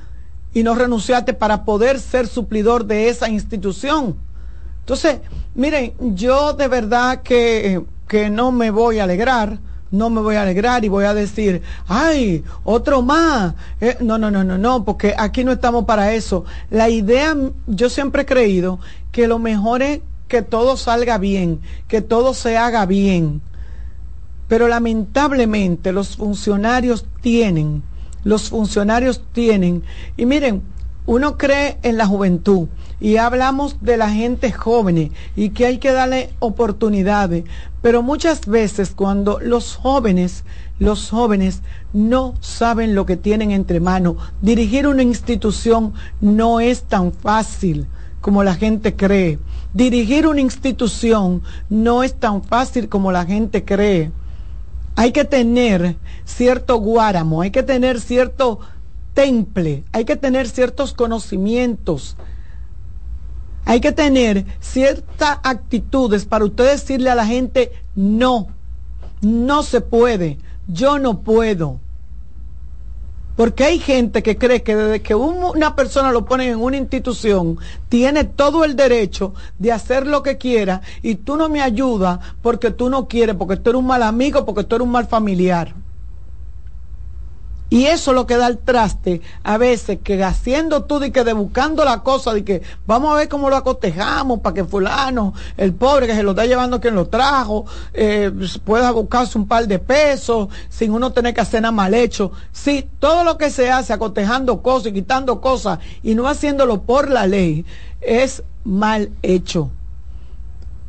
[0.54, 4.16] y no renunciaste para poder ser suplidor de esa institución.
[4.86, 5.18] Entonces,
[5.56, 9.58] miren, yo de verdad que, que no me voy a alegrar,
[9.90, 13.54] no me voy a alegrar y voy a decir, ay, otro más.
[13.80, 16.44] Eh, no, no, no, no, no, porque aquí no estamos para eso.
[16.70, 17.34] La idea,
[17.66, 18.78] yo siempre he creído
[19.10, 21.58] que lo mejor es que todo salga bien,
[21.88, 23.42] que todo se haga bien.
[24.46, 27.82] Pero lamentablemente los funcionarios tienen,
[28.22, 29.82] los funcionarios tienen,
[30.16, 30.62] y miren,
[31.06, 32.68] uno cree en la juventud
[33.00, 37.44] y hablamos de la gente joven y que hay que darle oportunidades,
[37.82, 40.44] pero muchas veces cuando los jóvenes,
[40.78, 41.62] los jóvenes
[41.92, 47.86] no saben lo que tienen entre manos, dirigir una institución no es tan fácil
[48.20, 49.38] como la gente cree.
[49.72, 54.10] Dirigir una institución no es tan fácil como la gente cree.
[54.96, 58.60] Hay que tener cierto guáramo, hay que tener cierto
[59.16, 62.16] temple, hay que tener ciertos conocimientos,
[63.64, 68.48] hay que tener ciertas actitudes para usted decirle a la gente, no,
[69.22, 70.38] no se puede,
[70.68, 71.80] yo no puedo.
[73.36, 77.58] Porque hay gente que cree que desde que una persona lo pone en una institución,
[77.88, 82.70] tiene todo el derecho de hacer lo que quiera y tú no me ayudas porque
[82.70, 85.74] tú no quieres, porque tú eres un mal amigo, porque tú eres un mal familiar.
[87.68, 91.24] Y eso es lo que da el traste a veces, que haciendo tú y que
[91.24, 95.34] de buscando la cosa, de que vamos a ver cómo lo acotejamos para que fulano,
[95.56, 98.30] el pobre que se lo está llevando quien lo trajo, eh,
[98.64, 102.30] pueda buscarse un par de pesos sin uno tener que hacer nada mal hecho.
[102.52, 107.10] Sí, todo lo que se hace acotejando cosas y quitando cosas y no haciéndolo por
[107.10, 107.66] la ley
[108.00, 109.70] es mal hecho.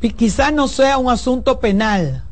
[0.00, 2.22] Y quizás no sea un asunto penal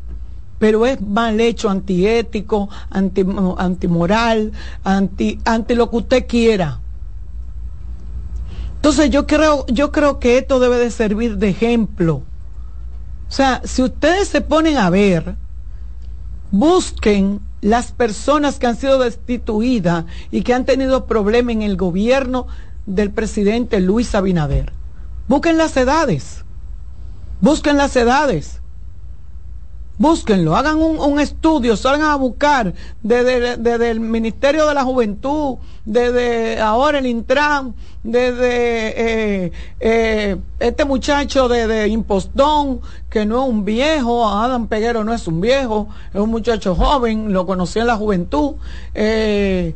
[0.58, 3.24] pero es mal hecho, antiético, anti,
[3.58, 4.52] antimoral,
[4.84, 6.80] anti, anti lo que usted quiera.
[8.76, 12.22] Entonces yo creo, yo creo que esto debe de servir de ejemplo.
[13.28, 15.36] O sea, si ustedes se ponen a ver,
[16.52, 22.46] busquen las personas que han sido destituidas y que han tenido problemas en el gobierno
[22.86, 24.72] del presidente Luis Abinader.
[25.26, 26.44] Busquen las edades.
[27.40, 28.60] Busquen las edades.
[29.98, 35.56] Búsquenlo, hagan un, estudio, salgan a buscar desde, el Ministerio de la Juventud,
[35.86, 43.64] desde ahora el Intran, desde eh, eh, este muchacho de, Impostón, que no es un
[43.64, 47.96] viejo, Adam Peguero no es un viejo, es un muchacho joven, lo conocí en la
[47.96, 48.56] juventud.
[48.94, 49.74] Eh,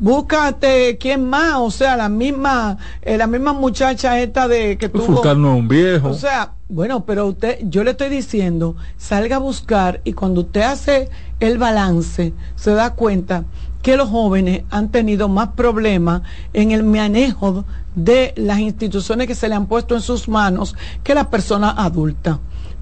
[0.00, 5.22] búscate quién más, o sea, la misma, la misma muchacha esta de que tuvo.
[5.36, 6.08] no es un viejo.
[6.08, 10.62] O sea, bueno, pero usted, yo le estoy diciendo, salga a buscar y cuando usted
[10.62, 11.08] hace
[11.40, 13.44] el balance, se da cuenta
[13.80, 16.22] que los jóvenes han tenido más problemas
[16.52, 17.64] en el manejo
[17.94, 22.38] de las instituciones que se le han puesto en sus manos que las personas adultas.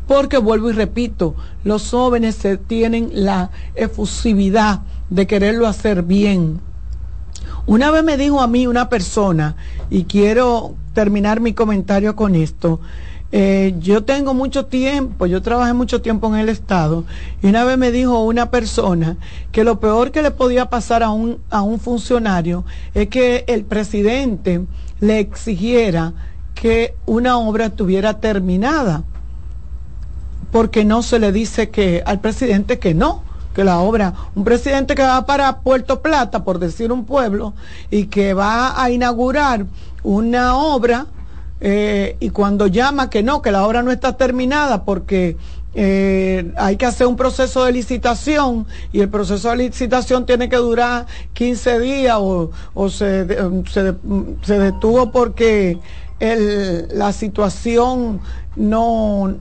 [0.09, 4.81] Porque vuelvo y repito, los jóvenes se tienen la efusividad
[5.11, 6.61] de quererlo hacer bien.
[7.67, 9.57] Una vez me dijo a mí una persona,
[9.91, 12.81] y quiero terminar mi comentario con esto,
[13.39, 17.05] eh, yo tengo mucho tiempo, yo trabajé mucho tiempo en el Estado
[17.43, 19.19] y una vez me dijo una persona
[19.53, 22.65] que lo peor que le podía pasar a un, a un funcionario
[22.95, 24.65] es que el presidente
[25.01, 26.15] le exigiera
[26.55, 29.05] que una obra estuviera terminada,
[30.51, 33.23] porque no se le dice que al presidente que no,
[33.55, 37.53] que la obra, un presidente que va para Puerto Plata, por decir un pueblo,
[37.91, 39.67] y que va a inaugurar
[40.03, 41.07] una obra,
[41.61, 45.37] eh, y cuando llama que no, que la obra no está terminada porque
[45.75, 50.57] eh, hay que hacer un proceso de licitación y el proceso de licitación tiene que
[50.57, 52.51] durar 15 días o,
[52.89, 53.27] se,
[54.43, 55.79] se, detuvo porque
[56.19, 58.21] la situación
[58.57, 59.35] no,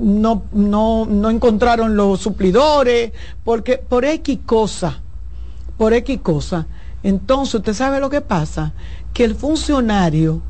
[0.00, 3.12] no, no, no encontraron los suplidores,
[3.44, 5.00] porque por X cosa,
[5.76, 6.66] por X cosa.
[7.02, 8.72] Entonces, usted sabe lo que pasa,
[9.12, 10.42] que el funcionario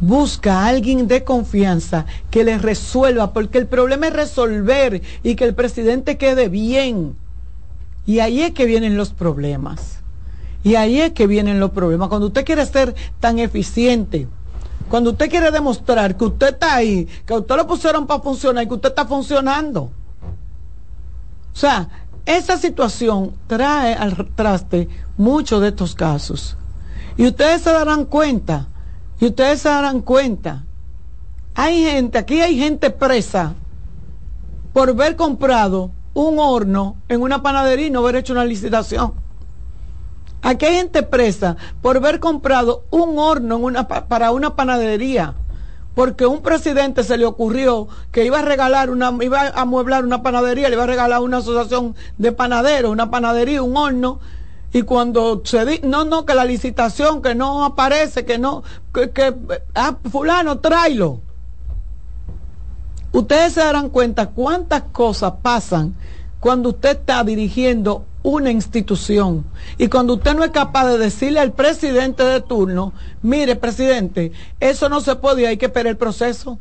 [0.00, 5.44] busca a alguien de confianza que le resuelva, porque el problema es resolver y que
[5.44, 7.16] el presidente quede bien.
[8.06, 10.00] Y ahí es que vienen los problemas.
[10.62, 12.08] Y ahí es que vienen los problemas.
[12.08, 14.26] Cuando usted quiere ser tan eficiente,
[14.88, 18.68] cuando usted quiere demostrar que usted está ahí, que usted lo pusieron para funcionar y
[18.68, 19.82] que usted está funcionando.
[19.82, 21.88] O sea,
[22.26, 26.56] esa situación trae al traste muchos de estos casos.
[27.16, 28.68] Y ustedes se darán cuenta
[29.24, 30.64] y ustedes se darán cuenta,
[31.54, 33.54] hay gente, aquí hay gente presa
[34.74, 39.14] por haber comprado un horno en una panadería y no haber hecho una licitación.
[40.42, 45.36] Aquí hay gente presa por haber comprado un horno en una, para una panadería.
[45.94, 50.22] Porque un presidente se le ocurrió que iba a regalar una, iba a amueblar una
[50.22, 54.20] panadería, le iba a regalar una asociación de panaderos, una panadería, un horno,
[54.74, 59.12] y cuando se dice, no, no, que la licitación, que no aparece, que no, que,
[59.12, 59.32] que
[59.72, 61.20] ah, fulano, tráelo.
[63.12, 65.94] Ustedes se darán cuenta cuántas cosas pasan
[66.40, 69.44] cuando usted está dirigiendo una institución.
[69.78, 72.92] Y cuando usted no es capaz de decirle al presidente de turno,
[73.22, 76.58] mire, presidente, eso no se puede, hay que esperar el proceso,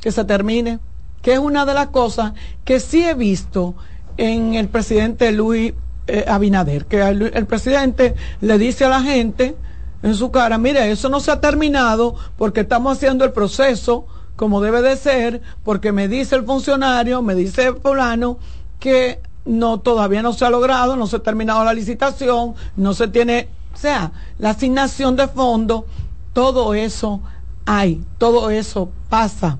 [0.00, 0.78] que se termine,
[1.20, 2.32] que es una de las cosas
[2.64, 3.74] que sí he visto
[4.16, 5.74] en el presidente Luis
[6.18, 9.56] eh, Abinader, que el, presidente le dice a la gente
[10.02, 14.06] en su cara, mire, eso no se ha terminado porque estamos haciendo el proceso
[14.36, 18.38] como debe de ser, porque me dice el funcionario, me dice el fulano,
[18.78, 23.08] que no todavía no se ha logrado, no se ha terminado la licitación, no se
[23.08, 25.84] tiene, o sea, la asignación de fondos,
[26.32, 27.20] todo eso
[27.66, 29.58] hay, todo eso pasa.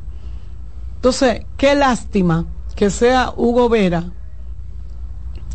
[0.96, 4.04] Entonces, qué lástima que sea Hugo Vera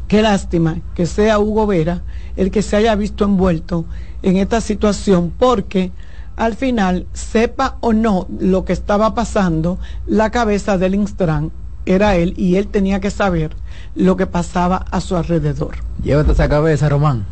[0.07, 2.03] Qué lástima que sea Hugo Vera
[2.35, 3.85] el que se haya visto envuelto
[4.21, 5.91] en esta situación, porque
[6.35, 11.51] al final, sepa o no lo que estaba pasando, la cabeza del Instran
[11.85, 13.55] era él y él tenía que saber
[13.95, 15.75] lo que pasaba a su alrededor.
[16.03, 17.25] Llévate esa cabeza, Román.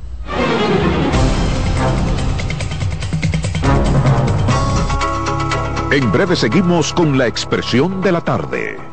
[5.92, 8.93] En breve seguimos con la expresión de la tarde.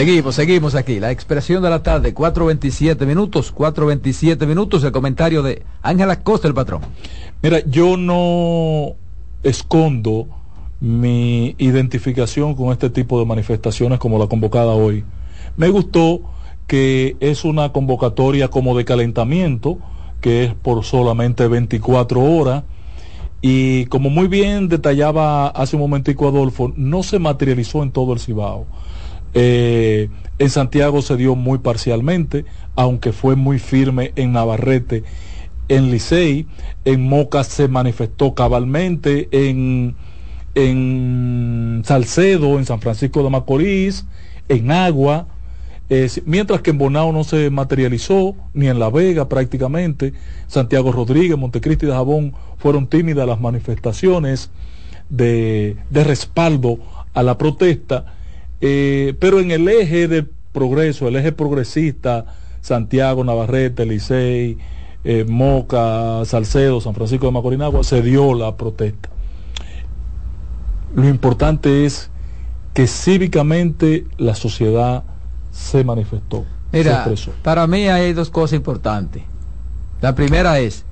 [0.00, 0.98] Seguimos, seguimos aquí.
[0.98, 6.54] La expresión de la tarde, 4.27 minutos, 4.27 minutos, el comentario de Ángela Costa, el
[6.54, 6.80] patrón.
[7.42, 8.94] Mira, yo no
[9.42, 10.26] escondo
[10.80, 15.04] mi identificación con este tipo de manifestaciones como la convocada hoy.
[15.58, 16.22] Me gustó
[16.66, 19.80] que es una convocatoria como de calentamiento,
[20.22, 22.64] que es por solamente 24 horas.
[23.42, 28.18] Y como muy bien detallaba hace un momentico Adolfo, no se materializó en todo el
[28.18, 28.64] Cibao
[29.34, 30.08] eh,
[30.38, 32.44] en Santiago se dio muy parcialmente,
[32.74, 35.04] aunque fue muy firme en Navarrete,
[35.68, 36.46] en Licey,
[36.84, 39.94] en Moca se manifestó cabalmente, en,
[40.54, 44.06] en Salcedo, en San Francisco de Macorís,
[44.48, 45.28] en Agua,
[45.90, 50.12] eh, mientras que en Bonao no se materializó, ni en La Vega prácticamente,
[50.46, 54.50] Santiago Rodríguez, Montecristi de Jabón fueron tímidas las manifestaciones
[55.08, 56.78] de, de respaldo
[57.12, 58.06] a la protesta,
[58.60, 62.26] eh, pero en el eje del progreso, el eje progresista,
[62.60, 64.58] Santiago, Navarrete, Licey,
[65.04, 69.08] eh, Moca, Salcedo, San Francisco de Macorinagua, se dio la protesta.
[70.94, 72.10] Lo importante es
[72.74, 75.04] que cívicamente la sociedad
[75.50, 76.44] se manifestó.
[76.72, 77.06] Mira,
[77.42, 79.22] para mí hay dos cosas importantes.
[80.00, 80.84] La primera es,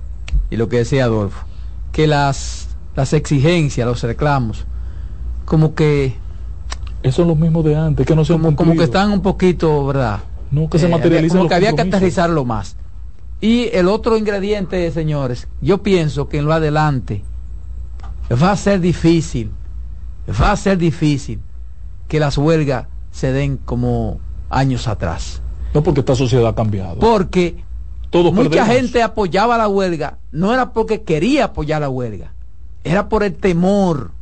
[0.50, 1.44] y lo que decía Adolfo,
[1.92, 4.64] que las, las exigencias, los reclamos,
[5.44, 6.16] como que...
[7.02, 9.86] Eso son los mismos de antes, que no se como, como que están un poquito,
[9.86, 10.20] ¿verdad?
[10.50, 11.38] No, que se eh, materializan.
[11.38, 12.76] Como que había que aterrizarlo más.
[13.40, 17.22] Y el otro ingrediente, señores, yo pienso que en lo adelante
[18.30, 19.52] va a ser difícil,
[20.40, 21.40] va a ser difícil
[22.08, 24.18] que las huelgas se den como
[24.50, 25.40] años atrás.
[25.74, 26.98] No porque esta sociedad ha cambiado.
[26.98, 27.62] Porque
[28.12, 32.32] mucha gente apoyaba la huelga, no era porque quería apoyar la huelga,
[32.84, 34.12] era por el temor.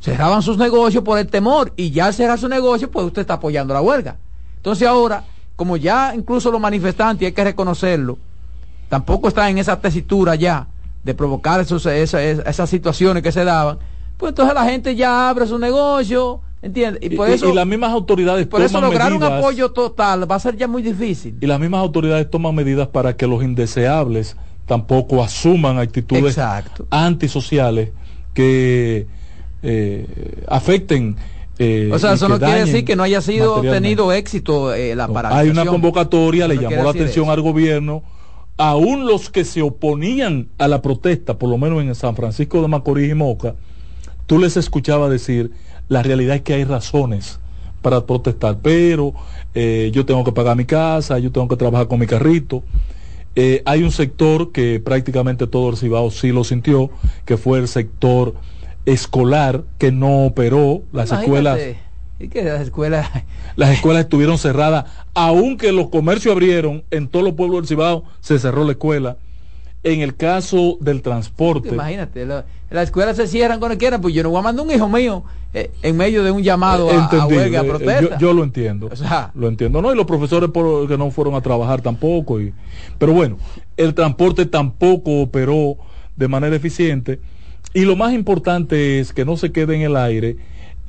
[0.00, 3.34] Cerraban sus negocios por el temor y ya al cerrar su negocio, pues usted está
[3.34, 4.16] apoyando la huelga.
[4.56, 5.24] Entonces ahora,
[5.56, 8.18] como ya incluso los manifestantes, hay que reconocerlo,
[8.88, 10.68] tampoco está en esa tesitura ya
[11.04, 13.78] de provocar esos, esas, situaciones que se daban,
[14.16, 17.02] pues entonces la gente ya abre su negocio, ¿entiendes?
[17.02, 20.56] Y, por eso, las mismas autoridades por eso lograr un apoyo total va a ser
[20.56, 21.36] ya muy difícil.
[21.40, 24.36] Y las mismas autoridades toman medidas para que los indeseables
[24.66, 26.38] tampoco asuman actitudes
[26.90, 27.90] antisociales
[28.34, 29.06] que
[29.62, 30.06] eh,
[30.48, 31.16] afecten
[31.58, 35.08] eh, o sea, eso no quiere decir que no haya sido tenido éxito eh, la
[35.08, 35.58] paralización.
[35.58, 38.02] Hay una convocatoria, le llamó la atención al gobierno
[38.60, 42.68] aún los que se oponían a la protesta, por lo menos en San Francisco de
[42.68, 43.54] Macorís y Moca,
[44.26, 45.50] tú les escuchabas decir,
[45.88, 47.40] la realidad es que hay razones
[47.80, 49.14] para protestar, pero
[49.54, 52.62] eh, yo tengo que pagar mi casa, yo tengo que trabajar con mi carrito.
[53.34, 56.90] Eh, hay un sector que prácticamente todo el Cibao sí lo sintió,
[57.24, 58.34] que fue el sector
[58.92, 61.60] escolar que no operó, las escuelas
[62.18, 63.08] y que las escuelas...
[63.56, 68.38] Las escuelas estuvieron cerradas, aunque los comercios abrieron, en todos los pueblos del Cibao se
[68.38, 69.16] cerró la escuela.
[69.82, 71.70] En el caso del transporte...
[71.70, 72.44] Imagínate, las
[72.84, 75.70] escuelas se cierran cuando quieran, pues yo no voy a mandar un hijo mío eh,
[75.82, 78.18] en medio de un llamado a, huelga, a eh, protesta.
[78.18, 78.88] Yo, lo entiendo,
[79.34, 79.92] lo entiendo, ¿no?
[79.92, 82.40] Y los profesores por, que no fueron a trabajar tampoco.
[82.40, 82.54] Y,
[82.98, 83.36] pero bueno,
[83.76, 85.76] el transporte tampoco operó
[86.16, 87.18] de manera eficiente.
[87.72, 90.36] Y lo más importante es que no se quede en el aire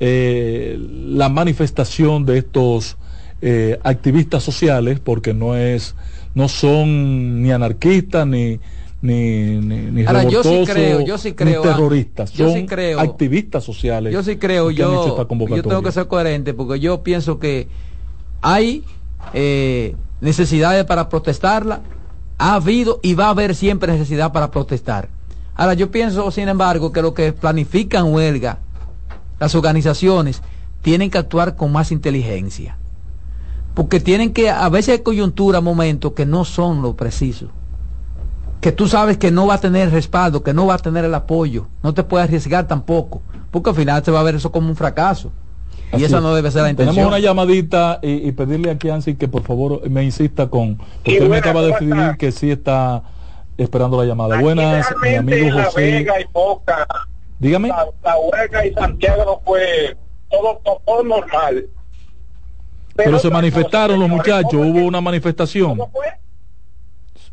[0.00, 2.96] eh, la manifestación de estos
[3.40, 5.94] eh, activistas sociales, porque no es,
[6.34, 8.58] no son ni anarquistas ni
[9.02, 13.64] ni, ni, Ahora, yo sí creo, yo sí creo, terroristas, yo son sí creo, activistas
[13.64, 14.12] sociales.
[14.12, 17.66] Yo sí creo, yo, yo tengo que ser coherente porque yo pienso que
[18.42, 18.84] hay
[19.34, 21.80] eh, necesidades para protestarla,
[22.38, 25.08] ha habido y va a haber siempre necesidad para protestar.
[25.54, 28.58] Ahora, yo pienso, sin embargo, que lo que planifican huelga
[29.38, 30.42] las organizaciones
[30.82, 32.76] tienen que actuar con más inteligencia.
[33.74, 37.48] Porque tienen que, a veces hay coyuntura, momentos que no son lo preciso.
[38.60, 41.14] Que tú sabes que no va a tener respaldo, que no va a tener el
[41.14, 41.66] apoyo.
[41.82, 43.22] No te puedes arriesgar tampoco.
[43.50, 45.32] Porque al final se va a ver eso como un fracaso.
[45.96, 46.94] y esa no debe ser la intención.
[46.94, 50.76] Tenemos una llamadita y, pedirle a Kianci que por favor me insista con.
[50.76, 53.02] Porque él me acaba de decidir que sí está
[53.62, 54.40] esperando la llamada.
[54.40, 56.06] Buenas, mi amigo José.
[57.38, 57.68] Dígame.
[57.68, 59.96] La, huelga y Santiago no fue
[60.30, 61.66] todo, todo normal.
[62.94, 65.80] Pero, se manifestaron los muchachos, hubo una manifestación.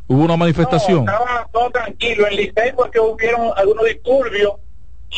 [0.07, 1.01] Hubo una manifestación.
[1.07, 2.25] estaba todo tranquilo.
[2.27, 4.53] En Licey porque hubieron algunos disturbios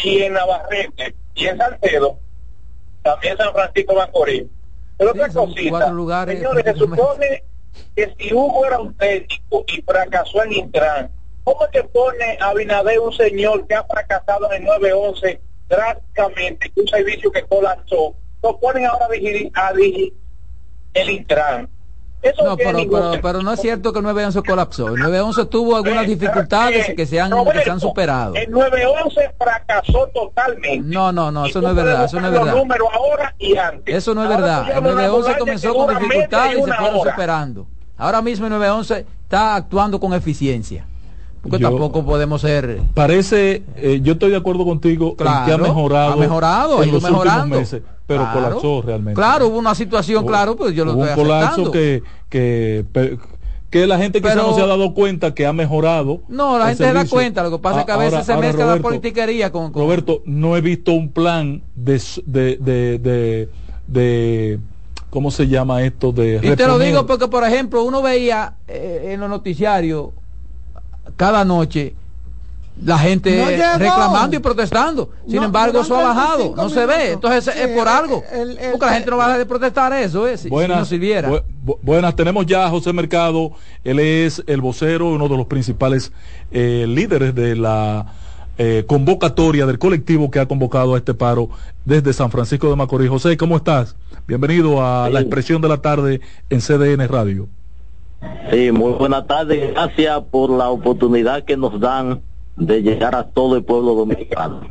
[0.03, 2.17] y en Navarrete y en Salcedo,
[3.01, 4.43] también San Francisco Macorís.
[4.97, 7.43] Pero otra cosita, lugares, señores, se supone
[7.95, 11.11] que si Hugo era un técnico y fracasó en Intran,
[11.43, 16.71] ¿Cómo es que pone a Abinader un señor que ha fracasado en el 911 drásticamente,
[16.75, 18.15] un servicio que colapsó?
[18.43, 19.71] Lo ponen ahora a dirigir, a
[20.93, 21.69] el Intran.
[22.21, 22.79] Eso no, pero,
[23.21, 24.89] pero, no es cierto que el 911 colapsó.
[24.89, 28.35] El 911 tuvo algunas dificultades que se han, que se han superado.
[28.35, 30.87] El 911 fracasó totalmente.
[30.87, 32.05] No, no, no, eso no es verdad.
[32.05, 32.55] Eso no es verdad.
[32.93, 33.95] ahora y antes.
[33.95, 34.69] Eso no es verdad.
[34.77, 37.67] El 911 comenzó con dificultades y se fueron superando.
[37.97, 40.85] Ahora mismo el 911 está actuando con eficiencia.
[41.41, 42.81] Porque tampoco podemos ser.
[42.93, 46.13] Parece, eh, yo estoy de acuerdo contigo que ha mejorado.
[46.13, 47.57] Ha mejorado, en los mejorando.
[47.57, 47.81] meses,
[48.11, 49.15] pero colapsó realmente.
[49.19, 52.85] Claro, hubo una situación, claro, pues yo lo hubo estoy un colapso que, que,
[53.69, 56.21] que la gente quizá no se ha dado cuenta que ha mejorado.
[56.27, 58.65] No, la gente se da cuenta, lo que pasa es que a veces se mezcla
[58.65, 63.49] la politiquería con, Roberto, no he visto un plan de, de, de,
[63.87, 64.59] de,
[65.09, 66.11] ¿cómo se llama esto?
[66.11, 70.09] De y te lo digo porque, por ejemplo, uno veía eh, en los noticiarios
[71.15, 71.95] cada noche
[72.83, 75.09] la gente No reclamando y protestando.
[75.27, 77.11] Sin No, embargo, eso ha bajado, 25 no se ve.
[77.11, 78.23] Entonces Sí, es por el- algo.
[78.31, 80.49] el- el- Porque la gente no va a dejar de protestar eso, eh, si, si
[80.49, 81.29] Buenas, no sirviera.
[81.29, 83.51] bu- bu- buenas, tenemos ya a José Mercado,
[83.83, 86.11] él es el vocero, uno de los principales
[86.51, 88.05] eh, líderes de la
[88.57, 91.49] eh, convocatoria del colectivo que ha convocado a este paro
[91.85, 93.09] desde San Francisco de Macorís.
[93.09, 93.95] José, ¿cómo estás?
[94.27, 97.47] Bienvenido a la expresión de la tarde en CDN Radio.
[98.51, 99.71] Sí, muy buenas tardes.
[99.73, 102.21] Gracias por la oportunidad que nos dan
[102.65, 104.61] de llegar a todo el pueblo dominicano.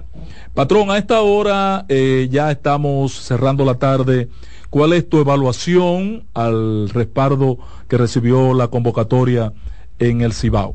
[0.55, 4.29] Patrón, a esta hora eh, ya estamos cerrando la tarde.
[4.71, 7.59] ¿Cuál es tu evaluación al respaldo
[7.89, 9.53] que recibió la convocatoria
[9.99, 10.75] en el Cibao?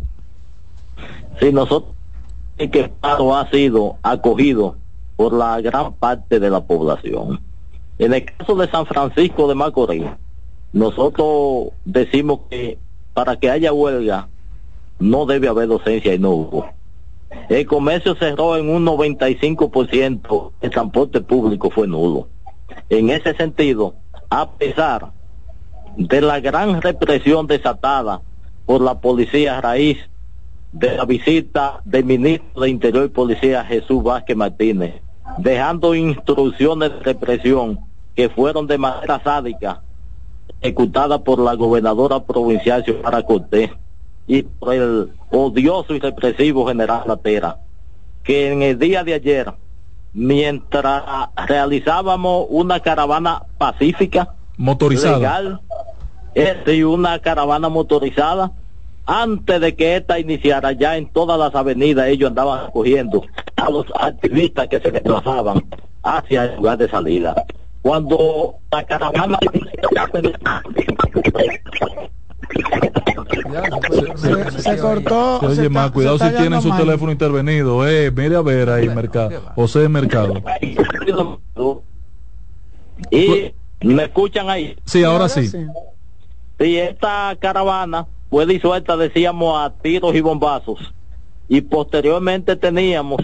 [1.40, 1.96] Sí, nosotros
[2.58, 4.76] que el paro ha sido acogido
[5.16, 7.40] por la gran parte de la población.
[7.98, 10.06] En el caso de San Francisco de Macorís,
[10.74, 12.78] nosotros decimos que
[13.14, 14.28] para que haya huelga
[15.00, 16.70] no debe haber docencia y no hubo.
[17.50, 22.28] El comercio cerró en un 95%, el transporte público fue nulo.
[22.90, 23.96] En ese sentido,
[24.30, 25.12] a pesar
[25.98, 28.22] de la gran represión desatada
[28.66, 29.98] por la policía a raíz
[30.72, 35.02] de la visita del ministro de Interior y Policía Jesús Vázquez Martínez,
[35.38, 37.80] dejando instrucciones de represión
[38.16, 39.82] que fueron de manera sádica
[40.62, 43.72] ejecutadas por la gobernadora provincial Xiomara Cortés
[44.28, 47.58] y por el odioso y represivo general Latera,
[48.24, 49.54] que en el día de ayer,
[50.14, 51.04] mientras
[51.48, 55.18] realizábamos una caravana pacífica, Motorizada.
[55.18, 55.62] legal,
[56.34, 58.52] este, y una caravana motorizada,
[59.06, 63.24] antes de que esta iniciara, ya en todas las avenidas ellos andaban cogiendo
[63.56, 65.64] a los activistas que se desplazaban
[66.02, 67.46] hacia el lugar de salida.
[67.82, 69.38] Cuando la caravana
[74.18, 75.40] Se, se cortó.
[75.40, 76.80] Se oye se más, está- cuidado si tienen su mal.
[76.80, 77.88] teléfono intervenido.
[77.88, 79.42] Eh, mire a ver ahí, Mercado.
[79.56, 80.34] José Mercado.
[83.12, 84.76] y me escuchan ahí.
[84.86, 85.48] Sí, ahora sí.
[85.48, 90.94] Sí, esta caravana fue disuelta, decíamos, a tiros y bombazos.
[91.48, 93.22] Y posteriormente teníamos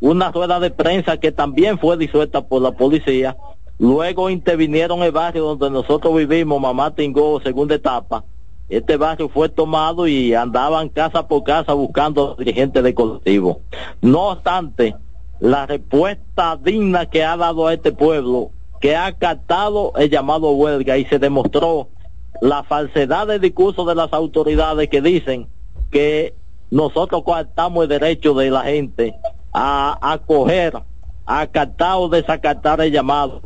[0.00, 3.36] una rueda de prensa que también fue disuelta por la policía.
[3.78, 8.24] Luego intervinieron el barrio donde nosotros vivimos, Mamá Tingó, segunda etapa.
[8.68, 13.62] Este barrio fue tomado y andaban casa por casa buscando dirigentes de colectivo.
[14.02, 14.94] No obstante,
[15.40, 18.50] la respuesta digna que ha dado a este pueblo,
[18.80, 21.88] que ha acatado el llamado huelga y se demostró
[22.42, 25.48] la falsedad del discurso de las autoridades que dicen
[25.90, 26.34] que
[26.70, 29.14] nosotros coartamos el derecho de la gente
[29.52, 30.76] a acoger,
[31.24, 33.40] a acatar o desacatar el llamado.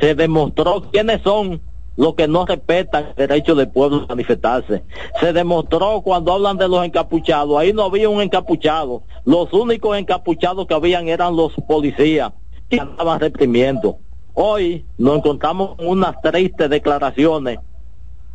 [0.00, 1.60] Se demostró quiénes son
[1.96, 4.82] los que no respetan el derecho del pueblo a manifestarse.
[5.20, 9.02] Se demostró cuando hablan de los encapuchados, ahí no había un encapuchado.
[9.24, 12.32] Los únicos encapuchados que habían eran los policías
[12.68, 13.98] que andaban reprimiendo.
[14.34, 17.58] Hoy nos encontramos con unas tristes declaraciones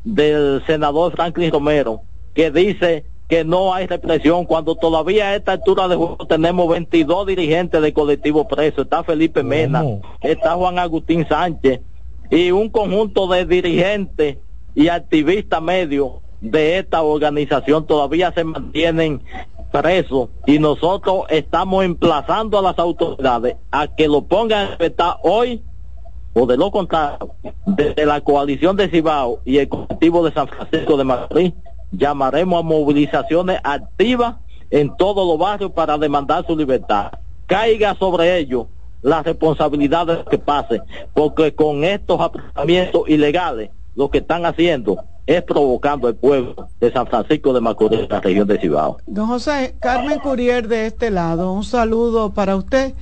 [0.03, 2.02] del senador Franklin Romero,
[2.34, 7.26] que dice que no hay represión cuando todavía a esta altura de juego tenemos 22
[7.26, 8.84] dirigentes de colectivo preso.
[8.84, 9.84] Está Felipe Mena,
[10.22, 11.82] está Juan Agustín Sánchez
[12.30, 14.38] y un conjunto de dirigentes
[14.73, 19.22] y activistas medios de esta organización todavía se mantienen
[19.72, 25.64] presos y nosotros estamos emplazando a las autoridades a que lo pongan en libertad hoy
[26.38, 27.30] o de lo contrario,
[27.65, 31.53] desde la coalición de Cibao y el colectivo de San Francisco de Macorís,
[31.93, 34.35] llamaremos a movilizaciones activas
[34.69, 37.14] en todos los barrios para demandar su libertad.
[37.45, 38.68] Caiga sobre ellos
[39.06, 40.82] la responsabilidad de lo que pase,
[41.14, 47.06] porque con estos apresamientos ilegales lo que están haciendo es provocando el pueblo de San
[47.06, 48.98] Francisco de Macorís, la región de Cibao.
[49.06, 52.95] Don José, Carmen Curier de este lado, un saludo para usted.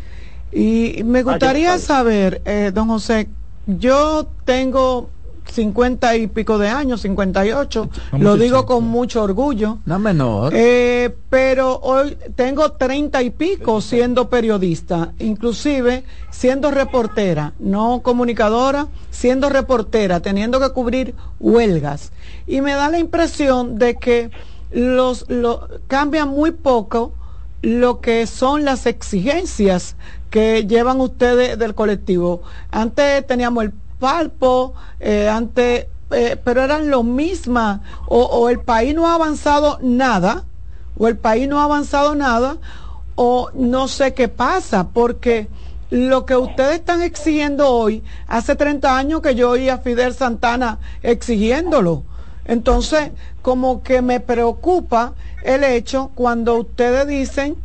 [0.51, 3.29] Y me gustaría saber, eh, don José,
[3.65, 5.09] yo tengo
[5.51, 9.79] cincuenta y pico de años, 58, No lo digo con mucho orgullo.
[9.85, 10.53] No menor.
[10.55, 19.49] Eh, pero hoy tengo treinta y pico siendo periodista, inclusive siendo reportera, no comunicadora, siendo
[19.49, 22.11] reportera, teniendo que cubrir huelgas.
[22.47, 24.31] Y me da la impresión de que
[24.71, 27.13] los, lo, cambia muy poco
[27.61, 29.95] lo que son las exigencias
[30.29, 32.41] que llevan ustedes del colectivo.
[32.71, 33.73] Antes teníamos el
[34.03, 39.79] palpo, eh, antes, eh, pero eran lo mismas, o, o el país no ha avanzado
[39.81, 40.43] nada,
[40.97, 42.57] o el país no ha avanzado nada,
[43.15, 45.47] o no sé qué pasa, porque
[45.89, 50.79] lo que ustedes están exigiendo hoy, hace 30 años que yo oí a Fidel Santana
[51.01, 52.03] exigiéndolo.
[52.43, 53.11] Entonces,
[53.41, 55.13] como que me preocupa
[55.43, 57.55] el hecho cuando ustedes dicen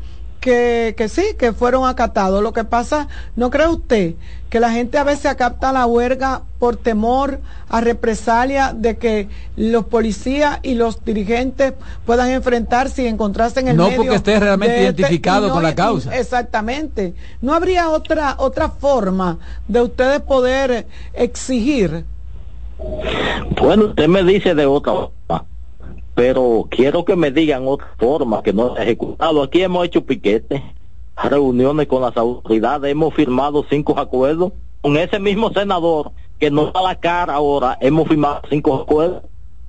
[0.40, 2.42] que, que sí, que fueron acatados.
[2.42, 4.14] Lo que pasa, ¿no cree usted
[4.50, 9.84] que la gente a veces acapta la huelga por temor a represalia de que los
[9.86, 11.74] policías y los dirigentes
[12.06, 15.54] puedan enfrentarse y encontrarse en el no medio porque esté realmente de este- identificado no-
[15.54, 16.16] con la causa.
[16.16, 17.12] Exactamente.
[17.42, 22.04] ¿No habría otra otra forma de ustedes poder exigir?
[23.60, 25.44] Bueno, usted me dice de otra forma,
[26.18, 29.40] pero quiero que me digan otra forma que no se ha ejecutado.
[29.40, 30.60] Aquí hemos hecho piquetes,
[31.14, 36.82] reuniones con las autoridades, hemos firmado cinco acuerdos con ese mismo senador que no da
[36.82, 39.22] la cara ahora, hemos firmado cinco acuerdos.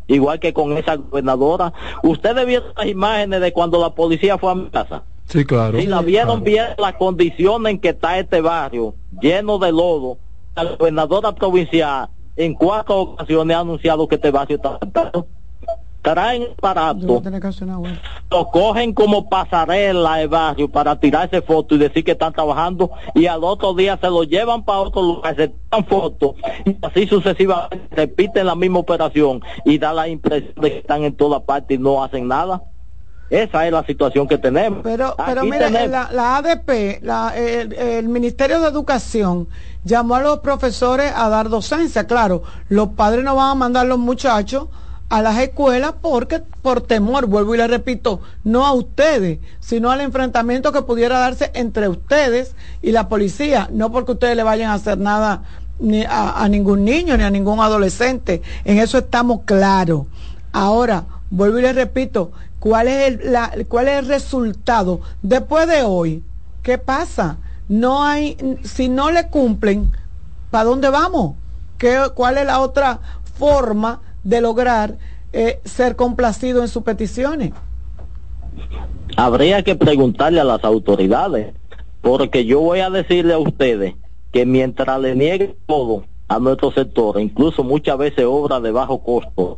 [0.07, 1.71] Igual que con esa gobernadora.
[2.01, 5.03] Ustedes vieron las imágenes de cuando la policía fue a mi casa.
[5.26, 5.80] Sí, claro.
[5.80, 10.17] Si la vieron bien la condición en que está este barrio, lleno de lodo,
[10.55, 14.80] la gobernadora provincial en cuatro ocasiones ha anunciado que este barrio está
[16.01, 17.21] Traen barato,
[18.31, 23.26] lo cogen como pasarela el barrio para tirarse fotos y decir que están trabajando y
[23.26, 26.35] al otro día se lo llevan para otro lugar, se tiran fotos
[26.65, 31.15] y así sucesivamente repiten la misma operación y da la impresión de que están en
[31.15, 32.63] toda parte y no hacen nada.
[33.30, 34.80] Esa es la situación que tenemos.
[34.81, 39.47] Pero, pero Aquí mire, tenemos- la, la ADP, la- el, el Ministerio de Educación,
[39.84, 42.07] llamó a los profesores a dar docencia.
[42.07, 44.69] Claro, los padres no van a mandar a los muchachos
[45.10, 50.02] a las escuelas porque por temor, vuelvo y le repito, no a ustedes, sino al
[50.02, 54.76] enfrentamiento que pudiera darse entre ustedes y la policía, no porque ustedes le vayan a
[54.76, 55.44] hacer nada
[56.10, 58.41] a, ningún niño ni a ningún adolescente.
[58.65, 60.03] En eso estamos claros.
[60.52, 66.23] Ahora, vuelvo y le repito, ¿cuál es el, cuál es el resultado después de hoy?
[66.61, 67.38] ¿Qué pasa?
[67.68, 69.91] No hay, si no le cumplen,
[70.52, 71.36] ¿para dónde vamos?
[71.77, 72.99] ¿Qué, ¿Cuál es la otra
[73.38, 74.98] forma de lograr
[75.34, 77.52] eh, ser complacido en sus peticiones?
[79.16, 81.54] habría que preguntarle a las autoridades,
[82.02, 83.96] porque yo voy a decirle a ustedes
[84.32, 89.58] que mientras le nieguen todo a nuestro sector, incluso muchas veces obras de bajo costo,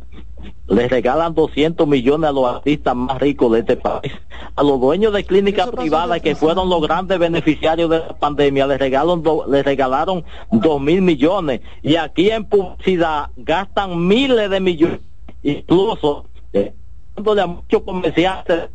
[0.68, 4.12] les regalan 200 millones a los artistas más ricos de este país.
[4.56, 8.78] A los dueños de clínicas privadas que fueron los grandes beneficiarios de la pandemia, les
[8.78, 11.60] regalaron, do- les regalaron 2 mil millones.
[11.82, 15.00] Y aquí en publicidad gastan miles de millones,
[15.42, 16.72] incluso eh,
[17.16, 18.68] dándole a muchos comerciantes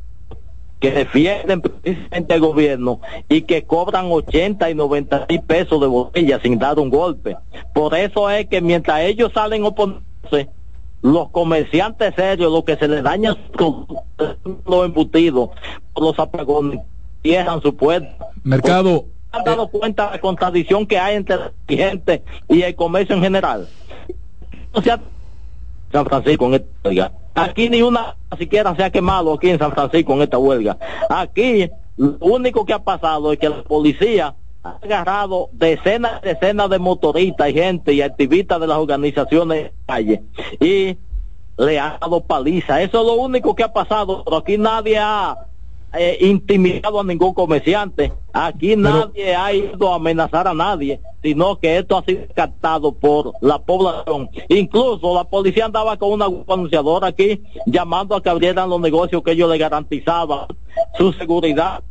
[0.79, 6.39] que defienden precisamente al gobierno y que cobran 80 y 90 mil pesos de botella
[6.41, 7.35] sin dar un golpe.
[7.73, 10.49] Por eso es que mientras ellos salen oponerse,
[11.07, 15.49] los comerciantes serios, los que se les daña su producto, los embutidos,
[15.95, 16.81] los apagones,
[17.21, 18.27] cierran su puerta.
[18.43, 23.15] Mercado, ¿Han dado cuenta de la contradicción que hay entre la gente y el comercio
[23.15, 23.67] en general?
[24.73, 24.99] O sea,
[25.91, 27.11] San Francisco en esta huelga.
[27.35, 30.77] Aquí ni una siquiera se ha quemado aquí en San Francisco en esta huelga.
[31.09, 34.35] Aquí lo único que ha pasado es que la policía
[34.81, 40.23] agarrado decenas y decenas de motoristas y gente y activistas de las organizaciones de calle
[40.59, 40.97] y
[41.57, 42.81] le ha dado paliza.
[42.81, 45.37] Eso es lo único que ha pasado, pero aquí nadie ha
[45.93, 48.11] eh, intimidado a ningún comerciante.
[48.33, 53.33] Aquí nadie ha ido a amenazar a nadie, sino que esto ha sido captado por
[53.41, 54.29] la población.
[54.49, 59.31] Incluso la policía andaba con una anunciadora aquí llamando a que abrieran los negocios que
[59.31, 60.47] ellos le garantizaban
[60.97, 61.81] su seguridad.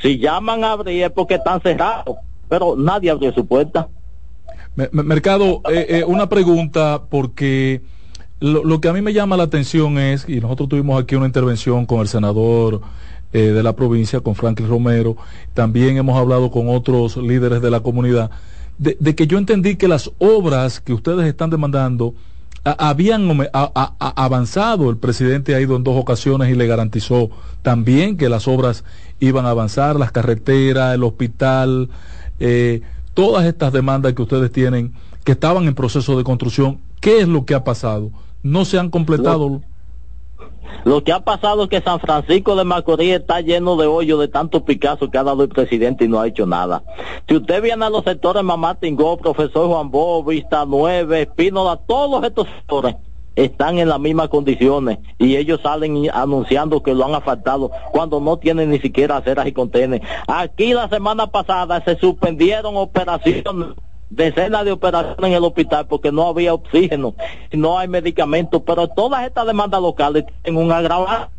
[0.00, 2.16] Si llaman a abrir es porque están cerrados,
[2.48, 3.88] pero nadie abrió su puerta.
[4.74, 7.82] Me- me- Mercado, eh, eh, una pregunta porque
[8.40, 11.26] lo, lo que a mí me llama la atención es, y nosotros tuvimos aquí una
[11.26, 12.80] intervención con el senador
[13.32, 15.16] eh, de la provincia, con Franklin Romero,
[15.54, 18.30] también hemos hablado con otros líderes de la comunidad,
[18.78, 22.14] de, que yo entendí que las obras que ustedes están demandando
[22.64, 23.28] habían
[23.98, 27.30] avanzado, el presidente ha ido en dos ocasiones y le garantizó
[27.62, 28.84] también que las obras
[29.22, 31.88] iban a avanzar, las carreteras, el hospital,
[32.40, 32.82] eh,
[33.14, 34.92] todas estas demandas que ustedes tienen
[35.24, 38.10] que estaban en proceso de construcción, ¿qué es lo que ha pasado?
[38.42, 39.60] ¿No se han completado?
[40.84, 44.26] Lo que ha pasado es que San Francisco de Macorís está lleno de hoyos de
[44.26, 46.82] tantos Picasso que ha dado el presidente y no ha hecho nada.
[47.28, 52.24] Si usted viene a los sectores Mamá Tingó, Profesor Juan Bo, Vista Nueve, Espínola, todos
[52.24, 52.96] estos sectores
[53.36, 58.36] están en las mismas condiciones y ellos salen anunciando que lo han asfaltado cuando no
[58.36, 60.00] tienen ni siquiera aceras y contenes.
[60.26, 63.76] Aquí la semana pasada se suspendieron operaciones
[64.10, 67.14] decenas de operaciones en el hospital porque no había oxígeno,
[67.52, 71.32] no hay medicamentos, pero todas estas demandas locales tienen un agravante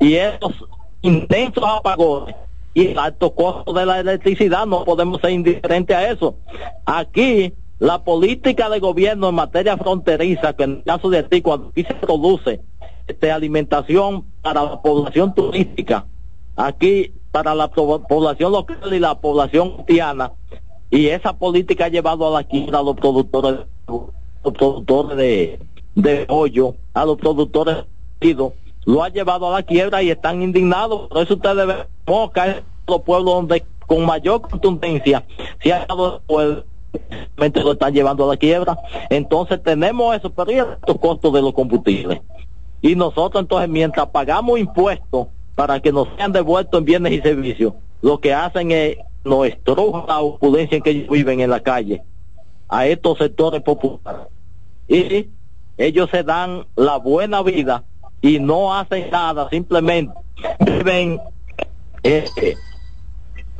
[0.00, 0.52] y estos
[1.00, 2.34] intensos apagones
[2.74, 6.34] y el alto costo de la electricidad no podemos ser indiferentes a eso.
[6.84, 11.68] Aquí la política de gobierno en materia fronteriza, que en el caso de ti, cuando
[11.68, 12.60] aquí se produce
[13.06, 16.06] este, alimentación para la población turística,
[16.56, 20.32] aquí para la po- población local y la población haitiana
[20.90, 25.60] y esa política ha llevado a la quiebra a los productores los productores de,
[25.94, 27.76] de pollo a los productores
[28.20, 28.50] de
[28.86, 31.08] lo ha llevado a la quiebra y están indignados.
[31.08, 31.76] Por eso ustedes ven
[32.06, 35.24] Moca los pueblos donde con mayor contundencia
[35.62, 36.64] se ha dado realmente
[37.36, 38.78] lo están llevando a la quiebra.
[39.10, 42.20] Entonces tenemos eso pero ¿y los costos de los combustibles
[42.80, 47.74] y nosotros entonces mientras pagamos impuestos para que nos sean devueltos en bienes y servicios,
[48.00, 52.02] lo que hacen es nos estrujan la opulencia en que ellos viven en la calle
[52.68, 54.28] a estos sectores populares.
[54.86, 55.30] Y
[55.76, 57.84] ellos se dan la buena vida
[58.20, 60.14] y no hacen nada, simplemente
[60.60, 61.20] viven
[62.04, 62.24] eh,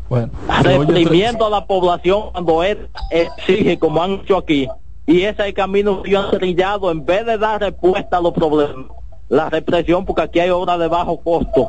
[0.09, 0.31] Bueno,
[0.63, 4.67] reprimiendo a la población cuando él exige, como han hecho aquí,
[5.07, 8.33] y ese es el camino que han trillado en vez de dar respuesta a los
[8.33, 8.87] problemas.
[9.29, 11.69] La represión, porque aquí hay obras de bajo costo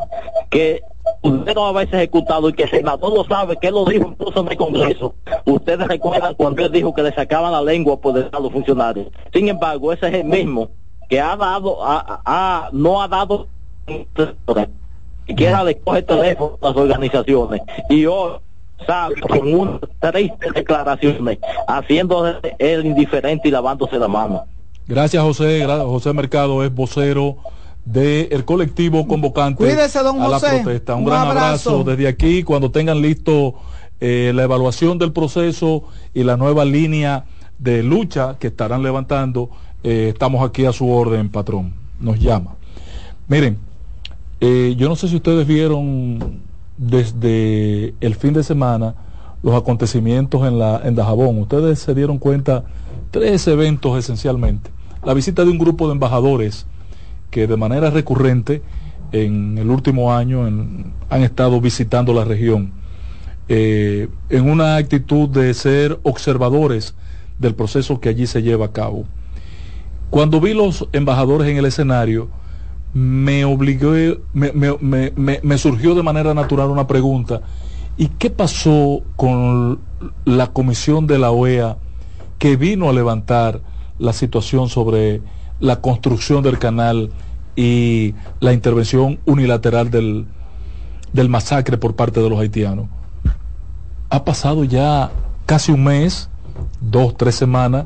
[0.49, 0.81] que
[1.21, 4.39] usted no veces ejecutado y que el senador lo sabe, que él lo dijo incluso
[4.39, 5.15] en el Congreso.
[5.45, 9.07] Ustedes recuerdan cuando él dijo que le sacaban la lengua por dejar a los funcionarios.
[9.33, 10.69] Sin embargo, ese es el mismo
[11.09, 13.47] que ha dado, ha- ha- no ha dado
[15.29, 18.33] siquiera le coge teléfono a las organizaciones y hoy
[18.85, 21.37] sabe con unas tristes declaraciones
[21.67, 24.43] haciendo el indiferente y lavándose la mano
[24.87, 25.63] Gracias, José.
[25.67, 27.37] Gra- José Mercado es vocero
[27.85, 30.61] del colectivo convocante Cuídese, don a la José.
[30.63, 30.95] protesta.
[30.95, 31.69] Un, Un gran abrazo.
[31.69, 31.83] abrazo.
[31.91, 32.41] desde aquí.
[32.43, 33.53] Cuando tengan listo
[33.99, 35.83] eh, la evaluación del proceso
[36.15, 37.25] y la nueva línea
[37.59, 39.51] de lucha que estarán levantando,
[39.83, 41.73] eh, estamos aquí a su orden, patrón.
[41.99, 42.55] Nos llama.
[43.27, 43.59] Miren,
[44.41, 46.41] eh, yo no sé si ustedes vieron
[46.77, 48.95] desde el fin de semana
[49.43, 51.39] los acontecimientos en la en Dajabón.
[51.39, 52.63] Ustedes se dieron cuenta
[53.11, 54.71] tres eventos esencialmente.
[55.03, 56.65] La visita de un grupo de embajadores
[57.31, 58.61] que de manera recurrente
[59.11, 62.73] en el último año han estado visitando la región
[63.47, 66.93] eh, en una actitud de ser observadores
[67.39, 69.05] del proceso que allí se lleva a cabo.
[70.09, 72.29] Cuando vi los embajadores en el escenario,
[72.93, 73.91] me obligó,
[74.33, 77.41] me, me- me- me- surgió de manera natural una pregunta.
[77.97, 79.79] ¿Y qué pasó con
[80.25, 81.77] la comisión de la OEA
[82.37, 83.61] que vino a levantar
[83.97, 85.21] la situación sobre
[85.59, 87.11] la construcción del canal
[87.55, 90.25] y la intervención unilateral del,
[91.11, 92.87] del masacre por parte de los haitianos?
[94.09, 95.11] Ha pasado ya
[95.45, 96.29] casi un mes,
[96.79, 97.85] dos, tres semanas,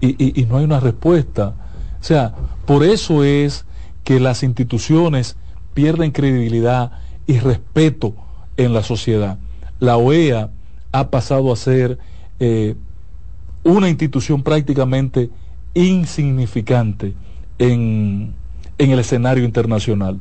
[0.00, 1.54] y, y- y no hay una respuesta.
[2.00, 2.32] O sea,
[2.64, 3.66] por eso es
[4.04, 5.36] que las instituciones
[5.74, 6.92] pierden credibilidad
[7.26, 8.14] y respeto
[8.56, 9.38] en la sociedad.
[9.78, 10.50] La OEA
[10.92, 11.98] ha pasado a ser
[12.38, 12.74] eh,
[13.62, 15.30] una institución prácticamente
[15.74, 17.14] insignificante
[17.58, 18.34] en,
[18.78, 20.18] en el escenario internacional.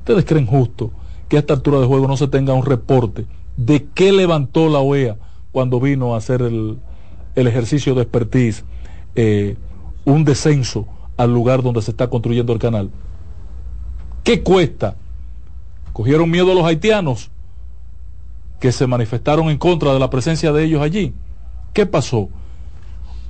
[0.00, 0.90] ¿Ustedes creen justo
[1.28, 3.26] que a esta altura de juego no se tenga un reporte
[3.56, 5.16] de qué levantó la OEA
[5.52, 6.78] cuando vino a hacer el,
[7.34, 8.64] el ejercicio de expertise,
[9.14, 9.56] eh,
[10.04, 10.86] un descenso
[11.16, 12.90] al lugar donde se está construyendo el canal?
[14.28, 14.94] ¿Qué cuesta?
[15.94, 17.30] ¿Cogieron miedo a los haitianos
[18.60, 21.14] que se manifestaron en contra de la presencia de ellos allí?
[21.72, 22.28] ¿Qué pasó?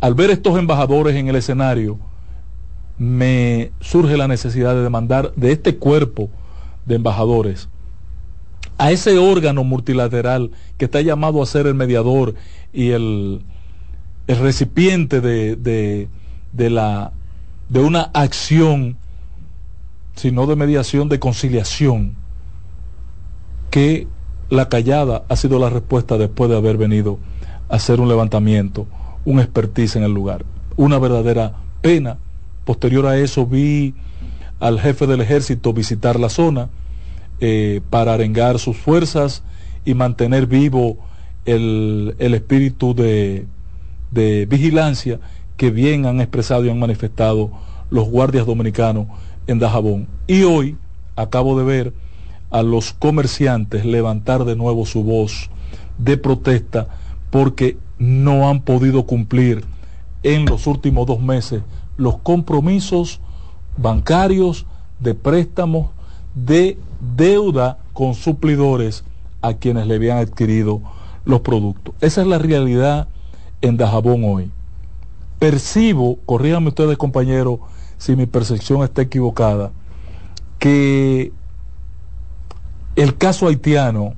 [0.00, 2.00] Al ver estos embajadores en el escenario,
[2.98, 6.30] me surge la necesidad de demandar de este cuerpo
[6.84, 7.68] de embajadores
[8.76, 12.34] a ese órgano multilateral que está llamado a ser el mediador
[12.72, 13.44] y el,
[14.26, 16.08] recipiente de,
[16.52, 17.12] de la,
[17.68, 18.97] de una acción,
[20.18, 22.16] sino de mediación, de conciliación,
[23.70, 24.08] que
[24.50, 27.20] la callada ha sido la respuesta después de haber venido
[27.68, 28.88] a hacer un levantamiento,
[29.24, 30.44] un expertise en el lugar.
[30.76, 32.18] Una verdadera pena.
[32.64, 33.94] Posterior a eso vi
[34.58, 36.68] al jefe del ejército visitar la zona
[37.40, 39.44] eh, para arengar sus fuerzas
[39.84, 40.98] y mantener vivo
[41.44, 43.46] el, el espíritu de,
[44.10, 45.20] de vigilancia
[45.56, 47.52] que bien han expresado y han manifestado
[47.90, 49.06] los guardias dominicanos
[49.48, 50.06] en Dajabón.
[50.28, 50.76] Y hoy
[51.16, 51.92] acabo de ver
[52.50, 55.50] a los comerciantes levantar de nuevo su voz
[55.98, 56.86] de protesta
[57.30, 59.64] porque no han podido cumplir
[60.22, 61.62] en los últimos dos meses
[61.96, 63.20] los compromisos
[63.76, 64.66] bancarios
[65.00, 65.90] de préstamos
[66.34, 66.78] de
[67.16, 69.04] deuda con suplidores
[69.42, 70.82] a quienes le habían adquirido
[71.24, 71.94] los productos.
[72.00, 73.08] Esa es la realidad
[73.60, 74.50] en Dajabón hoy.
[75.38, 77.60] Percibo, corríganme ustedes compañeros
[77.98, 79.72] si mi percepción está equivocada,
[80.58, 81.32] que
[82.96, 84.14] el caso haitiano,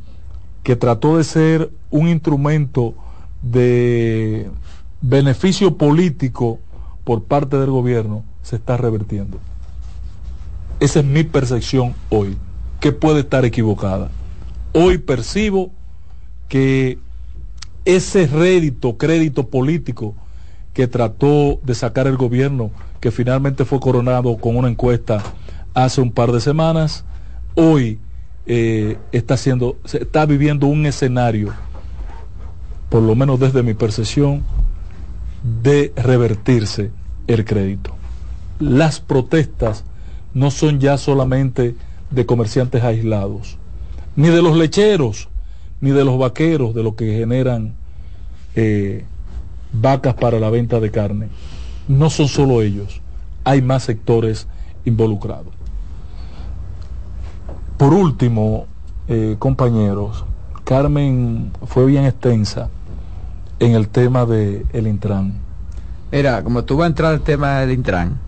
[0.62, 2.94] que trató de ser un instrumento
[3.42, 4.50] de
[5.00, 6.58] beneficio político
[7.04, 9.38] por parte del gobierno, se está revertiendo.
[10.78, 12.36] Esa es mi percepción hoy,
[12.80, 14.10] que puede estar equivocada.
[14.72, 15.72] hoy percibo
[16.48, 16.98] que
[17.84, 20.14] ese rédito, crédito político
[20.72, 22.70] que trató de sacar el gobierno,
[23.00, 25.22] que finalmente fue coronado con una encuesta
[25.74, 27.04] hace un par de semanas,
[27.54, 27.98] hoy
[28.46, 31.52] eh, está está viviendo un escenario,
[32.88, 34.42] por lo menos desde mi percepción,
[35.62, 36.90] de revertirse
[37.26, 37.94] el crédito.
[38.58, 39.84] Las protestas
[40.34, 41.74] no son ya solamente
[42.10, 43.58] de comerciantes aislados,
[44.16, 45.28] ni de los lecheros,
[45.80, 47.74] ni de los vaqueros, de los que generan
[48.54, 49.04] eh,
[49.72, 51.28] vacas para la venta de carne.
[51.88, 53.00] No son solo ellos,
[53.44, 54.46] hay más sectores
[54.84, 55.54] involucrados.
[57.76, 58.66] Por último,
[59.08, 60.24] eh, compañeros,
[60.64, 62.68] Carmen fue bien extensa
[63.58, 65.34] en el tema del el Intran.
[66.12, 68.18] Mira, como tú vas a entrar al tema del Intran,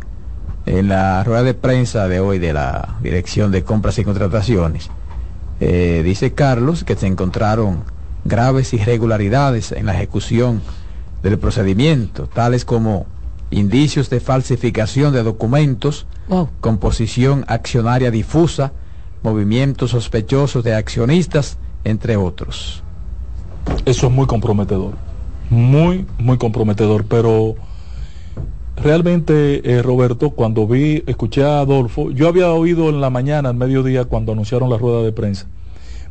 [0.67, 4.91] en la rueda de prensa de hoy de la Dirección de Compras y Contrataciones,
[5.61, 7.85] eh, dice Carlos que se encontraron
[8.25, 10.63] graves irregularidades en la ejecución
[11.23, 13.07] del procedimiento, tales como
[13.51, 16.07] indicios de falsificación de documentos,
[16.61, 18.73] composición accionaria difusa,
[19.23, 22.83] movimientos sospechosos de accionistas, entre otros.
[23.85, 24.95] Eso es muy comprometedor,
[25.51, 27.55] muy, muy comprometedor, pero
[28.77, 33.57] realmente, eh, Roberto, cuando vi, escuché a Adolfo, yo había oído en la mañana, al
[33.57, 35.47] mediodía, cuando anunciaron la rueda de prensa,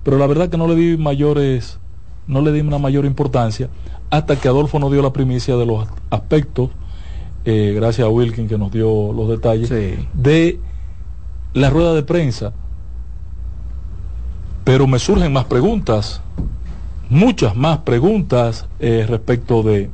[0.04, 1.80] pero la verdad que no le di mayores,
[2.28, 3.70] no le di una mayor importancia
[4.12, 6.70] hasta que Adolfo nos dio la primicia de los aspectos,
[7.46, 10.60] eh, gracias a Wilkin que nos dio los detalles, de
[11.54, 12.54] la rueda de prensa.
[14.66, 16.22] Pero me surgen más preguntas,
[17.10, 19.90] muchas más preguntas eh, respecto de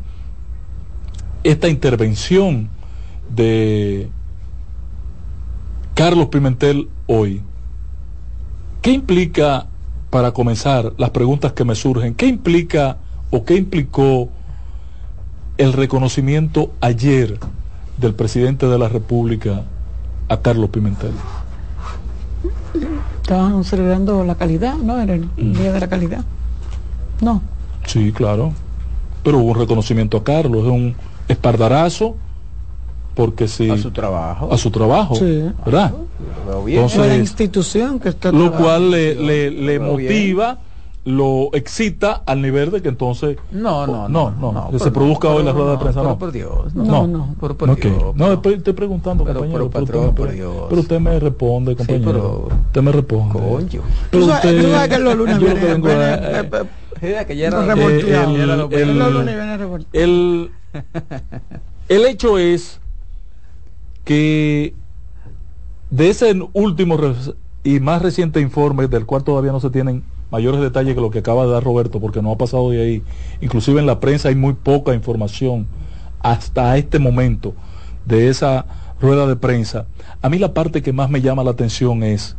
[1.43, 2.69] esta intervención
[3.29, 4.09] de
[5.93, 7.43] Carlos Pimentel hoy.
[8.81, 9.67] ¿Qué implica,
[10.09, 12.97] para comenzar, las preguntas que me surgen, qué implica
[13.31, 14.29] o qué implicó
[15.57, 17.39] el reconocimiento ayer
[17.97, 19.63] del presidente de la República
[20.29, 21.11] a Carlos Pimentel?
[23.21, 24.99] Estaban celebrando la calidad, ¿no?
[25.01, 25.53] Era el Mm.
[25.53, 26.23] Día de la Calidad.
[27.21, 27.41] No.
[27.85, 28.53] Sí, claro.
[29.23, 30.95] Pero hubo un reconocimiento a Carlos, es un
[31.27, 32.15] espardarazo,
[33.15, 33.69] porque sí.
[33.69, 34.53] A su trabajo.
[34.53, 35.43] A su trabajo, Sí.
[35.65, 35.93] ¿verdad?
[36.67, 40.47] es la institución que está lo cual le, le, le bien.
[41.07, 45.29] Lo excita al nivel de que entonces No, no, no, no, no, que se produzca
[45.29, 46.19] no, hoy la rueda de no, prensa, pero no.
[46.19, 47.07] por Dios, no.
[47.07, 47.79] no, por Ok.
[47.79, 49.69] Dios, No, estoy, estoy preguntando, Pero, compañero.
[49.69, 50.65] pero, usted patrón, me- por Dios.
[50.67, 52.11] pero usted me responde, compañero.
[52.11, 53.39] pero- usted me responde.
[53.39, 53.81] Coño.
[54.11, 55.37] Pero Tú sabes- usted- tú sabes que los lunes
[59.93, 60.51] el-
[61.87, 62.81] el- hecho es
[64.03, 64.73] que
[65.89, 66.97] de ese último
[67.63, 71.19] y más reciente informe, del cual todavía no se tienen mayores detalles que lo que
[71.19, 73.03] acaba de dar Roberto, porque no ha pasado de ahí,
[73.41, 75.67] inclusive en la prensa hay muy poca información
[76.19, 77.53] hasta este momento
[78.05, 78.65] de esa
[78.99, 79.85] rueda de prensa.
[80.21, 82.35] A mí la parte que más me llama la atención es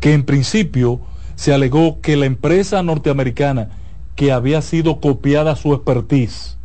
[0.00, 1.00] que en principio
[1.34, 3.70] se alegó que la empresa norteamericana
[4.14, 6.56] que había sido copiada su expertise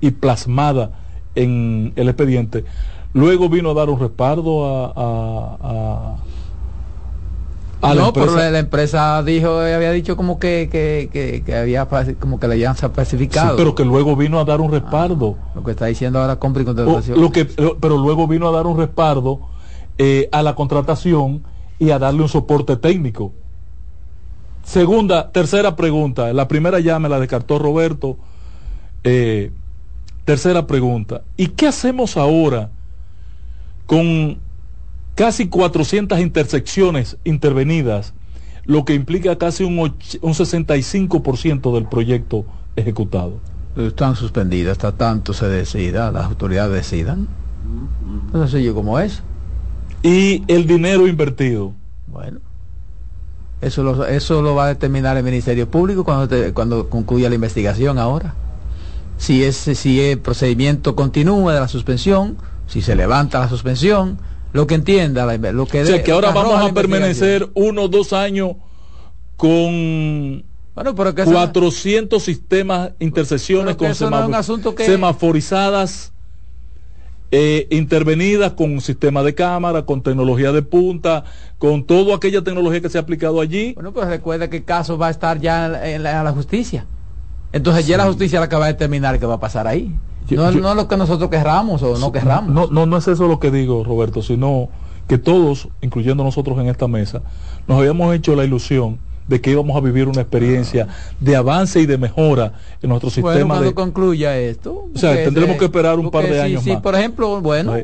[0.00, 0.92] y plasmada
[1.34, 2.64] en el expediente,
[3.12, 6.16] luego vino a dar un respaldo a, a, a-
[7.82, 8.28] a la no, empresa.
[8.28, 11.86] pero la, la empresa dijo, había dicho como que, que, que, que había
[12.20, 13.56] como que la habían Sí, falsificado.
[13.56, 15.36] pero que luego vino a dar un respaldo.
[15.54, 17.20] Lo que está diciendo ahora compra y O- contratación.
[17.20, 19.40] lo que, lo- pero luego vino a dar un respaldo
[19.98, 21.42] eh, a la contratación
[21.78, 23.32] y a darle un soporte técnico.
[24.64, 26.32] Segunda, tercera pregunta.
[26.32, 28.18] La primera ya me la descartó Roberto.
[29.04, 29.50] Eh,
[30.24, 31.22] tercera pregunta.
[31.36, 32.70] ¿Y qué hacemos ahora
[33.86, 34.41] con
[35.14, 38.14] casi 400 intersecciones intervenidas,
[38.64, 42.44] lo que implica casi un, un 65% del proyecto
[42.76, 43.34] ejecutado?
[43.76, 47.26] Están suspendidas hasta tanto se decida, las autoridades decidan.
[48.32, 49.22] No sé yo cómo es.
[50.02, 51.72] Y el dinero invertido.
[52.06, 52.40] Bueno.
[53.60, 57.36] Eso lo, eso lo va a determinar el Ministerio Público cuando, te- cuando concluya la
[57.36, 58.34] investigación ahora.
[59.18, 62.36] Si, es, si el procedimiento continúa de la suspensión,
[62.66, 64.18] si se levanta la suspensión,
[64.52, 65.82] lo que entienda, lo que...
[65.82, 68.56] O sea de- que ahora vamos a permanecer uno o dos años
[69.36, 73.94] con Bueno, pero que eso- 400 sistemas, intersecciones con no
[74.74, 76.12] que- semaforizadas,
[77.30, 81.24] eh, intervenidas con un sistema de cámara, con tecnología de punta,
[81.58, 83.72] con toda aquella tecnología que se ha aplicado allí.
[83.74, 86.24] Bueno, pues recuerda que el caso va a estar ya en la, en la- en
[86.24, 86.86] la justicia.
[87.52, 89.94] Entonces ya la justicia la que va a determinar qué va a pasar ahí.
[90.28, 92.52] Yo- no, yo- no es lo que nosotros querramos o no querramos.
[92.54, 94.68] No, no, no es eso lo que digo, Roberto, sino
[95.08, 97.22] que todos, incluyendo nosotros en esta mesa,
[97.66, 100.88] nos habíamos hecho la ilusión de que íbamos a vivir una experiencia
[101.20, 103.74] de avance y de mejora en nuestro Bueno, sistema cuando de...
[103.74, 104.86] concluya esto.
[104.94, 106.80] O sea, tendremos que esperar un par de años si, más.
[106.82, 107.74] por ejemplo, bueno,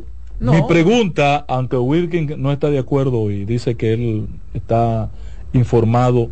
[0.41, 0.53] no.
[0.53, 5.11] Mi pregunta, aunque Wilkin no está de acuerdo y dice que él está
[5.53, 6.29] informado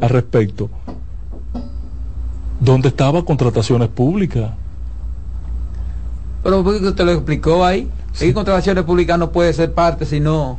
[0.00, 0.70] al respecto,
[2.60, 4.50] ¿dónde estaba contrataciones públicas?
[6.42, 7.90] Pero porque usted lo explicó ahí.
[8.20, 10.58] Y contrataciones públicas no puede ser parte sino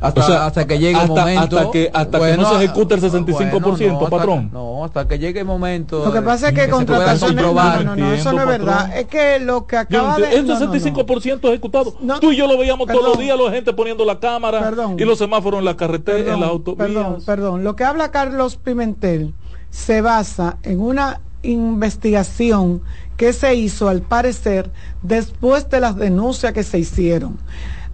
[0.00, 1.58] hasta, O sea, hasta que llegue hasta- el momento.
[1.58, 4.50] hasta que- hasta que no se ejecute el 65%, hasta- patrón.
[4.52, 6.04] no, hasta que llegue el momento.
[6.04, 8.94] Lo que pasa es que pueda contrataciones, no, no, no, eso no es verdad.
[8.96, 10.36] Es que lo que Yo acaba entiendo, de...
[10.40, 10.72] el no, no, no.
[10.72, 11.94] 65% ejecutado.
[12.20, 13.10] Tú y yo lo veíamos todos Perdón.
[13.12, 14.96] los días, la gente poniendo la cámara Perdón.
[14.98, 16.88] y los semáforos en la carretera, en las Perdón, autovías.
[16.88, 17.64] perdón, perdón.
[17.64, 19.32] Lo que habla Carlos Pimentel
[19.70, 22.82] se basa en una investigación
[23.16, 24.70] que se hizo, al parecer,
[25.02, 27.38] después de las denuncias que se hicieron.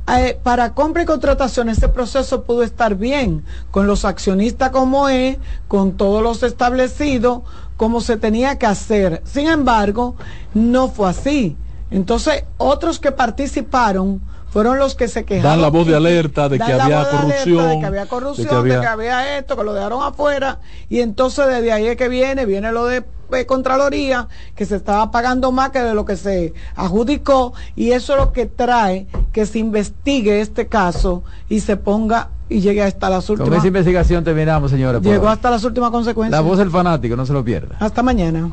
[0.09, 5.39] Eh, para compra y contratación ese proceso pudo estar bien con los accionistas como es,
[5.69, 7.43] con todos los establecidos,
[7.77, 9.23] como se tenía que hacer.
[9.25, 10.17] Sin embargo,
[10.53, 11.57] no fue así.
[11.91, 14.21] Entonces, otros que participaron
[14.51, 15.51] fueron los que se quejaron.
[15.53, 17.79] Dan la voz de alerta de que Dan la había voz de alerta corrupción, de
[17.81, 20.59] que había de corrupción, que había- de que había esto, que lo dejaron afuera.
[20.89, 25.13] Y entonces desde ahí es que viene, viene lo de eh, Contraloría, que se estaba
[25.13, 27.53] pagando más que de lo que se adjudicó.
[27.77, 32.61] Y eso es lo que trae que se investigue este caso y se ponga y
[32.61, 33.59] llegue hasta las Con últimas.
[33.61, 35.01] esa investigación terminamos, señores.
[35.01, 36.33] por Llegó hasta las últimas consecuencias.
[36.33, 37.77] La voz del fanático, no se lo pierda.
[37.79, 38.53] Hasta mañana.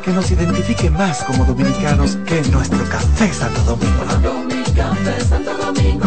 [0.00, 4.04] que nos identifique más como dominicanos que nuestro café Santo Domingo.
[4.74, 6.06] Café Santo Domingo,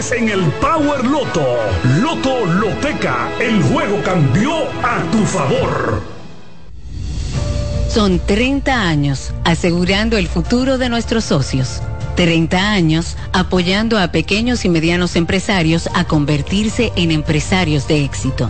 [0.09, 1.45] en el Power Loto.
[2.01, 4.51] Loto Loteca, el juego cambió
[4.81, 6.01] a tu favor.
[7.87, 11.83] Son 30 años asegurando el futuro de nuestros socios.
[12.15, 18.49] 30 años apoyando a pequeños y medianos empresarios a convertirse en empresarios de éxito.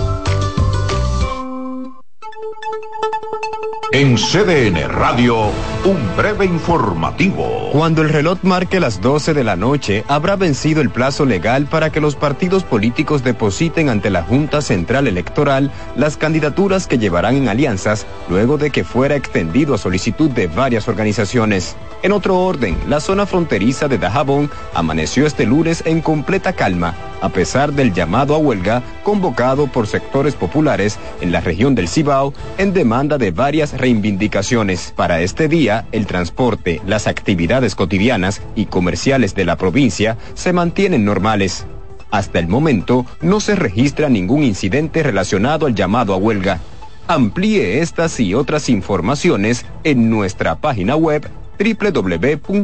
[3.93, 5.47] En CDN Radio,
[5.83, 7.71] un breve informativo.
[7.73, 11.89] Cuando el reloj marque las 12 de la noche, habrá vencido el plazo legal para
[11.89, 17.49] que los partidos políticos depositen ante la Junta Central Electoral las candidaturas que llevarán en
[17.49, 21.75] alianzas luego de que fuera extendido a solicitud de varias organizaciones.
[22.01, 27.29] En otro orden, la zona fronteriza de Dajabón amaneció este lunes en completa calma, a
[27.29, 32.73] pesar del llamado a huelga convocado por sectores populares en la región del Cibao en
[32.73, 34.93] demanda de varias reivindicaciones.
[34.95, 41.05] Para este día, el transporte, las actividades cotidianas y comerciales de la provincia se mantienen
[41.05, 41.65] normales.
[42.09, 46.59] Hasta el momento, no se registra ningún incidente relacionado al llamado a huelga.
[47.07, 52.61] Amplíe estas y otras informaciones en nuestra página web www.cdn.com.do.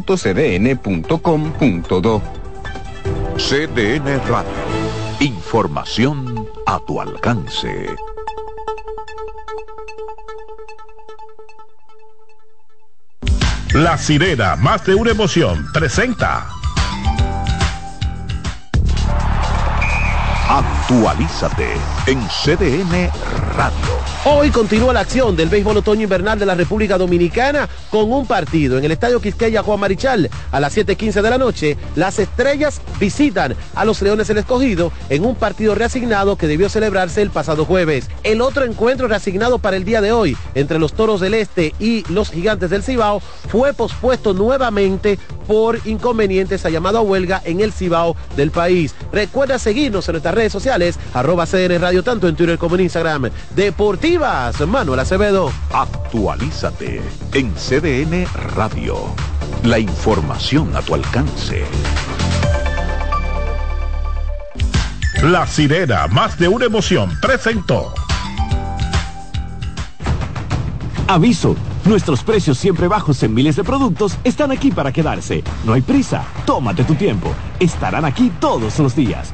[3.38, 4.52] CDN Radio.
[5.20, 7.96] Información a tu alcance.
[13.74, 16.57] La sirena, más de una emoción, presenta.
[20.50, 21.74] Actualízate
[22.06, 23.12] en CDN
[23.58, 23.98] Radio.
[24.24, 28.78] Hoy continúa la acción del béisbol otoño invernal de la República Dominicana con un partido
[28.78, 31.78] en el Estadio Quisqueya Juan Marichal a las 7:15 de la noche.
[31.96, 37.22] Las estrellas visitan a los Leones el Escogido en un partido reasignado que debió celebrarse
[37.22, 38.10] el pasado jueves.
[38.24, 42.06] El otro encuentro reasignado para el día de hoy entre los Toros del Este y
[42.10, 47.72] los Gigantes del Cibao fue pospuesto nuevamente por inconvenientes a llamado a huelga en el
[47.72, 48.94] Cibao del país.
[49.12, 53.30] Recuerda seguirnos en nuestras redes sociales, arroba CN Radio, tanto en Twitter como en Instagram.
[53.56, 55.52] Deportivas, Manuel Acevedo.
[55.74, 57.02] Actualízate
[57.34, 58.98] en CDN Radio.
[59.64, 61.66] La información a tu alcance.
[65.24, 67.92] La sirena, más de una emoción, presentó.
[71.08, 71.56] Aviso,
[71.86, 75.44] nuestros precios siempre bajos en miles de productos están aquí para quedarse.
[75.66, 77.34] No hay prisa, tómate tu tiempo.
[77.60, 79.34] Estarán aquí todos los días.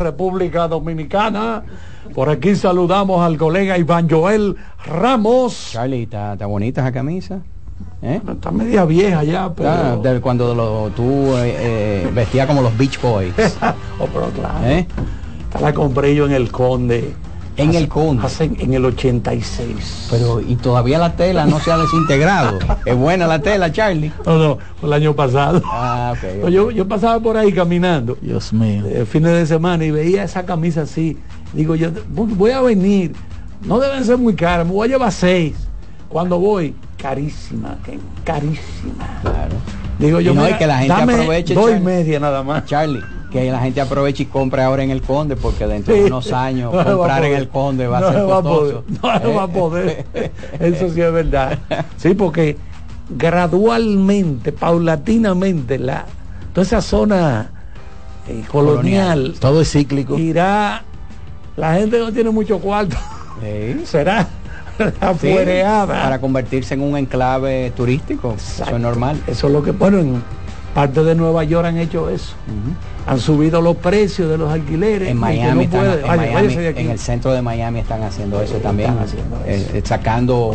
[0.00, 1.62] República Dominicana.
[2.14, 5.70] Por aquí saludamos al colega Iván Joel Ramos.
[5.72, 7.40] Charlie, está, está bonita esa camisa.
[8.02, 8.20] ¿Eh?
[8.26, 9.68] Está media vieja ya, pero...
[9.68, 13.34] Ah, de cuando lo, tú eh, eh, vestías como los Beach Boys.
[13.98, 14.66] oh, pero claro.
[14.66, 14.86] ¿Eh?
[15.60, 17.14] La compré yo en el Conde.
[17.62, 18.26] En Hace- el Conde.
[18.26, 20.08] hace- en el 86.
[20.10, 22.58] Pero y todavía la tela no se ha desintegrado.
[22.84, 24.12] es buena la tela, Charlie.
[24.24, 25.60] No, no, el año pasado.
[25.66, 26.42] Ah, ok.
[26.44, 28.16] No, Yo, yo pasaba por ahí caminando.
[28.20, 28.84] Dios mío.
[28.86, 31.18] eh, fines de semana y veía esa camisa así.
[31.52, 33.12] Digo, yo voy a venir.
[33.64, 35.54] No deben ser muy caras, me voy a llevar seis.
[36.08, 39.20] Cuando voy, carísima, que carísima.
[39.22, 39.54] Claro.
[39.98, 41.54] Digo yo, y no mira, es que la gente dame aproveche.
[41.54, 41.84] dos y Charlie.
[41.84, 42.64] media nada más.
[42.64, 46.32] Charlie, que la gente aproveche y compre ahora en el Conde, porque dentro de unos
[46.32, 48.84] años No comprar en el Conde va No a ser se va a costoso.
[49.00, 49.24] poder.
[49.24, 50.06] No va a poder.
[50.60, 51.58] Eso sí es verdad.
[51.96, 52.56] Sí, porque
[53.08, 56.04] gradualmente, paulatinamente, la,
[56.52, 57.50] toda esa zona
[58.28, 60.18] eh, colonial, Todo es cíclico.
[60.18, 60.82] irá.
[61.56, 62.96] La gente no tiene mucho cuarto.
[63.40, 63.80] Sí.
[63.86, 64.28] Será
[65.18, 65.34] Sí,
[65.86, 68.34] para convertirse en un enclave turístico.
[68.36, 69.18] Eso es normal.
[69.26, 70.22] Eso es lo que bueno en,
[70.74, 72.34] Parte de Nueva York han hecho eso.
[73.06, 75.08] Han subido los precios de los alquileres.
[75.08, 78.54] En Miami, no están- puede- en, Vaya, Miami, el centro de Miami están haciendo eso
[78.56, 78.90] también.
[78.90, 80.54] Están haciendo Eh, eh, sacando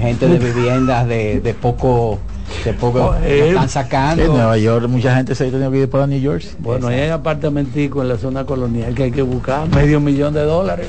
[0.00, 2.18] gente de viviendas de, de poco,
[2.64, 4.24] de poco, Oh, lo eh, están sacando.
[4.24, 6.42] en Nueva York mucha gente se ha tenido que ir para New York.
[6.58, 10.88] Bueno, hay apartamentico en la zona colonial que hay que buscar medio millón de dólares.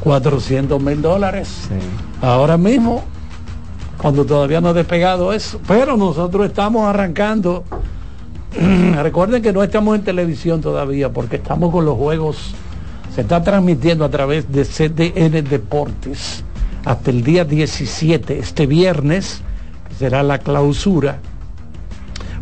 [0.00, 1.48] 400 mil dólares.
[2.22, 3.02] Ahora mismo,
[4.02, 5.60] cuando todavía no ha despegado eso.
[5.66, 7.64] Pero nosotros estamos arrancando.
[9.02, 12.54] Recuerden que no estamos en televisión todavía porque estamos con los juegos.
[13.14, 16.44] Se está transmitiendo a través de CDN Deportes
[16.84, 19.40] hasta el día 17, este viernes,
[19.88, 21.20] que será la clausura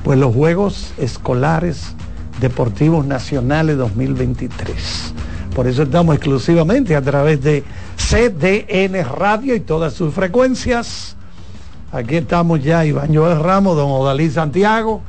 [0.03, 1.95] pues los Juegos Escolares
[2.41, 5.15] Deportivos Nacionales 2023.
[5.55, 7.65] Por eso estamos exclusivamente a través de
[7.97, 11.17] CDN Radio y todas sus frecuencias.
[11.93, 15.03] Aquí estamos ya Iván Joel Ramos, don Odalí Santiago.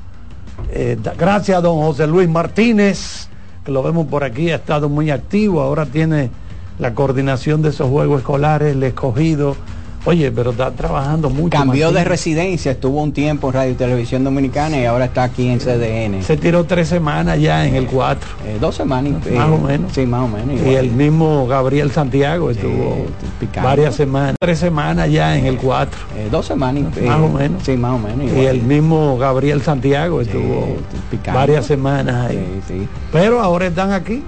[0.72, 3.28] Eh, gracias a don José Luis Martínez,
[3.64, 6.32] que lo vemos por aquí, ha estado muy activo, ahora tiene
[6.80, 9.56] la coordinación de esos Juegos Escolares, el escogido.
[10.04, 11.52] Oye, pero está trabajando mucho.
[11.52, 15.48] Cambió de residencia, estuvo un tiempo en Radio y Televisión Dominicana y ahora está aquí
[15.48, 16.24] en CDN.
[16.24, 18.28] Se tiró tres semanas ya en el 4.
[18.48, 19.14] Eh, dos semanas.
[19.28, 19.94] eh, Más o menos.
[19.94, 20.60] Sí, más o menos.
[20.66, 23.06] Y el mismo Gabriel Santiago estuvo
[23.40, 23.70] picando.
[23.70, 26.00] varias semanas, tres semanas ya en el 4.
[26.18, 26.98] Eh, dos semanas.
[26.98, 27.62] eh, Más o menos.
[27.64, 28.32] Sí, más o menos.
[28.36, 30.78] Y el mismo Gabriel Santiago estuvo
[31.12, 31.40] picando.
[31.40, 32.88] varias semanas ahí.
[33.14, 34.24] Pero ahora están aquí.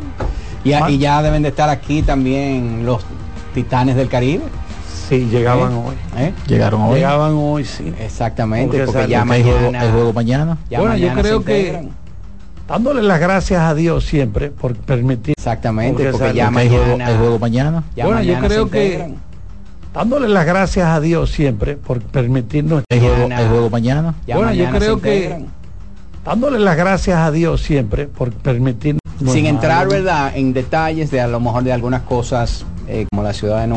[0.63, 3.01] Y, y ya deben de estar aquí también los
[3.55, 4.43] Titanes del Caribe.
[5.13, 5.75] Sí, llegaban ¿Eh?
[5.75, 5.95] hoy.
[6.23, 6.33] ¿Eh?
[6.47, 6.95] Llegaron hoy.
[6.95, 7.93] Llegaban hoy, sí.
[7.99, 9.51] Exactamente, Porque porque, ya mañana.
[9.51, 10.57] juego- hay juego mañana.
[10.71, 11.89] Ya bueno, yo mañana se creo que
[12.67, 15.35] dándole las gracias a Dios siempre por permitir.
[15.37, 17.83] Exactamente, porque ya porque hay mañana- juego- hay juego mañana.
[17.95, 19.13] Ya bueno, yo mañana creo se que
[19.93, 22.83] dándole las gracias a Dios siempre por permitirnos.
[22.89, 24.15] Hay juego- hay juego mañana.
[24.25, 25.45] Ya bueno, yo mañana creo se que
[26.25, 28.99] dándole las gracias a Dios siempre por permitirnos.
[29.27, 33.31] Sin entrar, ¿verdad?, en detalles de a lo mejor de algunas cosas eh, como la
[33.31, 33.67] ciudad de